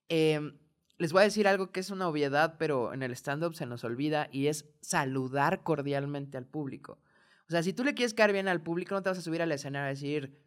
Em, 0.08 0.54
les 0.99 1.13
voy 1.13 1.21
a 1.21 1.23
decir 1.23 1.47
algo 1.47 1.71
que 1.71 1.79
es 1.79 1.89
una 1.89 2.07
obviedad, 2.07 2.57
pero 2.59 2.93
en 2.93 3.01
el 3.01 3.13
stand-up 3.13 3.55
se 3.55 3.65
nos 3.65 3.83
olvida 3.83 4.27
y 4.31 4.47
es 4.47 4.65
saludar 4.81 5.63
cordialmente 5.63 6.38
al 6.38 6.45
público. 6.45 6.99
O 7.47 7.51
sea, 7.51 7.63
si 7.63 7.73
tú 7.73 7.83
le 7.83 7.95
quieres 7.95 8.13
caer 8.13 8.33
bien 8.33 8.47
al 8.47 8.62
público, 8.62 8.93
no 8.93 9.01
te 9.01 9.09
vas 9.09 9.17
a 9.17 9.21
subir 9.21 9.41
al 9.41 9.51
escenario 9.51 9.88
a 9.88 9.89
decir, 9.89 10.38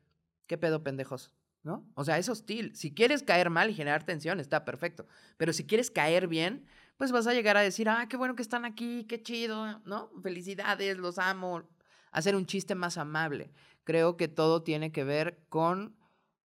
¿qué 0.47 0.59
pedo, 0.59 0.85
pendejos? 0.85 1.35
¿no? 1.63 1.89
O 1.95 2.05
sea, 2.05 2.19
es 2.19 2.29
hostil. 2.29 2.75
Si 2.75 2.93
quieres 2.93 3.23
caer 3.23 3.51
mal 3.51 3.71
y 3.71 3.75
generar 3.75 4.05
tensión, 4.05 4.41
está 4.41 4.65
perfecto. 4.65 5.07
Pero 5.37 5.53
si 5.53 5.67
quieres 5.67 5.91
caer 5.91 6.29
bien, 6.29 6.67
pues 6.97 7.13
vas 7.13 7.27
a 7.27 7.35
llegar 7.35 7.57
a 7.57 7.61
decir, 7.61 7.89
ah, 7.89 8.07
qué 8.09 8.17
bueno 8.17 8.35
que 8.35 8.43
están 8.43 8.65
aquí, 8.65 9.05
qué 9.09 9.23
chido, 9.23 9.81
¿no? 9.85 10.11
Felicidades, 10.23 10.99
los 10.99 11.19
amo. 11.19 11.63
Hacer 12.11 12.37
un 12.37 12.47
chiste 12.47 12.75
más 12.75 12.99
amable. 12.99 13.53
Creo 13.85 14.17
que 14.17 14.29
todo 14.29 14.63
tiene 14.63 14.93
que 14.93 15.05
ver 15.05 15.39
con 15.49 15.97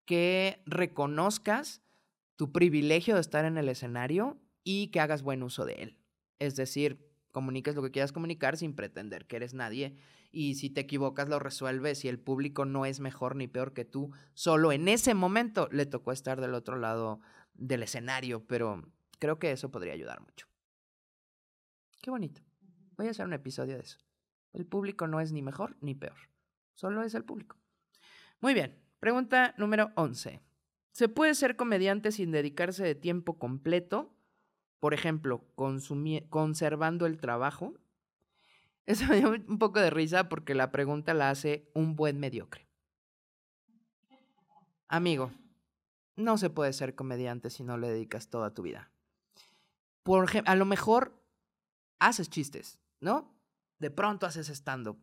que 0.06 0.62
reconozcas 0.66 1.82
tu 2.38 2.52
privilegio 2.52 3.16
de 3.16 3.22
estar 3.22 3.44
en 3.46 3.58
el 3.58 3.68
escenario 3.68 4.40
y 4.64 4.88
que 4.88 5.02
hagas 5.02 5.24
buen 5.24 5.44
uso 5.44 5.66
de 5.66 5.74
él. 5.74 5.98
Es 6.40 6.56
decir, 6.56 7.06
comuniques 7.32 7.76
lo 7.76 7.82
que 7.82 7.92
quieras 7.92 8.12
comunicar 8.12 8.58
sin 8.58 8.76
pretender 8.76 9.28
que 9.28 9.36
eres 9.36 9.54
nadie 9.54 9.98
y 10.32 10.56
si 10.56 10.70
te 10.70 10.82
equivocas 10.82 11.30
lo 11.30 11.40
resuelves 11.40 12.06
y 12.06 12.08
el 12.08 12.20
público 12.20 12.66
no 12.66 12.86
es 12.86 13.00
mejor 13.00 13.36
ni 13.36 13.48
peor 13.48 13.74
que 13.74 13.86
tú, 13.86 14.12
solo 14.34 14.72
en 14.72 14.88
ese 14.88 15.14
momento 15.14 15.68
le 15.72 15.86
tocó 15.86 16.12
estar 16.12 16.40
del 16.40 16.54
otro 16.54 16.78
lado 16.78 17.20
del 17.54 17.84
escenario, 17.84 18.46
pero 18.46 18.84
creo 19.20 19.40
que 19.40 19.52
eso 19.52 19.72
podría 19.72 19.94
ayudar 19.94 20.22
mucho. 20.22 20.48
Qué 22.02 22.12
bonito. 22.12 22.42
Voy 22.98 23.08
a 23.08 23.12
hacer 23.12 23.26
un 23.26 23.34
episodio 23.34 23.76
de 23.76 23.82
eso. 23.82 23.98
El 24.54 24.66
público 24.66 25.08
no 25.08 25.20
es 25.20 25.32
ni 25.32 25.42
mejor 25.42 25.76
ni 25.82 25.96
peor, 25.96 26.18
solo 26.74 27.04
es 27.04 27.16
el 27.16 27.24
público. 27.24 27.58
Muy 28.42 28.54
bien, 28.54 28.80
pregunta 29.00 29.56
número 29.58 29.92
11. 29.96 30.47
¿Se 30.98 31.10
puede 31.10 31.36
ser 31.36 31.56
comediante 31.56 32.12
sin 32.12 32.32
dedicarse 32.32 32.84
de 32.84 32.96
tiempo 32.96 33.38
completo? 33.38 34.12
Por 34.80 34.96
ejemplo, 34.96 35.46
conservando 35.54 37.06
el 37.06 37.20
trabajo. 37.20 37.76
Eso 38.88 39.06
me 39.06 39.18
dio 39.18 39.30
un 39.30 39.60
poco 39.60 39.80
de 39.80 39.92
risa 39.92 40.28
porque 40.28 40.56
la 40.56 40.72
pregunta 40.72 41.14
la 41.14 41.30
hace 41.30 41.70
un 41.76 41.96
buen 41.96 42.20
mediocre. 42.20 42.68
Amigo, 44.88 45.32
no 46.16 46.40
se 46.40 46.50
puede 46.50 46.74
ser 46.74 46.96
comediante 46.96 47.52
si 47.52 47.64
no 47.64 47.78
le 47.78 47.90
dedicas 47.90 48.32
toda 48.32 48.56
tu 48.56 48.64
vida. 48.64 48.90
Por 50.02 50.24
ejemplo, 50.24 50.52
a 50.52 50.56
lo 50.56 50.66
mejor 50.66 51.24
haces 52.00 52.28
chistes, 52.28 52.80
¿no? 53.02 53.40
De 53.78 53.92
pronto 53.92 54.26
haces 54.26 54.50
stand-up. 54.50 54.98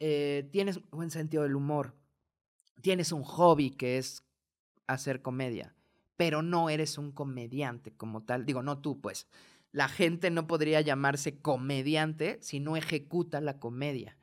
Eh, 0.00 0.50
tienes 0.52 0.86
buen 0.90 1.10
sentido 1.10 1.44
del 1.44 1.56
humor. 1.56 1.96
Tienes 2.82 3.10
un 3.10 3.22
hobby 3.22 3.70
que 3.70 3.96
es 3.96 4.29
hacer 4.92 5.22
comedia, 5.22 5.74
pero 6.16 6.42
no 6.42 6.70
eres 6.70 6.98
un 6.98 7.12
comediante 7.12 7.92
como 7.92 8.22
tal. 8.24 8.44
Digo, 8.44 8.62
no 8.62 8.78
tú, 8.78 9.00
pues 9.00 9.26
la 9.72 9.88
gente 9.88 10.30
no 10.30 10.46
podría 10.46 10.80
llamarse 10.80 11.40
comediante 11.40 12.38
si 12.40 12.60
no 12.60 12.76
ejecuta 12.76 13.40
la 13.40 13.58
comedia. 13.58 14.16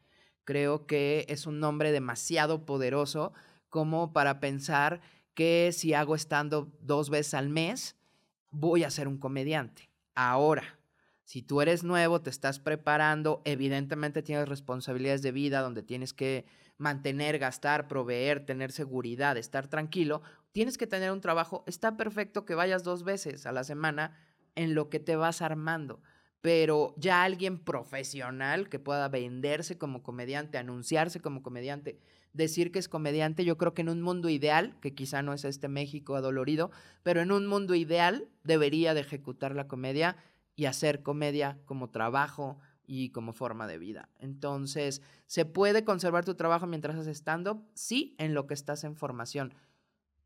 Creo 0.43 0.85
que 0.87 1.25
es 1.29 1.45
un 1.45 1.59
nombre 1.59 1.91
demasiado 1.91 2.65
poderoso 2.65 3.33
como 3.69 4.13
para 4.13 4.39
pensar 4.39 5.01
que 5.33 5.71
si 5.73 5.93
hago 5.93 6.15
estando 6.15 6.71
dos 6.81 7.09
veces 7.09 7.33
al 7.33 7.49
mes, 7.49 7.95
voy 8.49 8.83
a 8.83 8.89
ser 8.89 9.07
un 9.07 9.17
comediante. 9.17 9.89
Ahora, 10.15 10.79
si 11.23 11.41
tú 11.41 11.61
eres 11.61 11.83
nuevo, 11.83 12.21
te 12.21 12.29
estás 12.29 12.59
preparando, 12.59 13.41
evidentemente 13.45 14.23
tienes 14.23 14.47
responsabilidades 14.47 15.21
de 15.21 15.31
vida 15.31 15.61
donde 15.61 15.83
tienes 15.83 16.13
que 16.13 16.45
mantener, 16.77 17.37
gastar, 17.37 17.87
proveer, 17.87 18.45
tener 18.45 18.71
seguridad, 18.71 19.37
estar 19.37 19.67
tranquilo, 19.67 20.21
tienes 20.57 20.79
que 20.79 20.87
tener 20.87 21.11
un 21.11 21.21
trabajo. 21.21 21.63
Está 21.67 21.97
perfecto 21.97 22.43
que 22.43 22.55
vayas 22.55 22.83
dos 22.83 23.03
veces 23.03 23.45
a 23.45 23.51
la 23.51 23.63
semana 23.63 24.17
en 24.55 24.73
lo 24.73 24.89
que 24.89 24.99
te 24.99 25.15
vas 25.15 25.43
armando. 25.43 26.01
Pero 26.41 26.95
ya 26.97 27.21
alguien 27.21 27.59
profesional 27.59 28.67
que 28.67 28.79
pueda 28.79 29.07
venderse 29.07 29.77
como 29.77 30.01
comediante, 30.01 30.57
anunciarse 30.57 31.19
como 31.19 31.43
comediante, 31.43 31.99
decir 32.33 32.71
que 32.71 32.79
es 32.79 32.89
comediante, 32.89 33.45
yo 33.45 33.55
creo 33.55 33.75
que 33.75 33.83
en 33.83 33.89
un 33.89 34.01
mundo 34.01 34.29
ideal, 34.29 34.75
que 34.81 34.95
quizá 34.95 35.21
no 35.21 35.31
es 35.33 35.45
este 35.45 35.67
México 35.67 36.15
adolorido, 36.15 36.71
pero 37.03 37.21
en 37.21 37.31
un 37.31 37.45
mundo 37.45 37.75
ideal 37.75 38.27
debería 38.43 38.95
de 38.95 39.01
ejecutar 39.01 39.53
la 39.53 39.67
comedia 39.67 40.17
y 40.55 40.65
hacer 40.65 41.03
comedia 41.03 41.59
como 41.65 41.91
trabajo 41.91 42.57
y 42.87 43.11
como 43.11 43.31
forma 43.31 43.67
de 43.67 43.77
vida. 43.77 44.09
Entonces, 44.17 45.03
¿se 45.27 45.45
puede 45.45 45.83
conservar 45.83 46.25
tu 46.25 46.33
trabajo 46.33 46.65
mientras 46.65 46.95
haces 46.95 47.17
stand-up? 47.17 47.63
Sí, 47.75 48.15
en 48.17 48.33
lo 48.33 48.47
que 48.47 48.55
estás 48.55 48.83
en 48.85 48.95
formación. 48.95 49.53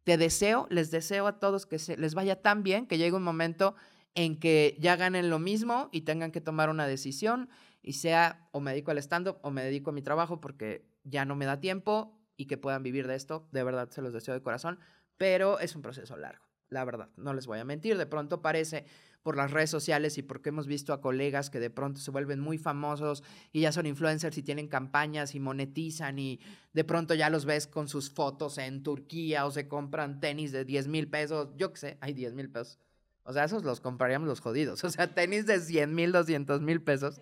Te 0.03 0.17
deseo, 0.17 0.67
les 0.69 0.89
deseo 0.91 1.27
a 1.27 1.39
todos 1.39 1.65
que 1.65 1.79
se, 1.79 1.97
les 1.97 2.15
vaya 2.15 2.41
tan 2.41 2.63
bien 2.63 2.87
que 2.87 2.97
llegue 2.97 3.15
un 3.15 3.23
momento 3.23 3.75
en 4.15 4.39
que 4.39 4.75
ya 4.79 4.95
ganen 4.95 5.29
lo 5.29 5.39
mismo 5.39 5.89
y 5.91 6.01
tengan 6.01 6.31
que 6.31 6.41
tomar 6.41 6.69
una 6.69 6.87
decisión 6.87 7.49
y 7.81 7.93
sea 7.93 8.49
o 8.51 8.59
me 8.59 8.71
dedico 8.71 8.91
al 8.91 8.97
stand-up 8.97 9.37
o 9.41 9.51
me 9.51 9.63
dedico 9.63 9.91
a 9.91 9.93
mi 9.93 10.01
trabajo 10.01 10.41
porque 10.41 10.85
ya 11.03 11.25
no 11.25 11.35
me 11.35 11.45
da 11.45 11.59
tiempo 11.59 12.19
y 12.35 12.45
que 12.45 12.57
puedan 12.57 12.83
vivir 12.83 13.07
de 13.07 13.15
esto. 13.15 13.47
De 13.51 13.63
verdad, 13.63 13.89
se 13.89 14.01
los 14.01 14.13
deseo 14.13 14.33
de 14.33 14.41
corazón, 14.41 14.79
pero 15.17 15.59
es 15.59 15.75
un 15.75 15.81
proceso 15.81 16.17
largo, 16.17 16.45
la 16.71 16.85
verdad, 16.85 17.09
no 17.17 17.33
les 17.33 17.45
voy 17.45 17.59
a 17.59 17.65
mentir. 17.65 17.97
De 17.97 18.05
pronto 18.05 18.41
parece 18.41 18.85
por 19.21 19.35
las 19.35 19.51
redes 19.51 19.69
sociales 19.69 20.17
y 20.17 20.23
porque 20.23 20.49
hemos 20.49 20.67
visto 20.67 20.93
a 20.93 21.01
colegas 21.01 21.49
que 21.49 21.59
de 21.59 21.69
pronto 21.69 21.99
se 21.99 22.09
vuelven 22.11 22.39
muy 22.39 22.57
famosos 22.57 23.23
y 23.51 23.61
ya 23.61 23.71
son 23.71 23.85
influencers 23.85 24.37
y 24.37 24.41
tienen 24.41 24.67
campañas 24.67 25.35
y 25.35 25.39
monetizan 25.39 26.17
y 26.17 26.39
de 26.73 26.83
pronto 26.83 27.13
ya 27.13 27.29
los 27.29 27.45
ves 27.45 27.67
con 27.67 27.87
sus 27.87 28.09
fotos 28.09 28.57
en 28.57 28.83
Turquía 28.83 29.45
o 29.45 29.51
se 29.51 29.67
compran 29.67 30.19
tenis 30.21 30.51
de 30.51 30.65
10 30.65 30.87
mil 30.87 31.09
pesos, 31.09 31.49
yo 31.57 31.71
qué 31.73 31.79
sé, 31.79 31.97
hay 32.01 32.13
10 32.13 32.33
mil 32.33 32.49
pesos. 32.49 32.79
O 33.23 33.33
sea, 33.33 33.43
esos 33.43 33.63
los 33.63 33.81
compraríamos 33.81 34.27
los 34.27 34.39
jodidos. 34.39 34.83
O 34.83 34.89
sea, 34.89 35.13
tenis 35.13 35.45
de 35.45 35.59
100 35.59 35.93
mil, 35.93 36.11
200 36.11 36.61
mil 36.61 36.81
pesos. 36.81 37.19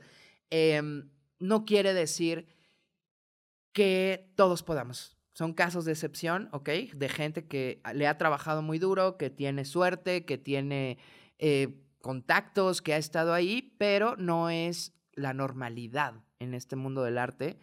Em, 0.52 1.10
no 1.40 1.66
quiere 1.66 1.94
decir 1.94 2.48
que 3.74 4.32
todos 4.36 4.64
podamos. 4.64 5.19
Son 5.34 5.54
casos 5.54 5.86
de 5.86 5.94
excepción, 5.94 6.50
¿ok? 6.52 6.70
De 6.94 7.10
gente 7.10 7.48
que 7.48 7.82
le 7.94 8.08
ha 8.08 8.18
trabajado 8.18 8.62
muy 8.62 8.80
duro, 8.80 9.18
que 9.18 9.30
tiene 9.30 9.64
suerte, 9.66 10.26
que 10.26 10.38
tiene 10.38 10.98
eh, 11.38 11.82
contactos, 12.02 12.82
que 12.82 12.94
ha 12.94 12.98
estado 12.98 13.34
ahí, 13.34 13.76
pero 13.78 14.16
no 14.18 14.50
es 14.50 14.94
la 15.14 15.34
normalidad 15.34 16.16
en 16.40 16.54
este 16.54 16.76
mundo 16.76 17.04
del 17.04 17.18
arte. 17.18 17.60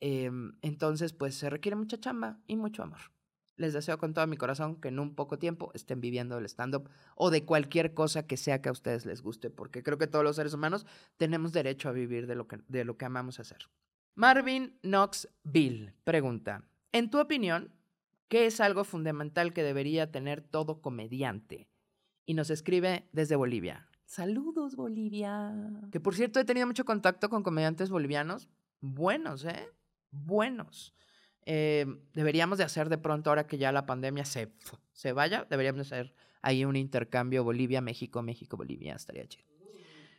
Em, 0.00 0.52
entonces, 0.62 1.12
pues 1.12 1.34
se 1.34 1.50
requiere 1.50 1.76
mucha 1.76 1.98
chamba 1.98 2.38
y 2.46 2.56
mucho 2.56 2.82
amor. 2.82 3.00
Les 3.56 3.74
deseo 3.74 3.98
con 3.98 4.14
todo 4.14 4.26
mi 4.26 4.38
corazón 4.38 4.80
que 4.80 4.88
en 4.88 4.98
un 4.98 5.14
poco 5.14 5.38
tiempo 5.38 5.70
estén 5.74 6.00
viviendo 6.00 6.38
el 6.38 6.46
stand-up 6.46 6.88
o 7.14 7.30
de 7.30 7.44
cualquier 7.44 7.92
cosa 7.92 8.26
que 8.26 8.38
sea 8.38 8.62
que 8.62 8.70
a 8.70 8.72
ustedes 8.72 9.04
les 9.04 9.20
guste, 9.20 9.50
porque 9.50 9.82
creo 9.82 9.98
que 9.98 10.06
todos 10.06 10.24
los 10.24 10.36
seres 10.36 10.54
humanos 10.54 10.86
tenemos 11.18 11.52
derecho 11.52 11.90
a 11.90 11.92
vivir 11.92 12.26
de 12.26 12.36
lo 12.36 12.48
que, 12.48 12.60
de 12.68 12.84
lo 12.84 12.96
que 12.96 13.04
amamos 13.04 13.38
hacer. 13.38 13.68
Marvin 14.14 14.78
Knoxville 14.82 15.92
pregunta, 16.04 16.64
en 16.92 17.10
tu 17.10 17.18
opinión, 17.20 17.72
¿qué 18.28 18.46
es 18.46 18.60
algo 18.60 18.84
fundamental 18.84 19.52
que 19.52 19.62
debería 19.62 20.10
tener 20.10 20.42
todo 20.42 20.80
comediante? 20.80 21.70
y 22.30 22.34
nos 22.34 22.48
escribe 22.50 23.08
desde 23.10 23.34
Bolivia. 23.34 23.88
Saludos, 24.04 24.76
Bolivia. 24.76 25.52
Que 25.90 25.98
por 25.98 26.14
cierto, 26.14 26.38
he 26.38 26.44
tenido 26.44 26.64
mucho 26.64 26.84
contacto 26.84 27.28
con 27.28 27.42
comediantes 27.42 27.90
bolivianos. 27.90 28.48
Buenos, 28.80 29.44
¿eh? 29.44 29.68
Buenos. 30.12 30.94
Eh, 31.44 31.86
deberíamos 32.14 32.58
de 32.58 32.62
hacer 32.62 32.88
de 32.88 32.98
pronto, 32.98 33.30
ahora 33.30 33.48
que 33.48 33.58
ya 33.58 33.72
la 33.72 33.84
pandemia 33.84 34.24
se, 34.24 34.52
se 34.92 35.12
vaya, 35.12 35.44
deberíamos 35.50 35.78
de 35.78 35.82
hacer 35.82 36.14
ahí 36.40 36.64
un 36.64 36.76
intercambio 36.76 37.42
Bolivia-México, 37.42 38.22
México-Bolivia. 38.22 38.94
Estaría 38.94 39.26
chido. 39.26 39.48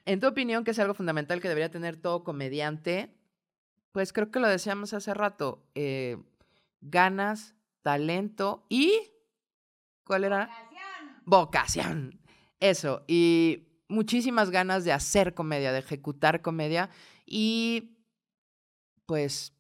En 0.04 0.20
tu 0.20 0.28
opinión, 0.28 0.66
¿qué 0.66 0.72
es 0.72 0.80
algo 0.80 0.94
fundamental 0.94 1.40
que 1.40 1.48
debería 1.48 1.72
tener 1.72 1.96
todo 1.96 2.26
comediante? 2.26 3.16
Pues 3.94 4.12
creo 4.12 4.32
que 4.32 4.42
lo 4.42 4.50
decíamos 4.50 4.94
hace 4.94 5.14
rato. 5.14 5.64
Eh, 5.76 6.18
ganas, 6.82 7.56
talento 7.82 8.66
y... 8.70 8.92
¿Cuál 10.04 10.26
era? 10.26 10.50
vocación. 11.26 12.20
Eso, 12.60 13.04
y 13.08 13.70
muchísimas 13.88 14.52
ganas 14.52 14.84
de 14.84 14.92
hacer 14.92 15.34
comedia, 15.34 15.72
de 15.72 15.80
ejecutar 15.80 16.42
comedia 16.42 16.90
y 17.26 17.98
pues 19.06 19.54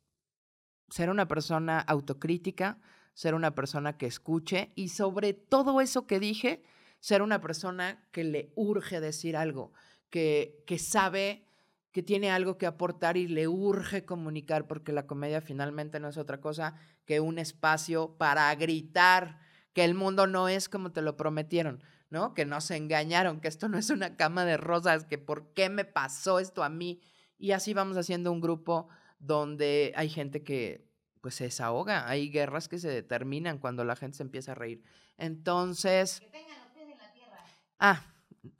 ser 0.89 1.09
una 1.09 1.27
persona 1.27 1.79
autocrítica, 1.79 2.79
ser 3.13 3.33
una 3.33 3.55
persona 3.55 3.97
que 3.97 4.05
escuche 4.05 4.71
y 4.75 4.89
sobre 4.89 5.33
todo 5.33 5.81
eso 5.81 6.05
que 6.05 6.19
dije, 6.19 6.63
ser 6.99 7.21
una 7.21 7.41
persona 7.41 8.07
que 8.11 8.23
le 8.23 8.51
urge 8.55 8.99
decir 8.99 9.35
algo, 9.35 9.73
que, 10.09 10.63
que 10.67 10.77
sabe 10.77 11.47
que 11.91 12.03
tiene 12.03 12.31
algo 12.31 12.57
que 12.57 12.65
aportar 12.65 13.17
y 13.17 13.27
le 13.27 13.47
urge 13.47 14.05
comunicar, 14.05 14.67
porque 14.67 14.93
la 14.93 15.07
comedia 15.07 15.41
finalmente 15.41 15.99
no 15.99 16.07
es 16.07 16.17
otra 16.17 16.39
cosa 16.39 16.75
que 17.05 17.19
un 17.19 17.37
espacio 17.37 18.17
para 18.17 18.53
gritar 18.55 19.39
que 19.73 19.83
el 19.83 19.93
mundo 19.93 20.27
no 20.27 20.47
es 20.47 20.69
como 20.69 20.91
te 20.91 21.01
lo 21.01 21.17
prometieron, 21.17 21.83
¿no? 22.09 22.33
Que 22.33 22.45
nos 22.45 22.71
engañaron, 22.71 23.39
que 23.39 23.47
esto 23.47 23.69
no 23.69 23.77
es 23.77 23.89
una 23.89 24.15
cama 24.15 24.45
de 24.45 24.57
rosas, 24.57 25.05
que 25.05 25.17
por 25.17 25.53
qué 25.53 25.69
me 25.69 25.85
pasó 25.85 26.39
esto 26.39 26.63
a 26.63 26.69
mí. 26.69 27.01
Y 27.37 27.51
así 27.51 27.73
vamos 27.73 27.97
haciendo 27.97 28.31
un 28.31 28.41
grupo 28.41 28.89
donde 29.19 29.93
hay 29.95 30.09
gente 30.09 30.43
que 30.43 30.89
pues 31.21 31.35
se 31.35 31.45
desahoga, 31.45 32.09
hay 32.09 32.29
guerras 32.31 32.67
que 32.67 32.79
se 32.79 32.89
determinan 32.89 33.59
cuando 33.59 33.83
la 33.83 33.95
gente 33.95 34.17
se 34.17 34.23
empieza 34.23 34.53
a 34.53 34.55
reír. 34.55 34.83
Entonces... 35.17 36.19
Que 36.19 36.29
tengan 36.29 36.57
los 36.59 36.71
pies 36.73 36.89
en 36.89 36.97
la 36.97 37.13
tierra. 37.13 37.45
Ah, 37.79 38.05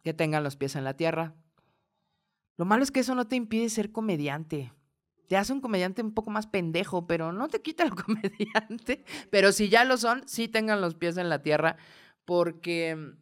que 0.03 0.13
tengan 0.13 0.43
los 0.43 0.55
pies 0.55 0.75
en 0.75 0.83
la 0.83 0.95
tierra. 0.95 1.33
Lo 2.61 2.65
malo 2.65 2.83
es 2.83 2.91
que 2.91 2.99
eso 2.99 3.15
no 3.15 3.25
te 3.25 3.35
impide 3.35 3.69
ser 3.69 3.91
comediante 3.91 4.71
te 5.27 5.35
hace 5.35 5.51
un 5.51 5.61
comediante 5.61 6.03
un 6.03 6.13
poco 6.13 6.29
más 6.29 6.45
pendejo, 6.45 7.07
pero 7.07 7.31
no 7.31 7.47
te 7.47 7.61
quita 7.61 7.85
lo 7.85 7.95
comediante. 8.05 9.03
Pero 9.31 9.51
si 9.51 9.67
ya 9.67 9.83
lo 9.83 9.97
son, 9.97 10.27
sí 10.27 10.47
tengan 10.47 10.79
los 10.79 10.93
pies 10.93 11.17
en 11.17 11.29
la 11.29 11.41
tierra, 11.41 11.77
porque, 12.25 13.15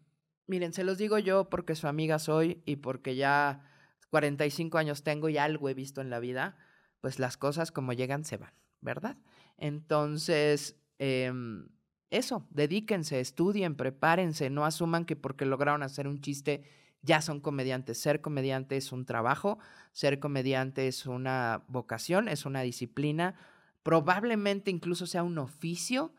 miren, 0.47 0.73
se 0.73 0.83
los 0.83 0.97
digo 0.97 1.19
yo 1.19 1.49
porque 1.49 1.75
su 1.75 1.87
amiga 1.87 2.19
soy 2.19 2.63
y 2.65 2.77
porque 2.77 3.15
ya 3.15 3.63
45 4.09 4.77
años 4.77 5.03
tengo 5.03 5.29
y 5.29 5.37
algo 5.37 5.69
he 5.69 5.73
visto 5.73 6.01
en 6.01 6.09
la 6.09 6.19
vida, 6.19 6.57
pues 6.99 7.17
las 7.19 7.37
cosas 7.37 7.71
como 7.71 7.93
llegan 7.93 8.25
se 8.25 8.35
van, 8.35 8.53
¿verdad? 8.81 9.15
Entonces, 9.57 10.75
em, 10.97 11.69
eso, 12.09 12.45
dedíquense, 12.49 13.21
estudien, 13.21 13.75
prepárense, 13.75 14.49
no 14.49 14.65
asuman 14.65 15.05
que 15.05 15.15
porque 15.15 15.45
lograron 15.45 15.83
hacer 15.83 16.07
un 16.07 16.19
chiste 16.19 16.63
ya 17.01 17.21
son 17.21 17.39
comediantes. 17.39 17.99
Ser 17.99 18.21
comediante 18.21 18.77
es 18.77 18.91
un 18.91 19.05
trabajo, 19.05 19.59
ser 19.91 20.19
comediante 20.19 20.87
es 20.87 21.05
una 21.05 21.63
vocación, 21.67 22.27
es 22.27 22.45
una 22.45 22.61
disciplina, 22.61 23.35
probablemente 23.83 24.71
incluso 24.71 25.05
sea 25.05 25.23
un 25.23 25.37
oficio. 25.37 26.13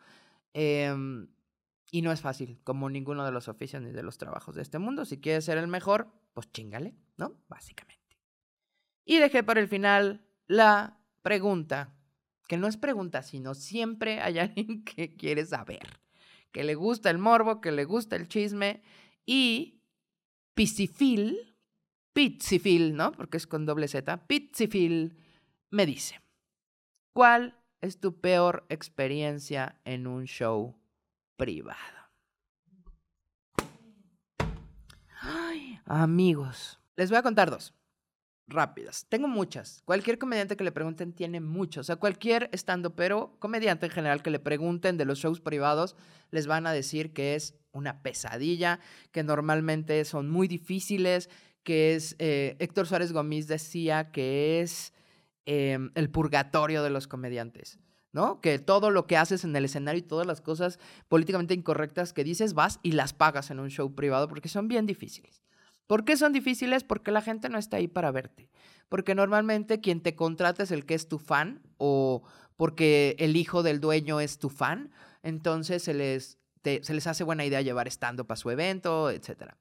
Em, 0.52 1.28
y 1.92 2.02
no 2.02 2.12
es 2.12 2.20
fácil, 2.20 2.60
como 2.62 2.88
ninguno 2.88 3.24
de 3.24 3.32
los 3.32 3.48
oficios 3.48 3.82
ni 3.82 3.90
de 3.90 4.02
los 4.02 4.16
trabajos 4.16 4.54
de 4.54 4.62
este 4.62 4.78
mundo. 4.78 5.04
Si 5.04 5.20
quieres 5.20 5.44
ser 5.44 5.58
el 5.58 5.68
mejor, 5.68 6.08
pues 6.32 6.50
chingale, 6.52 6.94
¿no? 7.16 7.36
Básicamente. 7.48 8.18
Y 9.04 9.18
dejé 9.18 9.42
para 9.42 9.60
el 9.60 9.68
final 9.68 10.24
la 10.46 11.00
pregunta, 11.22 11.94
que 12.46 12.56
no 12.56 12.68
es 12.68 12.76
pregunta, 12.76 13.22
sino 13.22 13.54
siempre 13.54 14.20
hay 14.20 14.38
alguien 14.38 14.84
que 14.84 15.16
quiere 15.16 15.44
saber, 15.44 16.00
que 16.52 16.64
le 16.64 16.74
gusta 16.74 17.10
el 17.10 17.18
morbo, 17.18 17.60
que 17.60 17.72
le 17.72 17.84
gusta 17.84 18.16
el 18.16 18.28
chisme 18.28 18.82
y 19.26 19.79
Pizzifil, 20.54 21.56
Pizzifil, 22.12 22.94
¿no? 22.94 23.12
Porque 23.12 23.36
es 23.36 23.46
con 23.46 23.66
doble 23.66 23.88
Z, 23.88 24.26
Pizzifil 24.26 25.16
me 25.70 25.86
dice, 25.86 26.20
¿cuál 27.12 27.56
es 27.80 28.00
tu 28.00 28.20
peor 28.20 28.66
experiencia 28.68 29.80
en 29.84 30.06
un 30.06 30.26
show 30.26 30.76
privado? 31.36 31.78
Ay, 35.20 35.80
amigos, 35.84 36.80
les 36.96 37.10
voy 37.10 37.18
a 37.18 37.22
contar 37.22 37.50
dos 37.50 37.74
rápidas. 38.50 39.06
Tengo 39.08 39.28
muchas. 39.28 39.82
Cualquier 39.84 40.18
comediante 40.18 40.56
que 40.56 40.64
le 40.64 40.72
pregunten 40.72 41.12
tiene 41.12 41.40
muchos. 41.40 41.80
O 41.80 41.84
sea, 41.84 41.96
cualquier 41.96 42.50
estando, 42.52 42.94
pero 42.94 43.36
comediante 43.38 43.86
en 43.86 43.92
general 43.92 44.22
que 44.22 44.30
le 44.30 44.38
pregunten 44.38 44.96
de 44.96 45.04
los 45.04 45.18
shows 45.18 45.40
privados, 45.40 45.96
les 46.30 46.46
van 46.46 46.66
a 46.66 46.72
decir 46.72 47.12
que 47.12 47.34
es 47.34 47.54
una 47.72 48.02
pesadilla, 48.02 48.80
que 49.12 49.22
normalmente 49.22 50.04
son 50.04 50.28
muy 50.28 50.48
difíciles, 50.48 51.30
que 51.62 51.94
es, 51.94 52.16
eh, 52.18 52.56
Héctor 52.58 52.86
Suárez 52.86 53.12
Gómez 53.12 53.46
decía 53.46 54.10
que 54.10 54.60
es 54.60 54.92
em, 55.46 55.90
el 55.94 56.10
purgatorio 56.10 56.82
de 56.82 56.90
los 56.90 57.08
comediantes. 57.08 57.78
¿no? 58.12 58.40
Que 58.40 58.58
todo 58.58 58.90
lo 58.90 59.06
que 59.06 59.16
haces 59.16 59.44
en 59.44 59.54
el 59.54 59.64
escenario 59.64 60.00
y 60.00 60.02
todas 60.02 60.26
las 60.26 60.40
cosas 60.40 60.78
políticamente 61.08 61.54
incorrectas 61.54 62.12
que 62.12 62.24
dices, 62.24 62.54
vas 62.54 62.80
y 62.82 62.92
las 62.92 63.12
pagas 63.12 63.50
en 63.50 63.60
un 63.60 63.70
show 63.70 63.94
privado 63.94 64.28
porque 64.28 64.48
son 64.48 64.68
bien 64.68 64.86
difíciles. 64.86 65.42
¿Por 65.90 66.04
qué 66.04 66.16
son 66.16 66.32
difíciles? 66.32 66.84
Porque 66.84 67.10
la 67.10 67.20
gente 67.20 67.48
no 67.48 67.58
está 67.58 67.78
ahí 67.78 67.88
para 67.88 68.12
verte. 68.12 68.48
Porque 68.88 69.16
normalmente 69.16 69.80
quien 69.80 70.00
te 70.00 70.14
contrata 70.14 70.62
es 70.62 70.70
el 70.70 70.86
que 70.86 70.94
es 70.94 71.08
tu 71.08 71.18
fan 71.18 71.62
o 71.78 72.22
porque 72.54 73.16
el 73.18 73.34
hijo 73.34 73.64
del 73.64 73.80
dueño 73.80 74.20
es 74.20 74.38
tu 74.38 74.50
fan. 74.50 74.92
Entonces 75.24 75.82
se 75.82 75.92
les, 75.92 76.38
se 76.62 76.94
les 76.94 77.06
hace 77.08 77.24
buena 77.24 77.44
idea 77.44 77.60
llevar 77.60 77.88
stand 77.88 78.24
para 78.24 78.36
su 78.36 78.50
evento, 78.50 79.10
etc. 79.10 79.54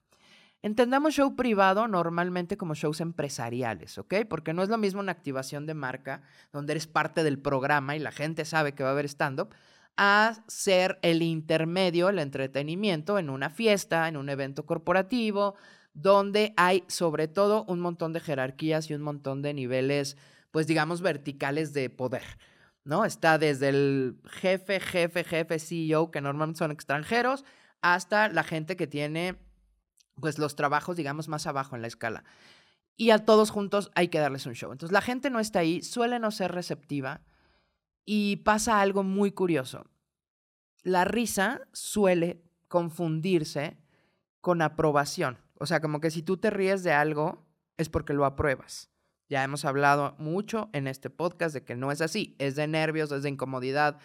Entendamos 0.62 1.14
show 1.14 1.34
privado 1.34 1.88
normalmente 1.88 2.56
como 2.56 2.76
shows 2.76 3.00
empresariales, 3.00 3.98
¿ok? 3.98 4.14
Porque 4.28 4.54
no 4.54 4.62
es 4.62 4.68
lo 4.68 4.78
mismo 4.78 5.00
una 5.00 5.10
activación 5.10 5.66
de 5.66 5.74
marca 5.74 6.22
donde 6.52 6.74
eres 6.74 6.86
parte 6.86 7.24
del 7.24 7.40
programa 7.40 7.96
y 7.96 7.98
la 7.98 8.12
gente 8.12 8.44
sabe 8.44 8.72
que 8.76 8.84
va 8.84 8.90
a 8.90 8.92
haber 8.92 9.06
stand-up, 9.06 9.52
a 9.96 10.44
ser 10.46 11.00
el 11.02 11.22
intermedio, 11.22 12.08
el 12.08 12.20
entretenimiento 12.20 13.18
en 13.18 13.30
una 13.30 13.50
fiesta, 13.50 14.06
en 14.06 14.16
un 14.16 14.28
evento 14.28 14.64
corporativo, 14.64 15.56
donde 16.02 16.54
hay 16.56 16.84
sobre 16.88 17.28
todo 17.28 17.64
un 17.64 17.80
montón 17.80 18.12
de 18.12 18.20
jerarquías 18.20 18.90
y 18.90 18.94
un 18.94 19.02
montón 19.02 19.42
de 19.42 19.54
niveles, 19.54 20.16
pues 20.50 20.66
digamos, 20.66 21.00
verticales 21.00 21.72
de 21.72 21.90
poder. 21.90 22.24
¿no? 22.84 23.04
Está 23.04 23.38
desde 23.38 23.68
el 23.68 24.20
jefe, 24.26 24.80
jefe, 24.80 25.24
jefe, 25.24 25.58
CEO, 25.58 26.10
que 26.10 26.20
normalmente 26.20 26.58
son 26.58 26.70
extranjeros, 26.70 27.44
hasta 27.82 28.28
la 28.28 28.42
gente 28.42 28.76
que 28.76 28.86
tiene 28.86 29.36
pues 30.20 30.38
los 30.38 30.54
trabajos, 30.54 30.96
digamos, 30.96 31.28
más 31.28 31.46
abajo 31.46 31.76
en 31.76 31.82
la 31.82 31.88
escala. 31.88 32.24
Y 32.96 33.10
a 33.10 33.24
todos 33.24 33.50
juntos 33.50 33.90
hay 33.94 34.08
que 34.08 34.18
darles 34.18 34.44
un 34.46 34.54
show. 34.54 34.72
Entonces 34.72 34.92
la 34.92 35.00
gente 35.00 35.30
no 35.30 35.40
está 35.40 35.60
ahí, 35.60 35.82
suele 35.82 36.18
no 36.18 36.30
ser 36.30 36.52
receptiva 36.52 37.22
y 38.04 38.36
pasa 38.36 38.80
algo 38.80 39.02
muy 39.02 39.32
curioso. 39.32 39.86
La 40.82 41.04
risa 41.04 41.62
suele 41.72 42.42
confundirse 42.68 43.78
con 44.40 44.62
aprobación. 44.62 45.38
O 45.60 45.66
sea, 45.66 45.80
como 45.80 46.00
que 46.00 46.10
si 46.10 46.22
tú 46.22 46.38
te 46.38 46.48
ríes 46.48 46.82
de 46.82 46.92
algo, 46.92 47.46
es 47.76 47.90
porque 47.90 48.14
lo 48.14 48.24
apruebas. 48.24 48.90
Ya 49.28 49.44
hemos 49.44 49.66
hablado 49.66 50.16
mucho 50.18 50.70
en 50.72 50.86
este 50.86 51.10
podcast 51.10 51.52
de 51.52 51.64
que 51.64 51.76
no 51.76 51.92
es 51.92 52.00
así, 52.00 52.34
es 52.38 52.56
de 52.56 52.66
nervios, 52.66 53.12
es 53.12 53.22
de 53.22 53.28
incomodidad, 53.28 53.98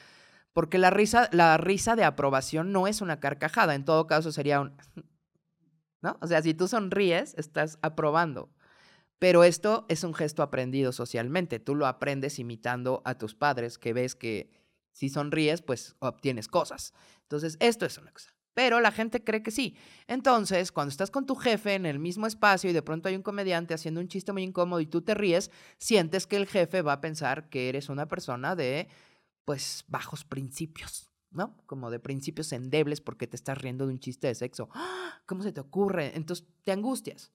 porque 0.52 0.78
la 0.78 0.90
risa, 0.90 1.30
la 1.32 1.56
risa 1.58 1.96
de 1.96 2.04
aprobación 2.04 2.74
no 2.74 2.88
es 2.88 3.00
una 3.00 3.22
carcajada, 3.22 3.74
en 3.74 3.86
todo 3.86 4.06
caso 4.06 4.34
sería 4.34 4.60
un... 4.60 4.76
¿No? 6.02 6.18
O 6.22 6.28
sea, 6.28 6.42
si 6.42 6.54
tú 6.54 6.68
sonríes, 6.68 7.34
estás 7.36 7.80
aprobando. 7.82 8.54
Pero 9.18 9.46
esto 9.46 9.86
es 9.88 10.04
un 10.04 10.14
gesto 10.14 10.44
aprendido 10.44 10.92
socialmente. 10.92 11.60
Tú 11.60 11.74
lo 11.74 11.88
aprendes 11.88 12.38
imitando 12.38 13.02
a 13.06 13.18
tus 13.18 13.34
padres, 13.34 13.80
que 13.80 13.94
ves 13.94 14.14
que 14.14 14.52
si 14.92 15.08
sonríes, 15.08 15.62
pues 15.62 15.96
obtienes 16.00 16.50
cosas. 16.50 16.94
Entonces, 17.22 17.56
esto 17.62 17.86
es 17.86 17.98
una 17.98 18.12
cosa 18.12 18.35
pero 18.56 18.80
la 18.80 18.92
gente 18.92 19.24
cree 19.24 19.44
que 19.44 19.52
sí. 19.52 19.76
Entonces, 20.08 20.72
cuando 20.72 20.90
estás 20.90 21.12
con 21.12 21.28
tu 21.28 21.36
jefe 21.36 21.76
en 21.76 21.86
el 21.86 22.00
mismo 22.00 22.26
espacio 22.26 22.70
y 22.70 22.74
de 22.74 22.82
pronto 22.82 23.10
hay 23.10 23.16
un 23.16 23.22
comediante 23.22 23.76
haciendo 23.76 24.00
un 24.00 24.08
chiste 24.08 24.32
muy 24.32 24.44
incómodo 24.44 24.80
y 24.80 24.88
tú 24.88 25.02
te 25.02 25.14
ríes, 25.14 25.52
sientes 25.78 26.26
que 26.26 26.38
el 26.38 26.48
jefe 26.48 26.82
va 26.82 26.94
a 26.94 27.02
pensar 27.02 27.50
que 27.50 27.70
eres 27.70 27.90
una 27.90 28.08
persona 28.08 28.56
de, 28.56 28.88
pues, 29.44 29.84
bajos 29.90 30.24
principios, 30.24 31.12
¿no? 31.30 31.58
Como 31.66 31.92
de 31.92 32.00
principios 32.00 32.52
endebles 32.54 33.02
porque 33.02 33.28
te 33.28 33.36
estás 33.36 33.58
riendo 33.58 33.86
de 33.86 33.94
un 33.94 34.00
chiste 34.00 34.28
de 34.28 34.36
sexo. 34.36 34.70
¡Ah! 34.74 35.22
¿Cómo 35.26 35.44
se 35.44 35.52
te 35.52 35.60
ocurre? 35.60 36.14
Entonces, 36.16 36.48
te 36.64 36.72
angustias. 36.72 37.34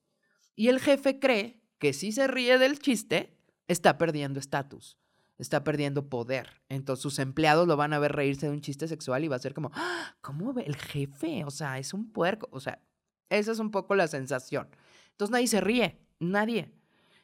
Y 0.57 0.69
el 0.69 0.81
jefe 0.81 1.21
cree 1.21 1.63
que 1.79 1.93
si 1.93 2.13
se 2.13 2.29
ríe 2.29 2.59
del 2.59 2.79
chiste, 2.79 3.37
está 3.69 3.99
perdiendo 3.99 4.41
estatus 4.41 4.99
está 5.41 5.65
perdiendo 5.65 6.09
poder. 6.09 6.61
Entonces 6.69 7.03
sus 7.03 7.19
empleados 7.19 7.67
lo 7.67 7.77
van 7.77 7.93
a 7.93 7.99
ver 7.99 8.13
reírse 8.13 8.47
de 8.47 8.53
un 8.53 8.61
chiste 8.61 8.89
sexual 8.89 9.25
y 9.25 9.29
va 9.29 9.37
a 9.37 9.41
ser 9.41 9.55
como, 9.55 9.71
¡Ah! 9.75 10.15
¿cómo 10.21 10.59
el 10.59 10.77
jefe? 10.77 11.45
O 11.45 11.51
sea, 11.51 11.79
es 11.79 11.95
un 11.95 12.13
puerco. 12.13 12.49
O 12.53 12.61
sea, 12.61 12.81
esa 13.29 13.53
es 13.53 13.59
un 13.59 13.71
poco 13.71 13.95
la 13.95 14.09
sensación. 14.09 14.69
Entonces 15.13 15.33
nadie 15.33 15.47
se 15.47 15.61
ríe, 15.61 15.99
nadie. 16.19 16.71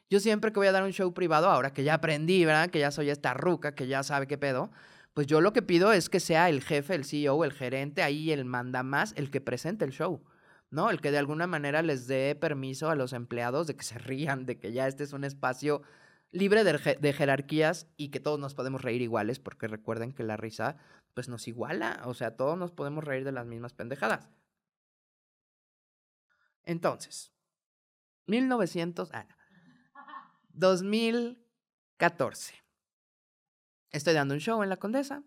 Yo 0.09 0.19
siempre 0.19 0.51
que 0.51 0.59
voy 0.59 0.67
a 0.67 0.71
dar 0.71 0.83
un 0.83 0.93
show 0.93 1.13
privado, 1.13 1.49
ahora 1.49 1.73
que 1.73 1.83
ya 1.83 1.95
aprendí, 1.95 2.45
¿verdad? 2.45 2.69
Que 2.69 2.79
ya 2.79 2.91
soy 2.91 3.09
esta 3.09 3.33
ruca, 3.33 3.75
que 3.75 3.87
ya 3.87 4.03
sabe 4.03 4.27
qué 4.27 4.37
pedo, 4.37 4.71
pues 5.13 5.27
yo 5.27 5.41
lo 5.41 5.51
que 5.51 5.61
pido 5.61 5.91
es 5.91 6.09
que 6.09 6.19
sea 6.19 6.47
el 6.47 6.61
jefe, 6.61 6.95
el 6.95 7.03
CEO, 7.03 7.43
el 7.43 7.51
gerente, 7.51 8.03
ahí 8.03 8.31
el 8.31 8.45
manda 8.45 8.83
más, 8.83 9.13
el 9.17 9.29
que 9.31 9.41
presente 9.41 9.83
el 9.83 9.91
show. 9.91 10.21
¿no? 10.69 10.89
El 10.89 11.01
que 11.01 11.11
de 11.11 11.17
alguna 11.17 11.47
manera 11.47 11.81
les 11.81 12.07
dé 12.07 12.35
permiso 12.35 12.89
a 12.89 12.95
los 12.95 13.13
empleados 13.13 13.67
de 13.67 13.75
que 13.75 13.83
se 13.83 13.97
rían, 13.97 14.45
de 14.45 14.59
que 14.59 14.71
ya 14.71 14.87
este 14.87 15.03
es 15.03 15.13
un 15.13 15.23
espacio 15.23 15.81
libre 16.31 16.63
de, 16.63 17.13
jerarquías 17.13 17.87
y 17.97 18.09
que 18.09 18.19
todos 18.19 18.39
nos 18.39 18.53
podemos 18.53 18.81
reír 18.81 19.01
iguales, 19.01 19.39
porque 19.39 19.67
recuerden 19.67 20.13
que 20.13 20.23
la 20.23 20.37
risa 20.37 20.77
pues 21.13 21.29
nos 21.29 21.47
iguala, 21.47 22.01
o 22.05 22.13
sea, 22.13 22.35
todos 22.35 22.57
nos 22.57 22.71
podemos 22.71 23.03
reír 23.03 23.23
de 23.23 23.31
las 23.31 23.45
mismas 23.45 23.73
pendejadas. 23.73 24.29
Entonces, 26.63 27.31
1900, 28.27 29.09
ah, 29.13 29.25
2014. 30.49 32.55
Estoy 33.91 34.13
dando 34.13 34.33
un 34.33 34.41
show 34.41 34.61
en 34.61 34.67
La 34.69 34.77
Condesa, 34.77 35.23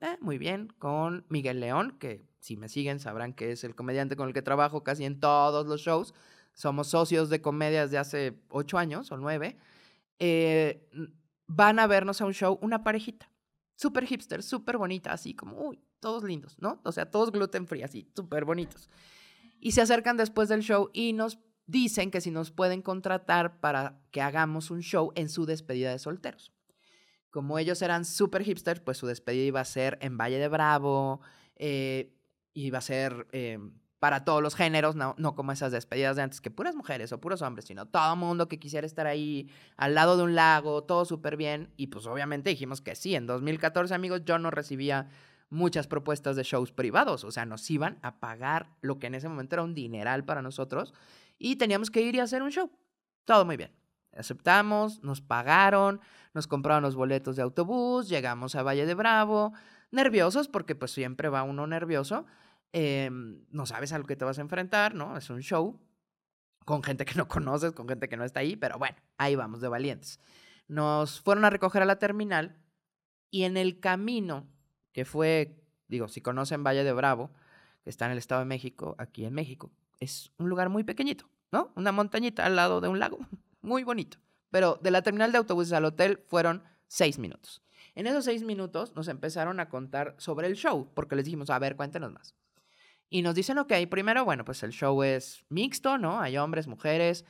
eh, 0.00 0.18
muy 0.20 0.38
bien, 0.38 0.68
con 0.78 1.24
Miguel 1.28 1.60
León, 1.60 1.96
que 1.98 2.26
si 2.38 2.58
me 2.58 2.68
siguen 2.68 3.00
sabrán 3.00 3.32
que 3.32 3.52
es 3.52 3.64
el 3.64 3.74
comediante 3.74 4.16
con 4.16 4.28
el 4.28 4.34
que 4.34 4.42
trabajo 4.42 4.84
casi 4.84 5.06
en 5.06 5.18
todos 5.18 5.66
los 5.66 5.80
shows. 5.80 6.12
Somos 6.52 6.88
socios 6.88 7.30
de 7.30 7.40
comedia 7.40 7.80
desde 7.82 7.96
hace 7.98 8.38
ocho 8.50 8.76
años 8.76 9.10
o 9.10 9.16
nueve. 9.16 9.56
Eh, 10.18 10.88
van 11.46 11.78
a 11.78 11.86
vernos 11.86 12.20
a 12.20 12.26
un 12.26 12.34
show 12.34 12.58
una 12.62 12.82
parejita, 12.84 13.30
súper 13.76 14.06
hipster, 14.06 14.42
súper 14.42 14.78
bonita, 14.78 15.12
así 15.12 15.34
como, 15.34 15.58
uy, 15.60 15.82
todos 16.00 16.24
lindos, 16.24 16.56
¿no? 16.58 16.80
O 16.84 16.92
sea, 16.92 17.10
todos 17.10 17.32
gluten 17.32 17.66
free, 17.66 17.82
así, 17.82 18.10
súper 18.14 18.44
bonitos. 18.44 18.90
Y 19.60 19.72
se 19.72 19.80
acercan 19.80 20.16
después 20.16 20.48
del 20.48 20.60
show 20.60 20.90
y 20.92 21.12
nos 21.12 21.38
dicen 21.66 22.10
que 22.10 22.20
si 22.20 22.30
nos 22.30 22.50
pueden 22.50 22.82
contratar 22.82 23.60
para 23.60 24.00
que 24.10 24.20
hagamos 24.20 24.70
un 24.70 24.82
show 24.82 25.12
en 25.14 25.28
su 25.28 25.46
despedida 25.46 25.90
de 25.90 25.98
solteros. 25.98 26.52
Como 27.30 27.58
ellos 27.58 27.82
eran 27.82 28.04
súper 28.04 28.44
hipsters, 28.44 28.80
pues 28.80 28.98
su 28.98 29.06
despedida 29.06 29.44
iba 29.44 29.60
a 29.60 29.64
ser 29.64 29.98
en 30.00 30.16
Valle 30.16 30.38
de 30.38 30.48
Bravo, 30.48 31.20
eh, 31.56 32.14
iba 32.52 32.78
a 32.78 32.82
ser 32.82 33.26
em, 33.32 33.72
para 34.04 34.22
todos 34.22 34.42
los 34.42 34.54
géneros, 34.54 34.96
no, 34.96 35.14
no 35.16 35.34
como 35.34 35.50
esas 35.52 35.72
despedidas 35.72 36.16
de 36.16 36.20
antes, 36.20 36.42
que 36.42 36.50
puras 36.50 36.74
mujeres 36.74 37.10
o 37.12 37.22
puros 37.22 37.40
hombres, 37.40 37.64
sino 37.64 37.86
todo 37.86 38.16
mundo 38.16 38.48
que 38.48 38.58
quisiera 38.58 38.86
estar 38.86 39.06
ahí 39.06 39.48
al 39.78 39.94
lado 39.94 40.18
de 40.18 40.24
un 40.24 40.34
lago, 40.34 40.84
todo 40.84 41.06
súper 41.06 41.38
bien. 41.38 41.72
Y 41.78 41.86
pues 41.86 42.04
obviamente 42.04 42.50
dijimos 42.50 42.82
que 42.82 42.96
sí. 42.96 43.14
En 43.14 43.26
2014, 43.26 43.94
amigos, 43.94 44.20
yo 44.26 44.38
no 44.38 44.50
recibía 44.50 45.08
muchas 45.48 45.86
propuestas 45.86 46.36
de 46.36 46.42
shows 46.42 46.70
privados, 46.70 47.24
o 47.24 47.30
sea, 47.30 47.46
nos 47.46 47.70
iban 47.70 47.98
a 48.02 48.20
pagar 48.20 48.68
lo 48.82 48.98
que 48.98 49.06
en 49.06 49.14
ese 49.14 49.26
momento 49.26 49.56
era 49.56 49.62
un 49.62 49.72
dineral 49.72 50.22
para 50.26 50.42
nosotros 50.42 50.92
y 51.38 51.56
teníamos 51.56 51.90
que 51.90 52.02
ir 52.02 52.14
y 52.14 52.20
hacer 52.20 52.42
un 52.42 52.50
show. 52.50 52.70
Todo 53.24 53.46
muy 53.46 53.56
bien. 53.56 53.72
Aceptamos, 54.14 55.02
nos 55.02 55.22
pagaron, 55.22 56.02
nos 56.34 56.46
compraron 56.46 56.82
los 56.82 56.94
boletos 56.94 57.36
de 57.36 57.42
autobús, 57.42 58.10
llegamos 58.10 58.54
a 58.54 58.62
Valle 58.62 58.84
de 58.84 58.92
Bravo, 58.92 59.54
nerviosos 59.92 60.46
porque 60.48 60.74
pues 60.74 60.90
siempre 60.90 61.30
va 61.30 61.42
uno 61.42 61.66
nervioso, 61.66 62.26
Em, 62.76 63.46
no 63.50 63.66
sabes 63.66 63.92
a 63.92 63.98
lo 63.98 64.04
que 64.04 64.16
te 64.16 64.24
vas 64.24 64.38
a 64.38 64.40
enfrentar, 64.40 64.96
¿no? 64.96 65.16
Es 65.16 65.30
un 65.30 65.42
show 65.42 65.80
con 66.64 66.82
gente 66.82 67.04
que 67.04 67.14
no 67.14 67.28
conoces, 67.28 67.70
con 67.70 67.88
gente 67.88 68.08
que 68.08 68.16
no 68.16 68.24
está 68.24 68.40
ahí, 68.40 68.56
pero 68.56 68.78
bueno, 68.78 68.96
ahí 69.16 69.36
vamos 69.36 69.60
de 69.60 69.68
valientes. 69.68 70.18
Nos 70.66 71.20
fueron 71.20 71.44
a 71.44 71.50
recoger 71.50 71.82
a 71.82 71.84
la 71.84 72.00
terminal 72.00 72.58
y 73.30 73.44
en 73.44 73.56
el 73.56 73.78
camino, 73.78 74.48
que 74.92 75.04
fue, 75.04 75.62
digo, 75.86 76.08
si 76.08 76.20
conocen 76.20 76.64
Valle 76.64 76.82
de 76.82 76.92
Bravo, 76.92 77.30
que 77.84 77.90
está 77.90 78.06
en 78.06 78.12
el 78.12 78.18
Estado 78.18 78.40
de 78.40 78.46
México, 78.46 78.96
aquí 78.98 79.24
en 79.24 79.34
México, 79.34 79.70
es 80.00 80.32
un 80.38 80.48
lugar 80.48 80.68
muy 80.68 80.82
pequeñito, 80.82 81.30
¿no? 81.52 81.70
Una 81.76 81.92
montañita 81.92 82.44
al 82.44 82.56
lado 82.56 82.80
de 82.80 82.88
un 82.88 82.98
lago, 82.98 83.20
muy 83.62 83.84
bonito. 83.84 84.18
Pero 84.50 84.80
de 84.82 84.90
la 84.90 85.02
terminal 85.02 85.30
de 85.30 85.38
autobuses 85.38 85.74
al 85.74 85.84
hotel 85.84 86.24
fueron 86.26 86.64
seis 86.88 87.20
minutos. 87.20 87.62
En 87.94 88.08
esos 88.08 88.24
seis 88.24 88.42
minutos 88.42 88.96
nos 88.96 89.06
empezaron 89.06 89.60
a 89.60 89.68
contar 89.68 90.16
sobre 90.18 90.48
el 90.48 90.56
show, 90.56 90.90
porque 90.92 91.14
les 91.14 91.24
dijimos, 91.24 91.50
a 91.50 91.58
ver, 91.60 91.76
cuéntenos 91.76 92.10
más. 92.10 92.34
Y 93.14 93.22
nos 93.22 93.36
dicen, 93.36 93.58
ok, 93.58 93.72
primero, 93.88 94.24
bueno, 94.24 94.44
pues 94.44 94.64
el 94.64 94.72
show 94.72 95.04
es 95.04 95.44
mixto, 95.48 95.98
¿no? 95.98 96.20
Hay 96.20 96.36
hombres, 96.36 96.66
mujeres, 96.66 97.24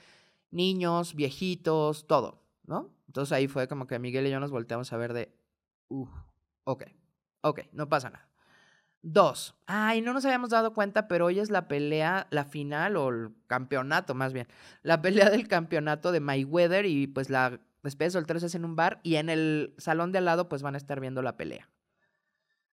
niños, 0.50 1.14
viejitos, 1.14 2.06
todo, 2.06 2.42
¿no? 2.64 2.90
Entonces 3.06 3.32
ahí 3.32 3.48
fue 3.48 3.68
como 3.68 3.86
que 3.86 3.98
Miguel 3.98 4.26
y 4.26 4.30
yo 4.30 4.40
nos 4.40 4.50
volteamos 4.50 4.94
a 4.94 4.96
ver 4.96 5.12
de, 5.12 5.36
uh, 5.88 6.06
ok, 6.64 6.84
ok, 7.42 7.60
no 7.72 7.86
pasa 7.90 8.08
nada. 8.08 8.30
Dos, 9.02 9.56
ay, 9.66 10.00
no 10.00 10.14
nos 10.14 10.24
habíamos 10.24 10.48
dado 10.48 10.72
cuenta, 10.72 11.06
pero 11.06 11.26
hoy 11.26 11.38
es 11.38 11.50
la 11.50 11.68
pelea, 11.68 12.28
la 12.30 12.46
final 12.46 12.96
o 12.96 13.10
el 13.10 13.34
campeonato 13.46 14.14
más 14.14 14.32
bien, 14.32 14.48
la 14.80 15.02
pelea 15.02 15.28
del 15.28 15.48
campeonato 15.48 16.12
de 16.12 16.20
Mayweather 16.20 16.86
y 16.86 17.08
pues 17.08 17.28
la 17.28 17.60
despedida 17.82 18.06
de 18.06 18.12
solteros 18.12 18.42
es 18.42 18.54
en 18.54 18.64
un 18.64 18.74
bar 18.74 19.00
y 19.02 19.16
en 19.16 19.28
el 19.28 19.74
salón 19.76 20.12
de 20.12 20.18
al 20.20 20.24
lado 20.24 20.48
pues 20.48 20.62
van 20.62 20.76
a 20.76 20.78
estar 20.78 20.98
viendo 20.98 21.20
la 21.20 21.36
pelea. 21.36 21.68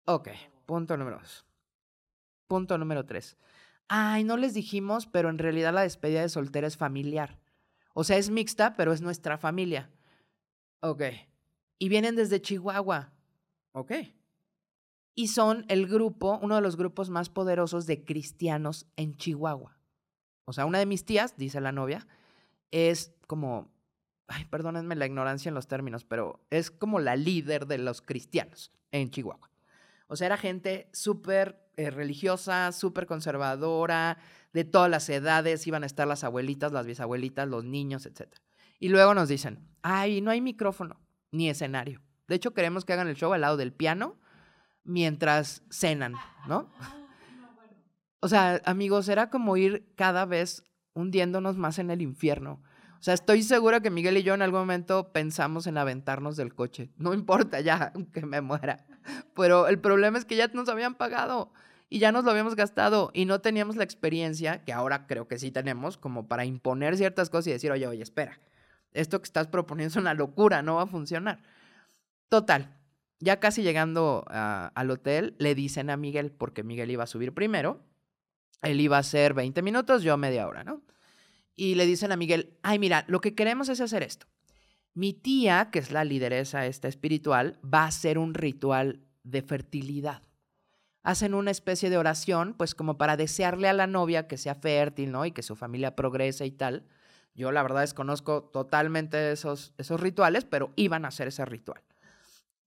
Ok, 0.03 0.27
punto 0.65 0.97
número 0.97 1.19
dos. 1.19 1.46
Punto 2.47 2.77
número 2.77 3.05
tres. 3.05 3.37
Ay, 3.87 4.23
no 4.23 4.37
les 4.37 4.53
dijimos, 4.53 5.07
pero 5.07 5.29
en 5.29 5.37
realidad 5.37 5.73
la 5.73 5.81
despedida 5.81 6.21
de 6.21 6.29
soltera 6.29 6.67
es 6.67 6.77
familiar. 6.77 7.39
O 7.93 8.03
sea, 8.03 8.17
es 8.17 8.29
mixta, 8.29 8.75
pero 8.75 8.93
es 8.93 9.01
nuestra 9.01 9.37
familia. 9.37 9.89
Ok. 10.81 11.03
Y 11.79 11.89
vienen 11.89 12.15
desde 12.15 12.41
Chihuahua. 12.41 13.11
Ok. 13.71 13.91
Y 15.15 15.29
son 15.29 15.65
el 15.67 15.87
grupo, 15.87 16.39
uno 16.41 16.55
de 16.55 16.61
los 16.61 16.77
grupos 16.77 17.09
más 17.09 17.29
poderosos 17.29 17.87
de 17.87 18.03
cristianos 18.03 18.85
en 18.97 19.15
Chihuahua. 19.15 19.77
O 20.45 20.53
sea, 20.53 20.65
una 20.65 20.79
de 20.79 20.85
mis 20.85 21.05
tías, 21.05 21.37
dice 21.37 21.59
la 21.59 21.71
novia, 21.71 22.07
es 22.71 23.13
como, 23.25 23.71
ay, 24.27 24.45
perdónenme 24.45 24.95
la 24.95 25.05
ignorancia 25.05 25.49
en 25.49 25.55
los 25.55 25.67
términos, 25.67 26.05
pero 26.05 26.45
es 26.49 26.71
como 26.71 26.99
la 26.99 27.15
líder 27.15 27.65
de 27.67 27.79
los 27.79 28.01
cristianos 28.01 28.71
en 28.91 29.09
Chihuahua. 29.09 29.49
O 30.07 30.15
sea, 30.15 30.27
era 30.27 30.37
gente 30.37 30.89
súper 30.93 31.69
eh, 31.75 31.91
religiosa, 31.91 32.71
súper 32.71 33.05
conservadora, 33.05 34.17
de 34.53 34.63
todas 34.63 34.89
las 34.89 35.07
edades, 35.09 35.67
iban 35.67 35.83
a 35.83 35.85
estar 35.85 36.07
las 36.07 36.23
abuelitas, 36.23 36.71
las 36.71 36.87
bisabuelitas, 36.87 37.47
los 37.47 37.63
niños, 37.63 38.05
etc. 38.05 38.33
Y 38.79 38.89
luego 38.89 39.13
nos 39.13 39.29
dicen, 39.29 39.67
ay, 39.83 40.21
no 40.21 40.31
hay 40.31 40.41
micrófono 40.41 40.99
ni 41.31 41.49
escenario. 41.49 42.01
De 42.27 42.35
hecho, 42.35 42.53
queremos 42.53 42.83
que 42.83 42.93
hagan 42.93 43.07
el 43.07 43.15
show 43.15 43.33
al 43.33 43.41
lado 43.41 43.57
del 43.57 43.73
piano 43.73 44.17
mientras 44.83 45.63
cenan, 45.69 46.15
¿no? 46.47 46.71
O 48.19 48.29
sea, 48.29 48.59
amigos, 48.65 49.07
era 49.09 49.29
como 49.29 49.57
ir 49.57 49.93
cada 49.95 50.25
vez 50.25 50.63
hundiéndonos 50.95 51.55
más 51.55 51.77
en 51.77 51.91
el 51.91 52.01
infierno. 52.01 52.63
O 52.99 53.03
sea, 53.03 53.13
estoy 53.13 53.43
segura 53.43 53.79
que 53.79 53.89
Miguel 53.89 54.17
y 54.17 54.23
yo 54.23 54.33
en 54.33 54.41
algún 54.41 54.61
momento 54.61 55.11
pensamos 55.11 55.67
en 55.67 55.77
aventarnos 55.77 56.35
del 56.35 56.53
coche. 56.53 56.89
No 56.97 57.13
importa 57.15 57.59
ya 57.61 57.93
que 58.13 58.25
me 58.25 58.41
muera. 58.41 58.85
Pero 59.35 59.67
el 59.67 59.79
problema 59.79 60.17
es 60.17 60.25
que 60.25 60.35
ya 60.35 60.47
nos 60.47 60.69
habían 60.69 60.95
pagado. 60.95 61.51
y 61.89 61.99
ya 61.99 62.11
nos 62.11 62.25
lo 62.25 62.31
habíamos 62.31 62.55
gastado 62.55 63.11
y 63.13 63.25
no 63.25 63.39
teníamos 63.39 63.77
la 63.77 63.83
experiencia, 63.85 64.63
que 64.65 64.73
ahora 64.73 65.07
creo 65.07 65.27
que 65.27 65.39
sí 65.39 65.51
tenemos, 65.51 65.97
como 65.97 66.27
para 66.27 66.43
imponer 66.43 66.97
ciertas 66.97 67.29
cosas 67.29 67.47
y 67.47 67.51
decir, 67.51 67.71
oye, 67.71 67.87
oye, 67.87 68.03
espera, 68.03 68.41
esto 68.91 69.21
que 69.21 69.25
estás 69.25 69.47
proponiendo 69.47 69.91
es 69.91 69.95
una 69.95 70.13
locura, 70.13 70.61
no 70.61 70.75
va 70.75 70.83
a 70.83 70.87
funcionar. 70.87 71.39
Total, 72.29 72.75
ya 73.19 73.39
casi 73.39 73.63
llegando 73.63 74.25
al 74.27 74.91
hotel, 74.91 75.35
le 75.39 75.55
dicen 75.55 75.89
a 75.89 75.97
Miguel, 75.97 76.31
porque 76.31 76.63
Miguel 76.63 76.91
iba 76.91 77.03
a 77.03 77.07
subir 77.07 77.33
primero, 77.33 77.79
él 78.61 78.81
iba 78.81 78.97
a 78.97 79.01
hacer 79.01 79.33
20 79.33 79.61
minutos, 79.61 80.03
yo 80.03 80.17
media 80.17 80.47
hora, 80.47 80.63
¿no? 80.63 80.81
Y 81.57 81.75
le 81.75 81.85
dicen 81.85 82.13
a 82.13 82.15
Miguel, 82.15 82.57
ay, 82.63 82.79
mira, 82.79 83.03
lo 83.09 83.19
que 83.19 83.35
queremos 83.35 83.67
es 83.67 83.81
hacer 83.81 84.03
esto. 84.03 84.27
Mi 84.93 85.11
tía, 85.11 85.69
que 85.71 85.79
es 85.79 85.91
la 85.91 86.05
lideresa 86.05 86.65
esta 86.65 86.87
espiritual, 86.87 87.59
va 87.61 87.83
a 87.83 87.87
hacer 87.87 88.17
un 88.17 88.33
ritual 88.33 89.01
de 89.23 89.41
fertilidad 89.41 90.21
hacen 91.07 91.33
una 91.33 91.51
especie 91.51 91.89
de 91.89 91.97
oración, 91.97 92.53
pues 92.57 92.75
como 92.75 92.97
para 92.97 93.15
desearle 93.15 93.69
a 93.69 93.73
la 93.73 93.87
novia 93.87 94.27
que 94.27 94.35
sea 94.35 94.55
fértil, 94.55 95.13
¿no? 95.13 95.25
Y 95.25 95.31
que 95.31 95.41
su 95.41 95.55
familia 95.55 95.95
progrese 95.95 96.45
y 96.45 96.51
tal. 96.51 96.85
Yo 97.33 97.53
la 97.53 97.63
verdad 97.63 97.79
desconozco 97.79 98.43
totalmente 98.43 99.31
esos, 99.31 99.73
esos 99.77 100.01
rituales, 100.01 100.43
pero 100.43 100.73
iban 100.75 101.05
a 101.05 101.07
hacer 101.07 101.29
ese 101.29 101.45
ritual. 101.45 101.81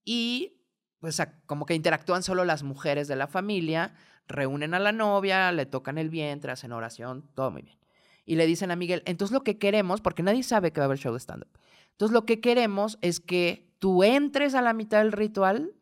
Y 0.03 0.63
pues 0.99 1.21
como 1.45 1.67
que 1.67 1.75
interactúan 1.75 2.23
solo 2.23 2.43
las 2.43 2.63
mujeres 2.63 3.07
de 3.07 3.15
la 3.15 3.27
familia, 3.27 3.93
reúnen 4.27 4.73
a 4.73 4.79
la 4.79 4.91
novia, 4.91 5.51
le 5.51 5.67
tocan 5.67 5.99
el 5.99 6.09
vientre, 6.09 6.51
hacen 6.51 6.71
oración, 6.71 7.29
todo 7.35 7.51
muy 7.51 7.61
bien. 7.61 7.80
Y 8.25 8.35
le 8.35 8.45
dicen 8.45 8.71
a 8.71 8.75
Miguel, 8.75 9.03
entonces 9.05 9.33
lo 9.33 9.43
que 9.43 9.57
queremos, 9.57 10.01
porque 10.01 10.23
nadie 10.23 10.43
sabe 10.43 10.71
que 10.71 10.79
va 10.79 10.85
a 10.85 10.87
haber 10.87 10.99
show 10.99 11.13
de 11.13 11.19
stand-up, 11.19 11.49
entonces 11.91 12.13
lo 12.13 12.25
que 12.25 12.39
queremos 12.39 12.97
es 13.01 13.19
que 13.19 13.67
tú 13.79 14.03
entres 14.03 14.55
a 14.55 14.61
la 14.61 14.73
mitad 14.73 14.99
del 14.99 15.11
ritual 15.11 15.73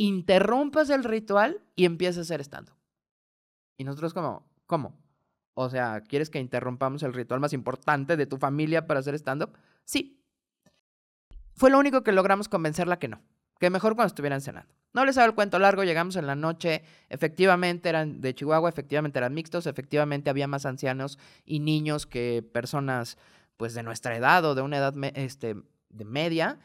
interrumpas 0.00 0.88
el 0.88 1.04
ritual 1.04 1.62
y 1.76 1.84
empiezas 1.84 2.18
a 2.18 2.20
hacer 2.22 2.40
stand 2.40 2.70
Y 3.76 3.84
nosotros 3.84 4.14
como, 4.14 4.46
¿cómo? 4.64 4.98
O 5.52 5.68
sea, 5.68 6.00
¿quieres 6.00 6.30
que 6.30 6.38
interrumpamos 6.38 7.02
el 7.02 7.12
ritual 7.12 7.38
más 7.38 7.52
importante 7.52 8.16
de 8.16 8.24
tu 8.24 8.38
familia 8.38 8.86
para 8.86 9.00
hacer 9.00 9.14
stand-up? 9.14 9.52
Sí. 9.84 10.24
Fue 11.52 11.68
lo 11.68 11.78
único 11.78 12.02
que 12.02 12.12
logramos 12.12 12.48
convencerla 12.48 12.98
que 12.98 13.08
no, 13.08 13.20
que 13.60 13.70
mejor 13.70 13.94
cuando 13.94 14.08
estuvieran 14.08 14.40
cenando. 14.40 14.74
No 14.92 15.04
les 15.04 15.18
hago 15.18 15.28
el 15.28 15.34
cuento 15.34 15.58
largo, 15.58 15.84
llegamos 15.84 16.16
en 16.16 16.26
la 16.26 16.34
noche, 16.34 16.82
efectivamente 17.10 17.90
eran 17.90 18.20
de 18.20 18.34
Chihuahua, 18.34 18.70
efectivamente 18.70 19.18
eran 19.18 19.34
mixtos, 19.34 19.66
efectivamente 19.66 20.30
había 20.30 20.48
más 20.48 20.66
ancianos 20.66 21.18
y 21.44 21.60
niños 21.60 22.06
que 22.06 22.42
personas 22.42 23.18
pues 23.58 23.74
de 23.74 23.82
nuestra 23.82 24.16
edad 24.16 24.44
o 24.46 24.54
de 24.54 24.62
una 24.62 24.78
edad 24.78 24.94
este, 25.14 25.54
de 25.90 26.04
media. 26.06 26.58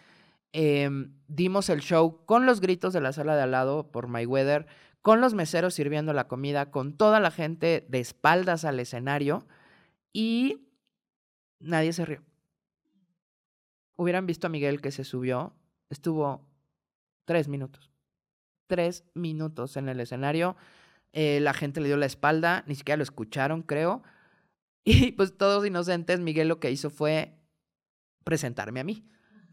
Em, 0.53 1.11
dimos 1.27 1.69
el 1.69 1.81
show 1.81 2.25
con 2.25 2.45
los 2.45 2.61
gritos 2.61 2.93
de 2.93 3.01
la 3.01 3.11
sala 3.11 3.35
de 3.35 3.43
al 3.43 3.51
lado 3.51 3.91
por 3.91 4.07
Mayweather, 4.07 4.65
con 5.01 5.19
los 5.19 5.33
meseros 5.33 5.73
sirviendo 5.73 6.13
la 6.13 6.29
comida, 6.29 6.71
con 6.71 6.93
toda 6.93 7.19
la 7.19 7.29
gente 7.29 7.85
de 7.89 7.99
espaldas 7.99 8.63
al 8.63 8.79
escenario 8.79 9.45
y 10.13 10.69
nadie 11.59 11.91
se 11.91 12.05
rió. 12.05 12.23
Hubieran 13.97 14.25
visto 14.25 14.47
a 14.47 14.49
Miguel 14.49 14.81
que 14.81 14.91
se 14.91 15.03
subió, 15.03 15.53
estuvo 15.89 16.54
tres 17.25 17.47
minutos. 17.47 17.91
Tres 18.67 19.03
minutos 19.13 19.77
en 19.77 19.89
el 19.89 19.99
escenario. 19.99 20.55
Eh, 21.13 21.39
la 21.41 21.53
gente 21.53 21.81
le 21.81 21.87
dio 21.87 21.97
la 21.97 22.05
espalda, 22.05 22.63
ni 22.67 22.75
siquiera 22.75 22.97
lo 22.97 23.03
escucharon, 23.03 23.61
creo. 23.61 24.03
Y 24.87 25.13
pues 25.13 25.35
todos 25.35 25.65
inocentes, 25.65 26.19
Miguel 26.19 26.47
lo 26.47 26.59
que 26.59 26.69
hizo 26.69 26.91
fue 26.91 27.39
presentarme 28.23 28.81
a 28.81 28.83
mí. 28.83 29.03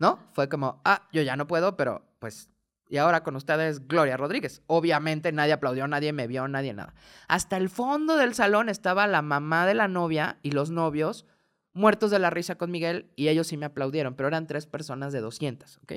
¿no? 0.03 0.19
Fue 0.33 0.49
como, 0.49 0.83
ah, 0.85 1.09
yo 1.13 1.23
ya 1.23 1.37
no 1.37 1.47
puedo, 1.47 1.77
pero 1.77 2.05
pues, 2.19 2.51
y 2.89 2.97
ahora 2.97 3.23
con 3.23 3.37
ustedes 3.37 3.87
Gloria 3.87 4.17
Rodríguez. 4.17 4.61
Obviamente 4.67 5.31
nadie 5.31 5.53
aplaudió, 5.53 5.87
nadie 5.87 6.13
me 6.13 6.27
vio, 6.27 6.49
nadie 6.49 6.75
nada. 6.75 6.93
Hasta 7.29 7.57
el 7.57 7.71
fondo 7.71 8.17
del 8.17 8.35
salón 8.35 8.69
estaba 8.69 9.07
la 9.07 9.23
mamá 9.23 9.65
de 9.65 9.75
la 9.75 9.87
novia 9.87 10.39
y 10.43 10.51
los 10.51 10.73
novios 10.73 11.25
muertos 11.73 12.11
de 12.11 12.19
la 12.19 12.31
risa 12.31 12.57
con 12.57 12.73
Miguel 12.73 13.13
y 13.15 13.29
ellos 13.29 13.47
sí 13.47 13.57
me 13.57 13.67
aplaudieron, 13.67 14.15
pero 14.15 14.27
eran 14.27 14.49
tres 14.49 14.67
personas 14.67 15.13
de 15.13 15.21
200, 15.21 15.79
¿ok? 15.79 15.93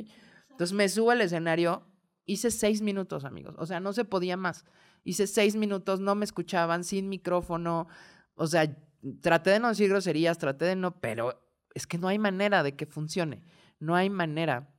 Entonces 0.56 0.74
me 0.74 0.88
subo 0.88 1.12
al 1.12 1.20
escenario, 1.20 1.86
hice 2.26 2.50
seis 2.50 2.82
minutos, 2.82 3.26
amigos, 3.26 3.56
o 3.58 3.66
sea, 3.66 3.82
no 3.82 3.92
se 3.92 4.06
podía 4.06 4.38
más. 4.38 4.64
Hice 5.04 5.28
seis 5.28 5.58
minutos, 5.58 6.00
no 6.00 6.16
me 6.16 6.24
escuchaban, 6.24 6.86
sin 6.86 7.10
micrófono, 7.10 7.90
o 8.36 8.48
sea, 8.48 8.74
traté 9.22 9.50
de 9.50 9.60
no 9.60 9.68
decir 9.68 9.90
groserías, 9.90 10.38
traté 10.38 10.64
de 10.64 10.76
no, 10.78 11.00
pero 11.00 11.46
es 11.74 11.86
que 11.86 11.98
no 11.98 12.08
hay 12.08 12.18
manera 12.18 12.64
de 12.64 12.76
que 12.76 12.86
funcione. 12.86 13.44
No 13.80 13.96
hay 13.96 14.10
manera. 14.10 14.74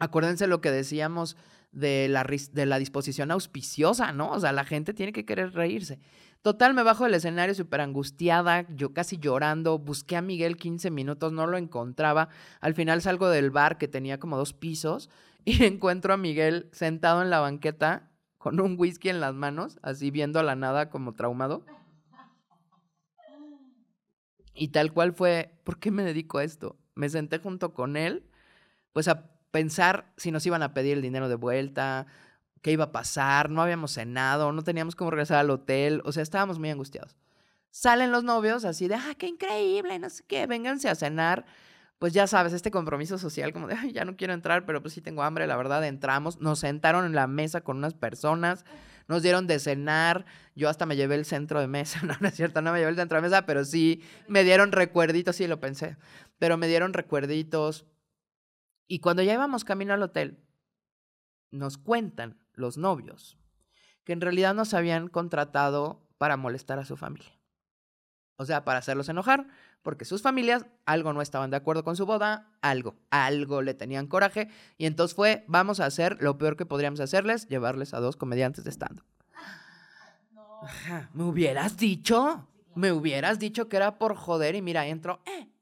Acuérdense 0.00 0.48
lo 0.48 0.60
que 0.60 0.72
decíamos 0.72 1.36
de 1.70 2.08
la, 2.08 2.24
de 2.24 2.66
la 2.66 2.78
disposición 2.78 3.30
auspiciosa, 3.30 4.12
¿no? 4.12 4.32
O 4.32 4.40
sea, 4.40 4.52
la 4.52 4.64
gente 4.64 4.94
tiene 4.94 5.12
que 5.12 5.24
querer 5.24 5.52
reírse. 5.52 6.00
Total, 6.44 6.74
me 6.74 6.82
bajo 6.82 7.04
del 7.04 7.14
escenario 7.14 7.54
súper 7.54 7.80
angustiada, 7.80 8.66
yo 8.68 8.92
casi 8.92 9.16
llorando, 9.16 9.78
busqué 9.78 10.16
a 10.16 10.20
Miguel 10.20 10.58
15 10.58 10.90
minutos, 10.90 11.32
no 11.32 11.46
lo 11.46 11.56
encontraba. 11.56 12.28
Al 12.60 12.74
final 12.74 13.00
salgo 13.00 13.30
del 13.30 13.50
bar 13.50 13.78
que 13.78 13.88
tenía 13.88 14.20
como 14.20 14.36
dos 14.36 14.52
pisos 14.52 15.08
y 15.46 15.64
encuentro 15.64 16.12
a 16.12 16.18
Miguel 16.18 16.68
sentado 16.72 17.22
en 17.22 17.30
la 17.30 17.40
banqueta 17.40 18.10
con 18.36 18.60
un 18.60 18.76
whisky 18.78 19.08
en 19.08 19.20
las 19.22 19.34
manos, 19.34 19.78
así 19.80 20.10
viendo 20.10 20.38
a 20.38 20.42
la 20.42 20.54
nada 20.54 20.90
como 20.90 21.14
traumado. 21.14 21.64
Y 24.52 24.68
tal 24.68 24.92
cual 24.92 25.14
fue, 25.14 25.58
¿por 25.64 25.78
qué 25.78 25.90
me 25.90 26.04
dedico 26.04 26.36
a 26.36 26.44
esto? 26.44 26.76
me 26.94 27.08
senté 27.08 27.38
junto 27.38 27.74
con 27.74 27.96
él, 27.96 28.24
pues 28.92 29.08
a 29.08 29.30
pensar 29.50 30.12
si 30.16 30.30
nos 30.30 30.46
iban 30.46 30.62
a 30.62 30.74
pedir 30.74 30.94
el 30.94 31.02
dinero 31.02 31.28
de 31.28 31.34
vuelta, 31.34 32.06
qué 32.64 32.72
iba 32.72 32.84
a 32.84 32.92
pasar, 32.92 33.50
no 33.50 33.60
habíamos 33.60 33.92
cenado, 33.92 34.50
no 34.50 34.64
teníamos 34.64 34.96
cómo 34.96 35.10
regresar 35.10 35.36
al 35.36 35.50
hotel, 35.50 36.00
o 36.06 36.12
sea, 36.12 36.22
estábamos 36.22 36.58
muy 36.58 36.70
angustiados. 36.70 37.14
Salen 37.70 38.10
los 38.10 38.24
novios 38.24 38.64
así 38.64 38.88
de, 38.88 38.94
ah, 38.94 39.14
qué 39.18 39.26
increíble, 39.26 39.98
no 39.98 40.08
sé 40.08 40.24
qué, 40.26 40.46
vénganse 40.46 40.88
a 40.88 40.94
cenar. 40.94 41.44
Pues 41.98 42.14
ya 42.14 42.26
sabes, 42.26 42.54
este 42.54 42.70
compromiso 42.70 43.18
social 43.18 43.52
como 43.52 43.66
de, 43.66 43.74
ay, 43.74 43.92
ya 43.92 44.06
no 44.06 44.16
quiero 44.16 44.32
entrar, 44.32 44.64
pero 44.64 44.80
pues 44.80 44.94
sí 44.94 45.02
tengo 45.02 45.22
hambre, 45.22 45.46
la 45.46 45.58
verdad, 45.58 45.84
entramos, 45.84 46.40
nos 46.40 46.60
sentaron 46.60 47.04
en 47.04 47.14
la 47.14 47.26
mesa 47.26 47.60
con 47.60 47.76
unas 47.76 47.92
personas, 47.92 48.64
nos 49.08 49.22
dieron 49.22 49.46
de 49.46 49.58
cenar, 49.58 50.24
yo 50.54 50.70
hasta 50.70 50.86
me 50.86 50.96
llevé 50.96 51.16
el 51.16 51.26
centro 51.26 51.60
de 51.60 51.66
mesa, 51.66 52.00
no, 52.06 52.16
no 52.18 52.28
es 52.28 52.34
cierto, 52.34 52.62
no 52.62 52.72
me 52.72 52.78
llevé 52.78 52.92
el 52.92 52.96
centro 52.96 53.16
de 53.18 53.22
mesa, 53.22 53.44
pero 53.44 53.66
sí 53.66 54.02
me 54.26 54.42
dieron 54.42 54.72
recuerditos, 54.72 55.36
sí 55.36 55.46
lo 55.46 55.60
pensé, 55.60 55.98
pero 56.38 56.56
me 56.56 56.66
dieron 56.66 56.94
recuerditos. 56.94 57.84
Y 58.86 59.00
cuando 59.00 59.22
ya 59.22 59.34
íbamos 59.34 59.64
camino 59.64 59.92
al 59.92 60.02
hotel, 60.02 60.38
nos 61.54 61.78
cuentan 61.78 62.38
los 62.54 62.76
novios 62.76 63.38
que 64.04 64.12
en 64.12 64.20
realidad 64.20 64.54
nos 64.54 64.74
habían 64.74 65.08
contratado 65.08 66.06
para 66.18 66.36
molestar 66.36 66.78
a 66.78 66.84
su 66.84 66.96
familia. 66.96 67.38
O 68.36 68.44
sea, 68.44 68.64
para 68.64 68.80
hacerlos 68.80 69.08
enojar, 69.08 69.46
porque 69.82 70.04
sus 70.04 70.20
familias 70.22 70.66
algo 70.86 71.12
no 71.12 71.22
estaban 71.22 71.50
de 71.50 71.56
acuerdo 71.56 71.84
con 71.84 71.96
su 71.96 72.04
boda, 72.04 72.50
algo, 72.62 72.96
algo 73.10 73.62
le 73.62 73.74
tenían 73.74 74.06
coraje, 74.06 74.48
y 74.76 74.86
entonces 74.86 75.14
fue, 75.14 75.44
vamos 75.46 75.80
a 75.80 75.86
hacer 75.86 76.18
lo 76.20 76.36
peor 76.36 76.56
que 76.56 76.66
podríamos 76.66 77.00
hacerles, 77.00 77.46
llevarles 77.48 77.94
a 77.94 78.00
dos 78.00 78.16
comediantes 78.16 78.64
de 78.64 78.70
stand 78.70 79.02
¿Me 81.12 81.24
hubieras 81.24 81.76
dicho? 81.76 82.48
¿Me 82.74 82.90
hubieras 82.90 83.38
dicho 83.38 83.68
que 83.68 83.76
era 83.76 83.98
por 83.98 84.16
joder? 84.16 84.54
Y 84.54 84.62
mira, 84.62 84.86
entro, 84.86 85.20
eh, 85.26 85.30
eh, 85.40 85.53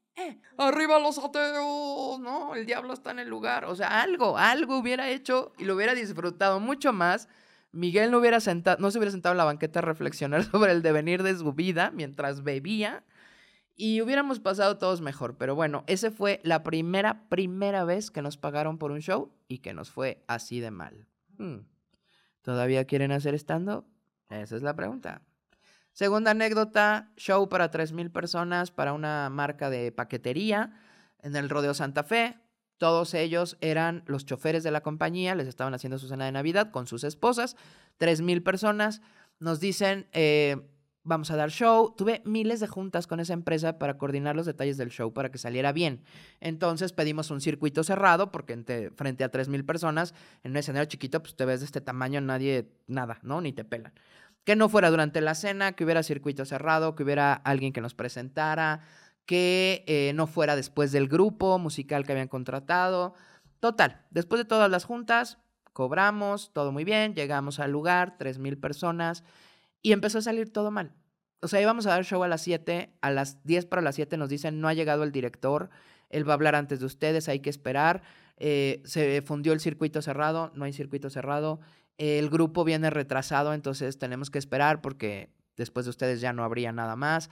arriba 0.57 0.99
los 0.99 1.17
ateos, 1.17 2.19
no, 2.19 2.55
el 2.55 2.65
diablo 2.65 2.93
está 2.93 3.11
en 3.11 3.19
el 3.19 3.29
lugar. 3.29 3.65
O 3.65 3.75
sea, 3.75 4.01
algo, 4.01 4.37
algo 4.37 4.77
hubiera 4.77 5.09
hecho 5.09 5.53
y 5.57 5.65
lo 5.65 5.75
hubiera 5.75 5.93
disfrutado 5.93 6.59
mucho 6.59 6.93
más. 6.93 7.27
Miguel 7.71 8.11
no, 8.11 8.19
hubiera 8.19 8.39
sentado, 8.39 8.77
no 8.79 8.91
se 8.91 8.99
hubiera 8.99 9.11
sentado 9.11 9.33
en 9.33 9.37
la 9.37 9.45
banqueta 9.45 9.79
a 9.79 9.81
reflexionar 9.81 10.43
sobre 10.51 10.71
el 10.71 10.81
devenir 10.81 11.23
de 11.23 11.35
su 11.35 11.53
vida 11.53 11.91
mientras 11.91 12.43
bebía 12.43 13.03
y 13.75 14.01
hubiéramos 14.01 14.39
pasado 14.39 14.77
todos 14.77 15.01
mejor. 15.01 15.37
Pero 15.37 15.55
bueno, 15.55 15.83
esa 15.87 16.11
fue 16.11 16.39
la 16.43 16.63
primera, 16.63 17.27
primera 17.29 17.83
vez 17.83 18.11
que 18.11 18.21
nos 18.21 18.37
pagaron 18.37 18.77
por 18.77 18.91
un 18.91 18.99
show 18.99 19.31
y 19.47 19.59
que 19.59 19.73
nos 19.73 19.89
fue 19.89 20.23
así 20.27 20.59
de 20.59 20.71
mal. 20.71 21.07
Hmm. 21.37 21.65
¿Todavía 22.41 22.85
quieren 22.85 23.11
hacer 23.11 23.35
stand-up? 23.35 23.85
Esa 24.29 24.55
es 24.55 24.61
la 24.61 24.75
pregunta. 24.75 25.21
Segunda 25.93 26.31
anécdota, 26.31 27.11
show 27.17 27.47
para 27.49 27.69
3.000 27.69 28.11
personas 28.11 28.71
para 28.71 28.93
una 28.93 29.29
marca 29.29 29.69
de 29.69 29.91
paquetería 29.91 30.71
en 31.21 31.35
el 31.35 31.49
Rodeo 31.49 31.75
Santa 31.75 32.03
Fe. 32.03 32.39
Todos 32.79 33.13
ellos 33.13 33.57
eran 33.61 34.03
los 34.07 34.25
choferes 34.25 34.63
de 34.63 34.71
la 34.71 34.81
compañía, 34.81 35.35
les 35.35 35.47
estaban 35.47 35.75
haciendo 35.75 35.99
su 35.99 36.07
cena 36.07 36.25
de 36.25 36.31
Navidad 36.31 36.71
con 36.71 36.87
sus 36.87 37.03
esposas. 37.03 37.55
3.000 37.99 38.43
personas. 38.43 39.01
Nos 39.39 39.59
dicen, 39.59 40.07
eh, 40.13 40.67
vamos 41.03 41.29
a 41.29 41.35
dar 41.35 41.51
show. 41.51 41.93
Tuve 41.95 42.23
miles 42.25 42.59
de 42.59 42.67
juntas 42.67 43.05
con 43.05 43.19
esa 43.19 43.33
empresa 43.33 43.77
para 43.77 43.99
coordinar 43.99 44.35
los 44.35 44.47
detalles 44.47 44.77
del 44.77 44.89
show 44.89 45.13
para 45.13 45.29
que 45.29 45.37
saliera 45.37 45.71
bien. 45.73 46.03
Entonces 46.39 46.91
pedimos 46.91 47.29
un 47.29 47.39
circuito 47.39 47.83
cerrado 47.83 48.31
porque 48.31 48.91
frente 48.95 49.23
a 49.23 49.31
3.000 49.31 49.63
personas 49.63 50.15
en 50.43 50.51
un 50.51 50.57
escenario 50.57 50.89
chiquito, 50.89 51.21
pues 51.21 51.35
te 51.35 51.45
ves 51.45 51.59
de 51.59 51.67
este 51.67 51.81
tamaño, 51.81 52.19
nadie, 52.19 52.71
nada, 52.87 53.19
¿no? 53.21 53.41
Ni 53.41 53.53
te 53.53 53.63
pelan. 53.63 53.93
Que 54.43 54.55
no 54.55 54.69
fuera 54.69 54.89
durante 54.89 55.21
la 55.21 55.35
cena, 55.35 55.73
que 55.73 55.83
hubiera 55.83 56.03
circuito 56.03 56.45
cerrado, 56.45 56.95
que 56.95 57.03
hubiera 57.03 57.33
alguien 57.33 57.71
que 57.73 57.81
nos 57.81 57.93
presentara, 57.93 58.81
que 59.25 59.83
eh, 59.87 60.11
no 60.15 60.27
fuera 60.27 60.55
después 60.55 60.91
del 60.91 61.07
grupo 61.07 61.57
musical 61.59 62.05
que 62.05 62.11
habían 62.11 62.27
contratado. 62.27 63.13
Total, 63.59 64.05
después 64.11 64.39
de 64.39 64.45
todas 64.45 64.69
las 64.69 64.83
juntas, 64.83 65.37
cobramos, 65.71 66.51
todo 66.53 66.71
muy 66.71 66.83
bien, 66.83 67.15
llegamos 67.15 67.59
al 67.59 67.71
lugar, 67.71 68.17
3.000 68.17 68.59
personas, 68.59 69.23
y 69.81 69.93
empezó 69.93 70.19
a 70.19 70.21
salir 70.21 70.51
todo 70.51 70.71
mal. 70.71 70.93
O 71.41 71.47
sea, 71.47 71.61
íbamos 71.61 71.85
a 71.85 71.89
dar 71.89 72.05
show 72.05 72.23
a 72.23 72.27
las 72.27 72.41
7, 72.41 72.97
a 73.01 73.11
las 73.11 73.43
10 73.43 73.65
para 73.65 73.81
las 73.81 73.95
7 73.95 74.17
nos 74.17 74.29
dicen, 74.29 74.61
no 74.61 74.67
ha 74.67 74.73
llegado 74.73 75.03
el 75.03 75.11
director, 75.11 75.69
él 76.09 76.27
va 76.27 76.33
a 76.33 76.35
hablar 76.35 76.55
antes 76.55 76.79
de 76.79 76.85
ustedes, 76.85 77.27
hay 77.27 77.39
que 77.39 77.49
esperar. 77.49 78.03
Eh, 78.37 78.81
se 78.85 79.21
fundió 79.21 79.51
el 79.51 79.59
circuito 79.59 80.01
cerrado, 80.01 80.51
no 80.55 80.65
hay 80.65 80.73
circuito 80.73 81.09
cerrado. 81.09 81.59
El 81.97 82.29
grupo 82.29 82.63
viene 82.63 82.89
retrasado, 82.89 83.53
entonces 83.53 83.97
tenemos 83.97 84.29
que 84.29 84.39
esperar 84.39 84.81
porque 84.81 85.33
después 85.55 85.85
de 85.85 85.91
ustedes 85.91 86.21
ya 86.21 86.33
no 86.33 86.43
habría 86.43 86.71
nada 86.71 86.95
más. 86.95 87.29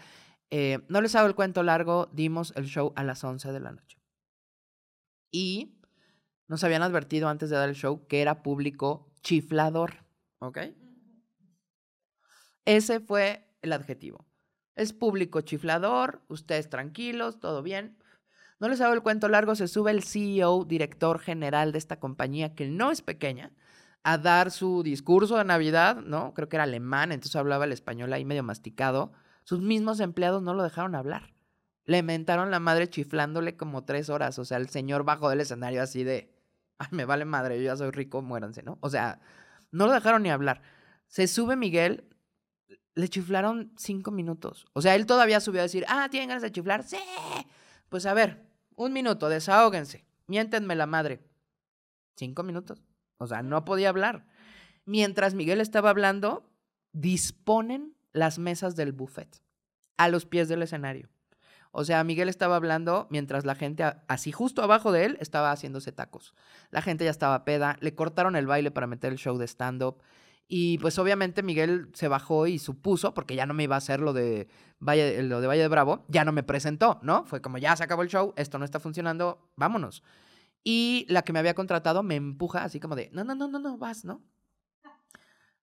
Eh, 0.49 0.79
no 0.89 1.01
les 1.01 1.15
hago 1.15 1.27
el 1.27 1.35
cuento 1.35 1.63
largo, 1.63 2.09
dimos 2.13 2.53
el 2.55 2.65
show 2.65 2.93
a 2.95 3.03
las 3.03 3.23
11 3.23 3.51
de 3.51 3.59
la 3.59 3.71
noche. 3.71 3.97
Y 5.31 5.79
nos 6.47 6.63
habían 6.63 6.83
advertido 6.83 7.29
antes 7.29 7.49
de 7.49 7.55
dar 7.55 7.69
el 7.69 7.75
show 7.75 8.05
que 8.07 8.21
era 8.21 8.43
público 8.43 9.09
chiflador, 9.21 10.05
¿ok? 10.39 10.57
Ese 12.65 12.99
fue 12.99 13.47
el 13.61 13.73
adjetivo. 13.73 14.25
Es 14.75 14.93
público 14.93 15.41
chiflador, 15.41 16.21
ustedes 16.27 16.69
tranquilos, 16.69 17.39
todo 17.39 17.63
bien. 17.63 17.97
No 18.59 18.69
les 18.69 18.81
hago 18.81 18.93
el 18.93 19.01
cuento 19.01 19.27
largo, 19.29 19.55
se 19.55 19.67
sube 19.67 19.91
el 19.91 20.03
CEO, 20.03 20.65
director 20.65 21.19
general 21.19 21.71
de 21.71 21.77
esta 21.77 21.99
compañía, 21.99 22.53
que 22.53 22.67
no 22.67 22.91
es 22.91 23.01
pequeña, 23.01 23.51
a 24.03 24.17
dar 24.17 24.51
su 24.51 24.83
discurso 24.83 25.37
de 25.37 25.45
Navidad, 25.45 25.97
¿no? 25.97 26.33
Creo 26.33 26.49
que 26.49 26.55
era 26.55 26.63
alemán, 26.63 27.11
entonces 27.11 27.35
hablaba 27.35 27.65
el 27.65 27.71
español 27.71 28.11
ahí 28.13 28.25
medio 28.25 28.43
masticado. 28.43 29.11
Sus 29.43 29.61
mismos 29.61 29.99
empleados 29.99 30.41
no 30.41 30.53
lo 30.53 30.63
dejaron 30.63 30.95
hablar. 30.95 31.33
Le 31.85 32.03
mentaron 32.03 32.51
la 32.51 32.59
madre 32.59 32.89
chiflándole 32.89 33.57
como 33.57 33.83
tres 33.83 34.09
horas. 34.09 34.39
O 34.39 34.45
sea, 34.45 34.57
el 34.57 34.69
señor 34.69 35.03
bajó 35.03 35.29
del 35.29 35.41
escenario 35.41 35.81
así 35.81 36.03
de, 36.03 36.33
ay, 36.77 36.87
me 36.91 37.05
vale 37.05 37.25
madre, 37.25 37.57
yo 37.57 37.63
ya 37.63 37.77
soy 37.77 37.91
rico, 37.91 38.21
muéranse, 38.21 38.63
¿no? 38.63 38.77
O 38.81 38.89
sea, 38.89 39.19
no 39.71 39.87
lo 39.87 39.93
dejaron 39.93 40.23
ni 40.23 40.31
hablar. 40.31 40.61
Se 41.07 41.27
sube 41.27 41.55
Miguel, 41.55 42.07
le 42.95 43.07
chiflaron 43.07 43.73
cinco 43.77 44.11
minutos. 44.11 44.65
O 44.73 44.81
sea, 44.81 44.95
él 44.95 45.05
todavía 45.05 45.39
subió 45.39 45.61
a 45.61 45.63
decir, 45.63 45.85
ah, 45.87 46.07
¿tienen 46.09 46.29
ganas 46.29 46.43
de 46.43 46.51
chiflar? 46.51 46.83
Sí. 46.83 46.97
Pues 47.89 48.05
a 48.05 48.13
ver, 48.13 48.45
un 48.75 48.93
minuto, 48.93 49.29
desahóguense. 49.29 50.05
Miéntenme 50.27 50.75
la 50.75 50.85
madre. 50.85 51.19
Cinco 52.15 52.43
minutos. 52.43 52.81
O 53.21 53.27
sea, 53.27 53.43
no 53.43 53.63
podía 53.65 53.89
hablar. 53.89 54.25
Mientras 54.85 55.35
Miguel 55.35 55.61
estaba 55.61 55.91
hablando, 55.91 56.49
disponen 56.91 57.95
las 58.13 58.39
mesas 58.39 58.75
del 58.75 58.91
buffet 58.91 59.41
a 59.97 60.07
los 60.07 60.25
pies 60.25 60.49
del 60.49 60.63
escenario. 60.63 61.09
O 61.71 61.85
sea, 61.85 62.03
Miguel 62.03 62.27
estaba 62.27 62.55
hablando 62.55 63.07
mientras 63.11 63.45
la 63.45 63.55
gente, 63.55 63.83
así 64.07 64.31
justo 64.31 64.61
abajo 64.63 64.91
de 64.91 65.05
él, 65.05 65.17
estaba 65.21 65.51
haciéndose 65.51 65.91
tacos. 65.91 66.33
La 66.69 66.81
gente 66.81 67.05
ya 67.05 67.11
estaba 67.11 67.45
peda, 67.45 67.77
le 67.79 67.95
cortaron 67.95 68.35
el 68.35 68.47
baile 68.47 68.71
para 68.71 68.87
meter 68.87 69.11
el 69.11 69.19
show 69.19 69.37
de 69.37 69.47
stand-up. 69.47 70.01
Y 70.47 70.79
pues 70.79 70.99
obviamente 70.99 71.43
Miguel 71.43 71.89
se 71.93 72.09
bajó 72.09 72.47
y 72.47 72.59
supuso, 72.59 73.13
porque 73.13 73.35
ya 73.35 73.45
no 73.45 73.53
me 73.53 73.63
iba 73.63 73.75
a 73.75 73.77
hacer 73.77 74.01
lo 74.01 74.11
de, 74.11 74.49
Valle, 74.79 75.21
lo 75.23 75.39
de 75.39 75.47
Valle 75.47 75.61
de 75.61 75.67
Bravo, 75.69 76.03
ya 76.09 76.25
no 76.25 76.33
me 76.33 76.43
presentó, 76.43 76.99
¿no? 77.03 77.23
Fue 77.23 77.41
como 77.41 77.57
ya 77.57 77.73
se 77.77 77.83
acabó 77.85 78.01
el 78.01 78.09
show, 78.09 78.33
esto 78.35 78.57
no 78.57 78.65
está 78.65 78.81
funcionando, 78.81 79.47
vámonos. 79.55 80.03
Y 80.63 81.05
la 81.09 81.23
que 81.23 81.33
me 81.33 81.39
había 81.39 81.55
contratado 81.55 82.03
me 82.03 82.15
empuja 82.15 82.63
así 82.63 82.79
como 82.79 82.95
de, 82.95 83.09
no, 83.13 83.23
no, 83.23 83.35
no, 83.35 83.47
no, 83.47 83.59
no, 83.59 83.77
vas, 83.77 84.05
¿no? 84.05 84.21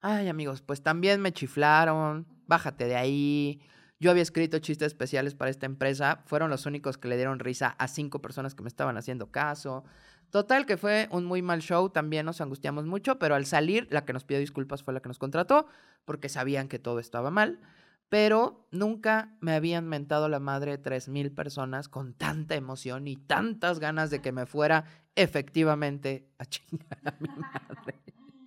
Ay, 0.00 0.28
amigos, 0.28 0.62
pues 0.62 0.82
también 0.82 1.20
me 1.20 1.32
chiflaron, 1.32 2.26
bájate 2.46 2.86
de 2.86 2.96
ahí. 2.96 3.60
Yo 4.00 4.12
había 4.12 4.22
escrito 4.22 4.60
chistes 4.60 4.86
especiales 4.88 5.34
para 5.34 5.50
esta 5.50 5.66
empresa, 5.66 6.22
fueron 6.26 6.50
los 6.50 6.66
únicos 6.66 6.98
que 6.98 7.08
le 7.08 7.16
dieron 7.16 7.40
risa 7.40 7.74
a 7.78 7.88
cinco 7.88 8.20
personas 8.20 8.54
que 8.54 8.62
me 8.62 8.68
estaban 8.68 8.96
haciendo 8.96 9.32
caso. 9.32 9.84
Total, 10.30 10.66
que 10.66 10.76
fue 10.76 11.08
un 11.10 11.24
muy 11.24 11.42
mal 11.42 11.62
show, 11.62 11.88
también 11.88 12.26
nos 12.26 12.40
angustiamos 12.40 12.84
mucho, 12.86 13.18
pero 13.18 13.34
al 13.34 13.46
salir, 13.46 13.88
la 13.90 14.04
que 14.04 14.12
nos 14.12 14.24
pidió 14.24 14.38
disculpas 14.40 14.84
fue 14.84 14.94
la 14.94 15.00
que 15.00 15.08
nos 15.08 15.18
contrató, 15.18 15.66
porque 16.04 16.28
sabían 16.28 16.68
que 16.68 16.78
todo 16.78 17.00
estaba 17.00 17.30
mal. 17.30 17.60
Pero 18.08 18.66
nunca 18.70 19.36
me 19.40 19.52
habían 19.52 19.86
mentado 19.86 20.28
la 20.28 20.40
madre 20.40 20.78
tres 20.78 21.08
mil 21.08 21.30
personas 21.30 21.88
con 21.88 22.14
tanta 22.14 22.54
emoción 22.54 23.06
y 23.06 23.16
tantas 23.16 23.80
ganas 23.80 24.10
de 24.10 24.20
que 24.20 24.32
me 24.32 24.46
fuera 24.46 24.84
efectivamente 25.14 26.26
a 26.38 26.44
chingar 26.46 26.98
a 27.04 27.14
mi 27.20 27.28
madre. 27.28 28.00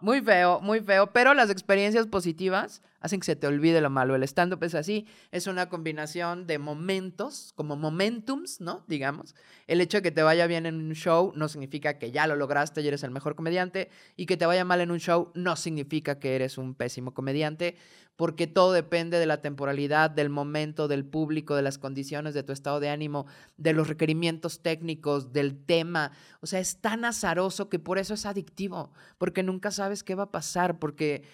Muy 0.00 0.20
feo, 0.20 0.60
muy 0.60 0.80
feo, 0.80 1.12
pero 1.12 1.32
las 1.32 1.48
experiencias 1.48 2.06
positivas 2.06 2.82
hacen 3.06 3.20
que 3.20 3.26
se 3.26 3.36
te 3.36 3.46
olvide 3.46 3.80
lo 3.80 3.90
malo. 3.90 4.14
El 4.14 4.22
stand-up 4.22 4.62
es 4.62 4.74
así, 4.74 5.06
es 5.30 5.46
una 5.46 5.68
combinación 5.68 6.46
de 6.46 6.58
momentos, 6.58 7.52
como 7.54 7.76
momentums, 7.76 8.60
¿no? 8.60 8.84
Digamos. 8.86 9.34
El 9.66 9.80
hecho 9.80 9.98
de 9.98 10.02
que 10.02 10.10
te 10.10 10.22
vaya 10.22 10.46
bien 10.46 10.66
en 10.66 10.76
un 10.76 10.92
show 10.94 11.32
no 11.34 11.48
significa 11.48 11.98
que 11.98 12.10
ya 12.10 12.26
lo 12.26 12.36
lograste 12.36 12.82
y 12.82 12.88
eres 12.88 13.02
el 13.02 13.10
mejor 13.10 13.34
comediante, 13.34 13.88
y 14.16 14.26
que 14.26 14.36
te 14.36 14.46
vaya 14.46 14.64
mal 14.64 14.80
en 14.80 14.90
un 14.90 14.98
show 14.98 15.30
no 15.34 15.56
significa 15.56 16.18
que 16.18 16.36
eres 16.36 16.58
un 16.58 16.74
pésimo 16.74 17.14
comediante, 17.14 17.76
porque 18.16 18.46
todo 18.46 18.72
depende 18.72 19.18
de 19.18 19.26
la 19.26 19.42
temporalidad, 19.42 20.10
del 20.10 20.30
momento, 20.30 20.88
del 20.88 21.04
público, 21.04 21.54
de 21.54 21.62
las 21.62 21.78
condiciones, 21.78 22.32
de 22.32 22.42
tu 22.42 22.52
estado 22.52 22.80
de 22.80 22.88
ánimo, 22.88 23.26
de 23.58 23.74
los 23.74 23.88
requerimientos 23.88 24.62
técnicos, 24.62 25.32
del 25.32 25.64
tema. 25.64 26.12
O 26.40 26.46
sea, 26.46 26.60
es 26.60 26.80
tan 26.80 27.04
azaroso 27.04 27.68
que 27.68 27.78
por 27.78 27.98
eso 27.98 28.14
es 28.14 28.24
adictivo, 28.24 28.92
porque 29.18 29.42
nunca 29.42 29.70
sabes 29.70 30.02
qué 30.02 30.14
va 30.14 30.24
a 30.24 30.30
pasar, 30.30 30.78
porque 30.78 31.24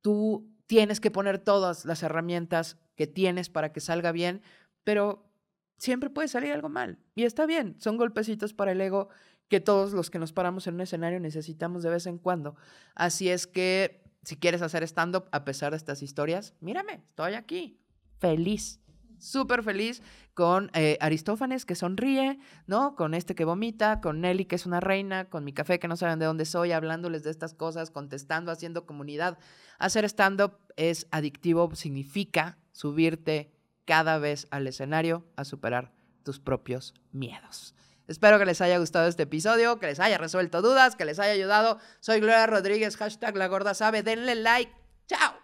tú 0.00 0.51
tienes 0.72 1.00
que 1.00 1.10
poner 1.10 1.38
todas 1.38 1.84
las 1.84 2.02
herramientas 2.02 2.78
que 2.94 3.06
tienes 3.06 3.50
para 3.50 3.74
que 3.74 3.80
salga 3.80 4.10
bien, 4.10 4.40
pero 4.84 5.30
siempre 5.76 6.08
puede 6.08 6.28
salir 6.28 6.50
algo 6.50 6.70
mal. 6.70 6.98
Y 7.14 7.24
está 7.24 7.44
bien, 7.44 7.76
son 7.78 7.98
golpecitos 7.98 8.54
para 8.54 8.72
el 8.72 8.80
ego 8.80 9.10
que 9.48 9.60
todos 9.60 9.92
los 9.92 10.08
que 10.08 10.18
nos 10.18 10.32
paramos 10.32 10.66
en 10.66 10.76
un 10.76 10.80
escenario 10.80 11.20
necesitamos 11.20 11.82
de 11.82 11.90
vez 11.90 12.06
en 12.06 12.16
cuando. 12.16 12.56
Así 12.94 13.28
es 13.28 13.46
que 13.46 14.02
si 14.22 14.36
quieres 14.36 14.62
hacer 14.62 14.82
stand-up 14.84 15.28
a 15.30 15.44
pesar 15.44 15.72
de 15.72 15.76
estas 15.76 16.00
historias, 16.02 16.54
mírame, 16.60 17.04
estoy 17.06 17.34
aquí, 17.34 17.78
feliz, 18.18 18.80
súper 19.22 19.62
feliz 19.62 20.02
con 20.34 20.70
eh, 20.74 20.98
Aristófanes 21.00 21.64
que 21.64 21.74
sonríe, 21.74 22.38
¿no? 22.66 22.96
Con 22.96 23.14
este 23.14 23.34
que 23.34 23.44
vomita, 23.44 24.00
con 24.00 24.20
Nelly 24.20 24.46
que 24.46 24.56
es 24.56 24.66
una 24.66 24.80
reina, 24.80 25.26
con 25.26 25.44
mi 25.44 25.52
café 25.52 25.78
que 25.78 25.88
no 25.88 25.96
saben 25.96 26.18
de 26.18 26.26
dónde 26.26 26.44
soy, 26.44 26.72
hablándoles 26.72 27.22
de 27.22 27.30
estas 27.30 27.54
cosas, 27.54 27.90
contestando, 27.90 28.50
haciendo 28.50 28.86
comunidad. 28.86 29.38
Hacer 29.78 30.04
stand-up 30.04 30.58
es 30.76 31.06
adictivo, 31.10 31.74
significa 31.74 32.58
subirte 32.72 33.52
cada 33.84 34.18
vez 34.18 34.46
al 34.50 34.66
escenario 34.66 35.24
a 35.36 35.44
superar 35.44 35.92
tus 36.22 36.40
propios 36.40 36.94
miedos. 37.12 37.74
Espero 38.08 38.38
que 38.38 38.44
les 38.44 38.60
haya 38.60 38.78
gustado 38.78 39.08
este 39.08 39.24
episodio, 39.24 39.78
que 39.78 39.86
les 39.86 40.00
haya 40.00 40.18
resuelto 40.18 40.60
dudas, 40.60 40.96
que 40.96 41.04
les 41.04 41.18
haya 41.18 41.32
ayudado. 41.32 41.78
Soy 42.00 42.20
Gloria 42.20 42.46
Rodríguez, 42.46 42.96
hashtag 42.96 43.36
La 43.36 43.46
Gorda 43.46 43.74
Sabe. 43.74 44.02
Denle 44.02 44.34
like. 44.34 44.72
¡Chao! 45.06 45.41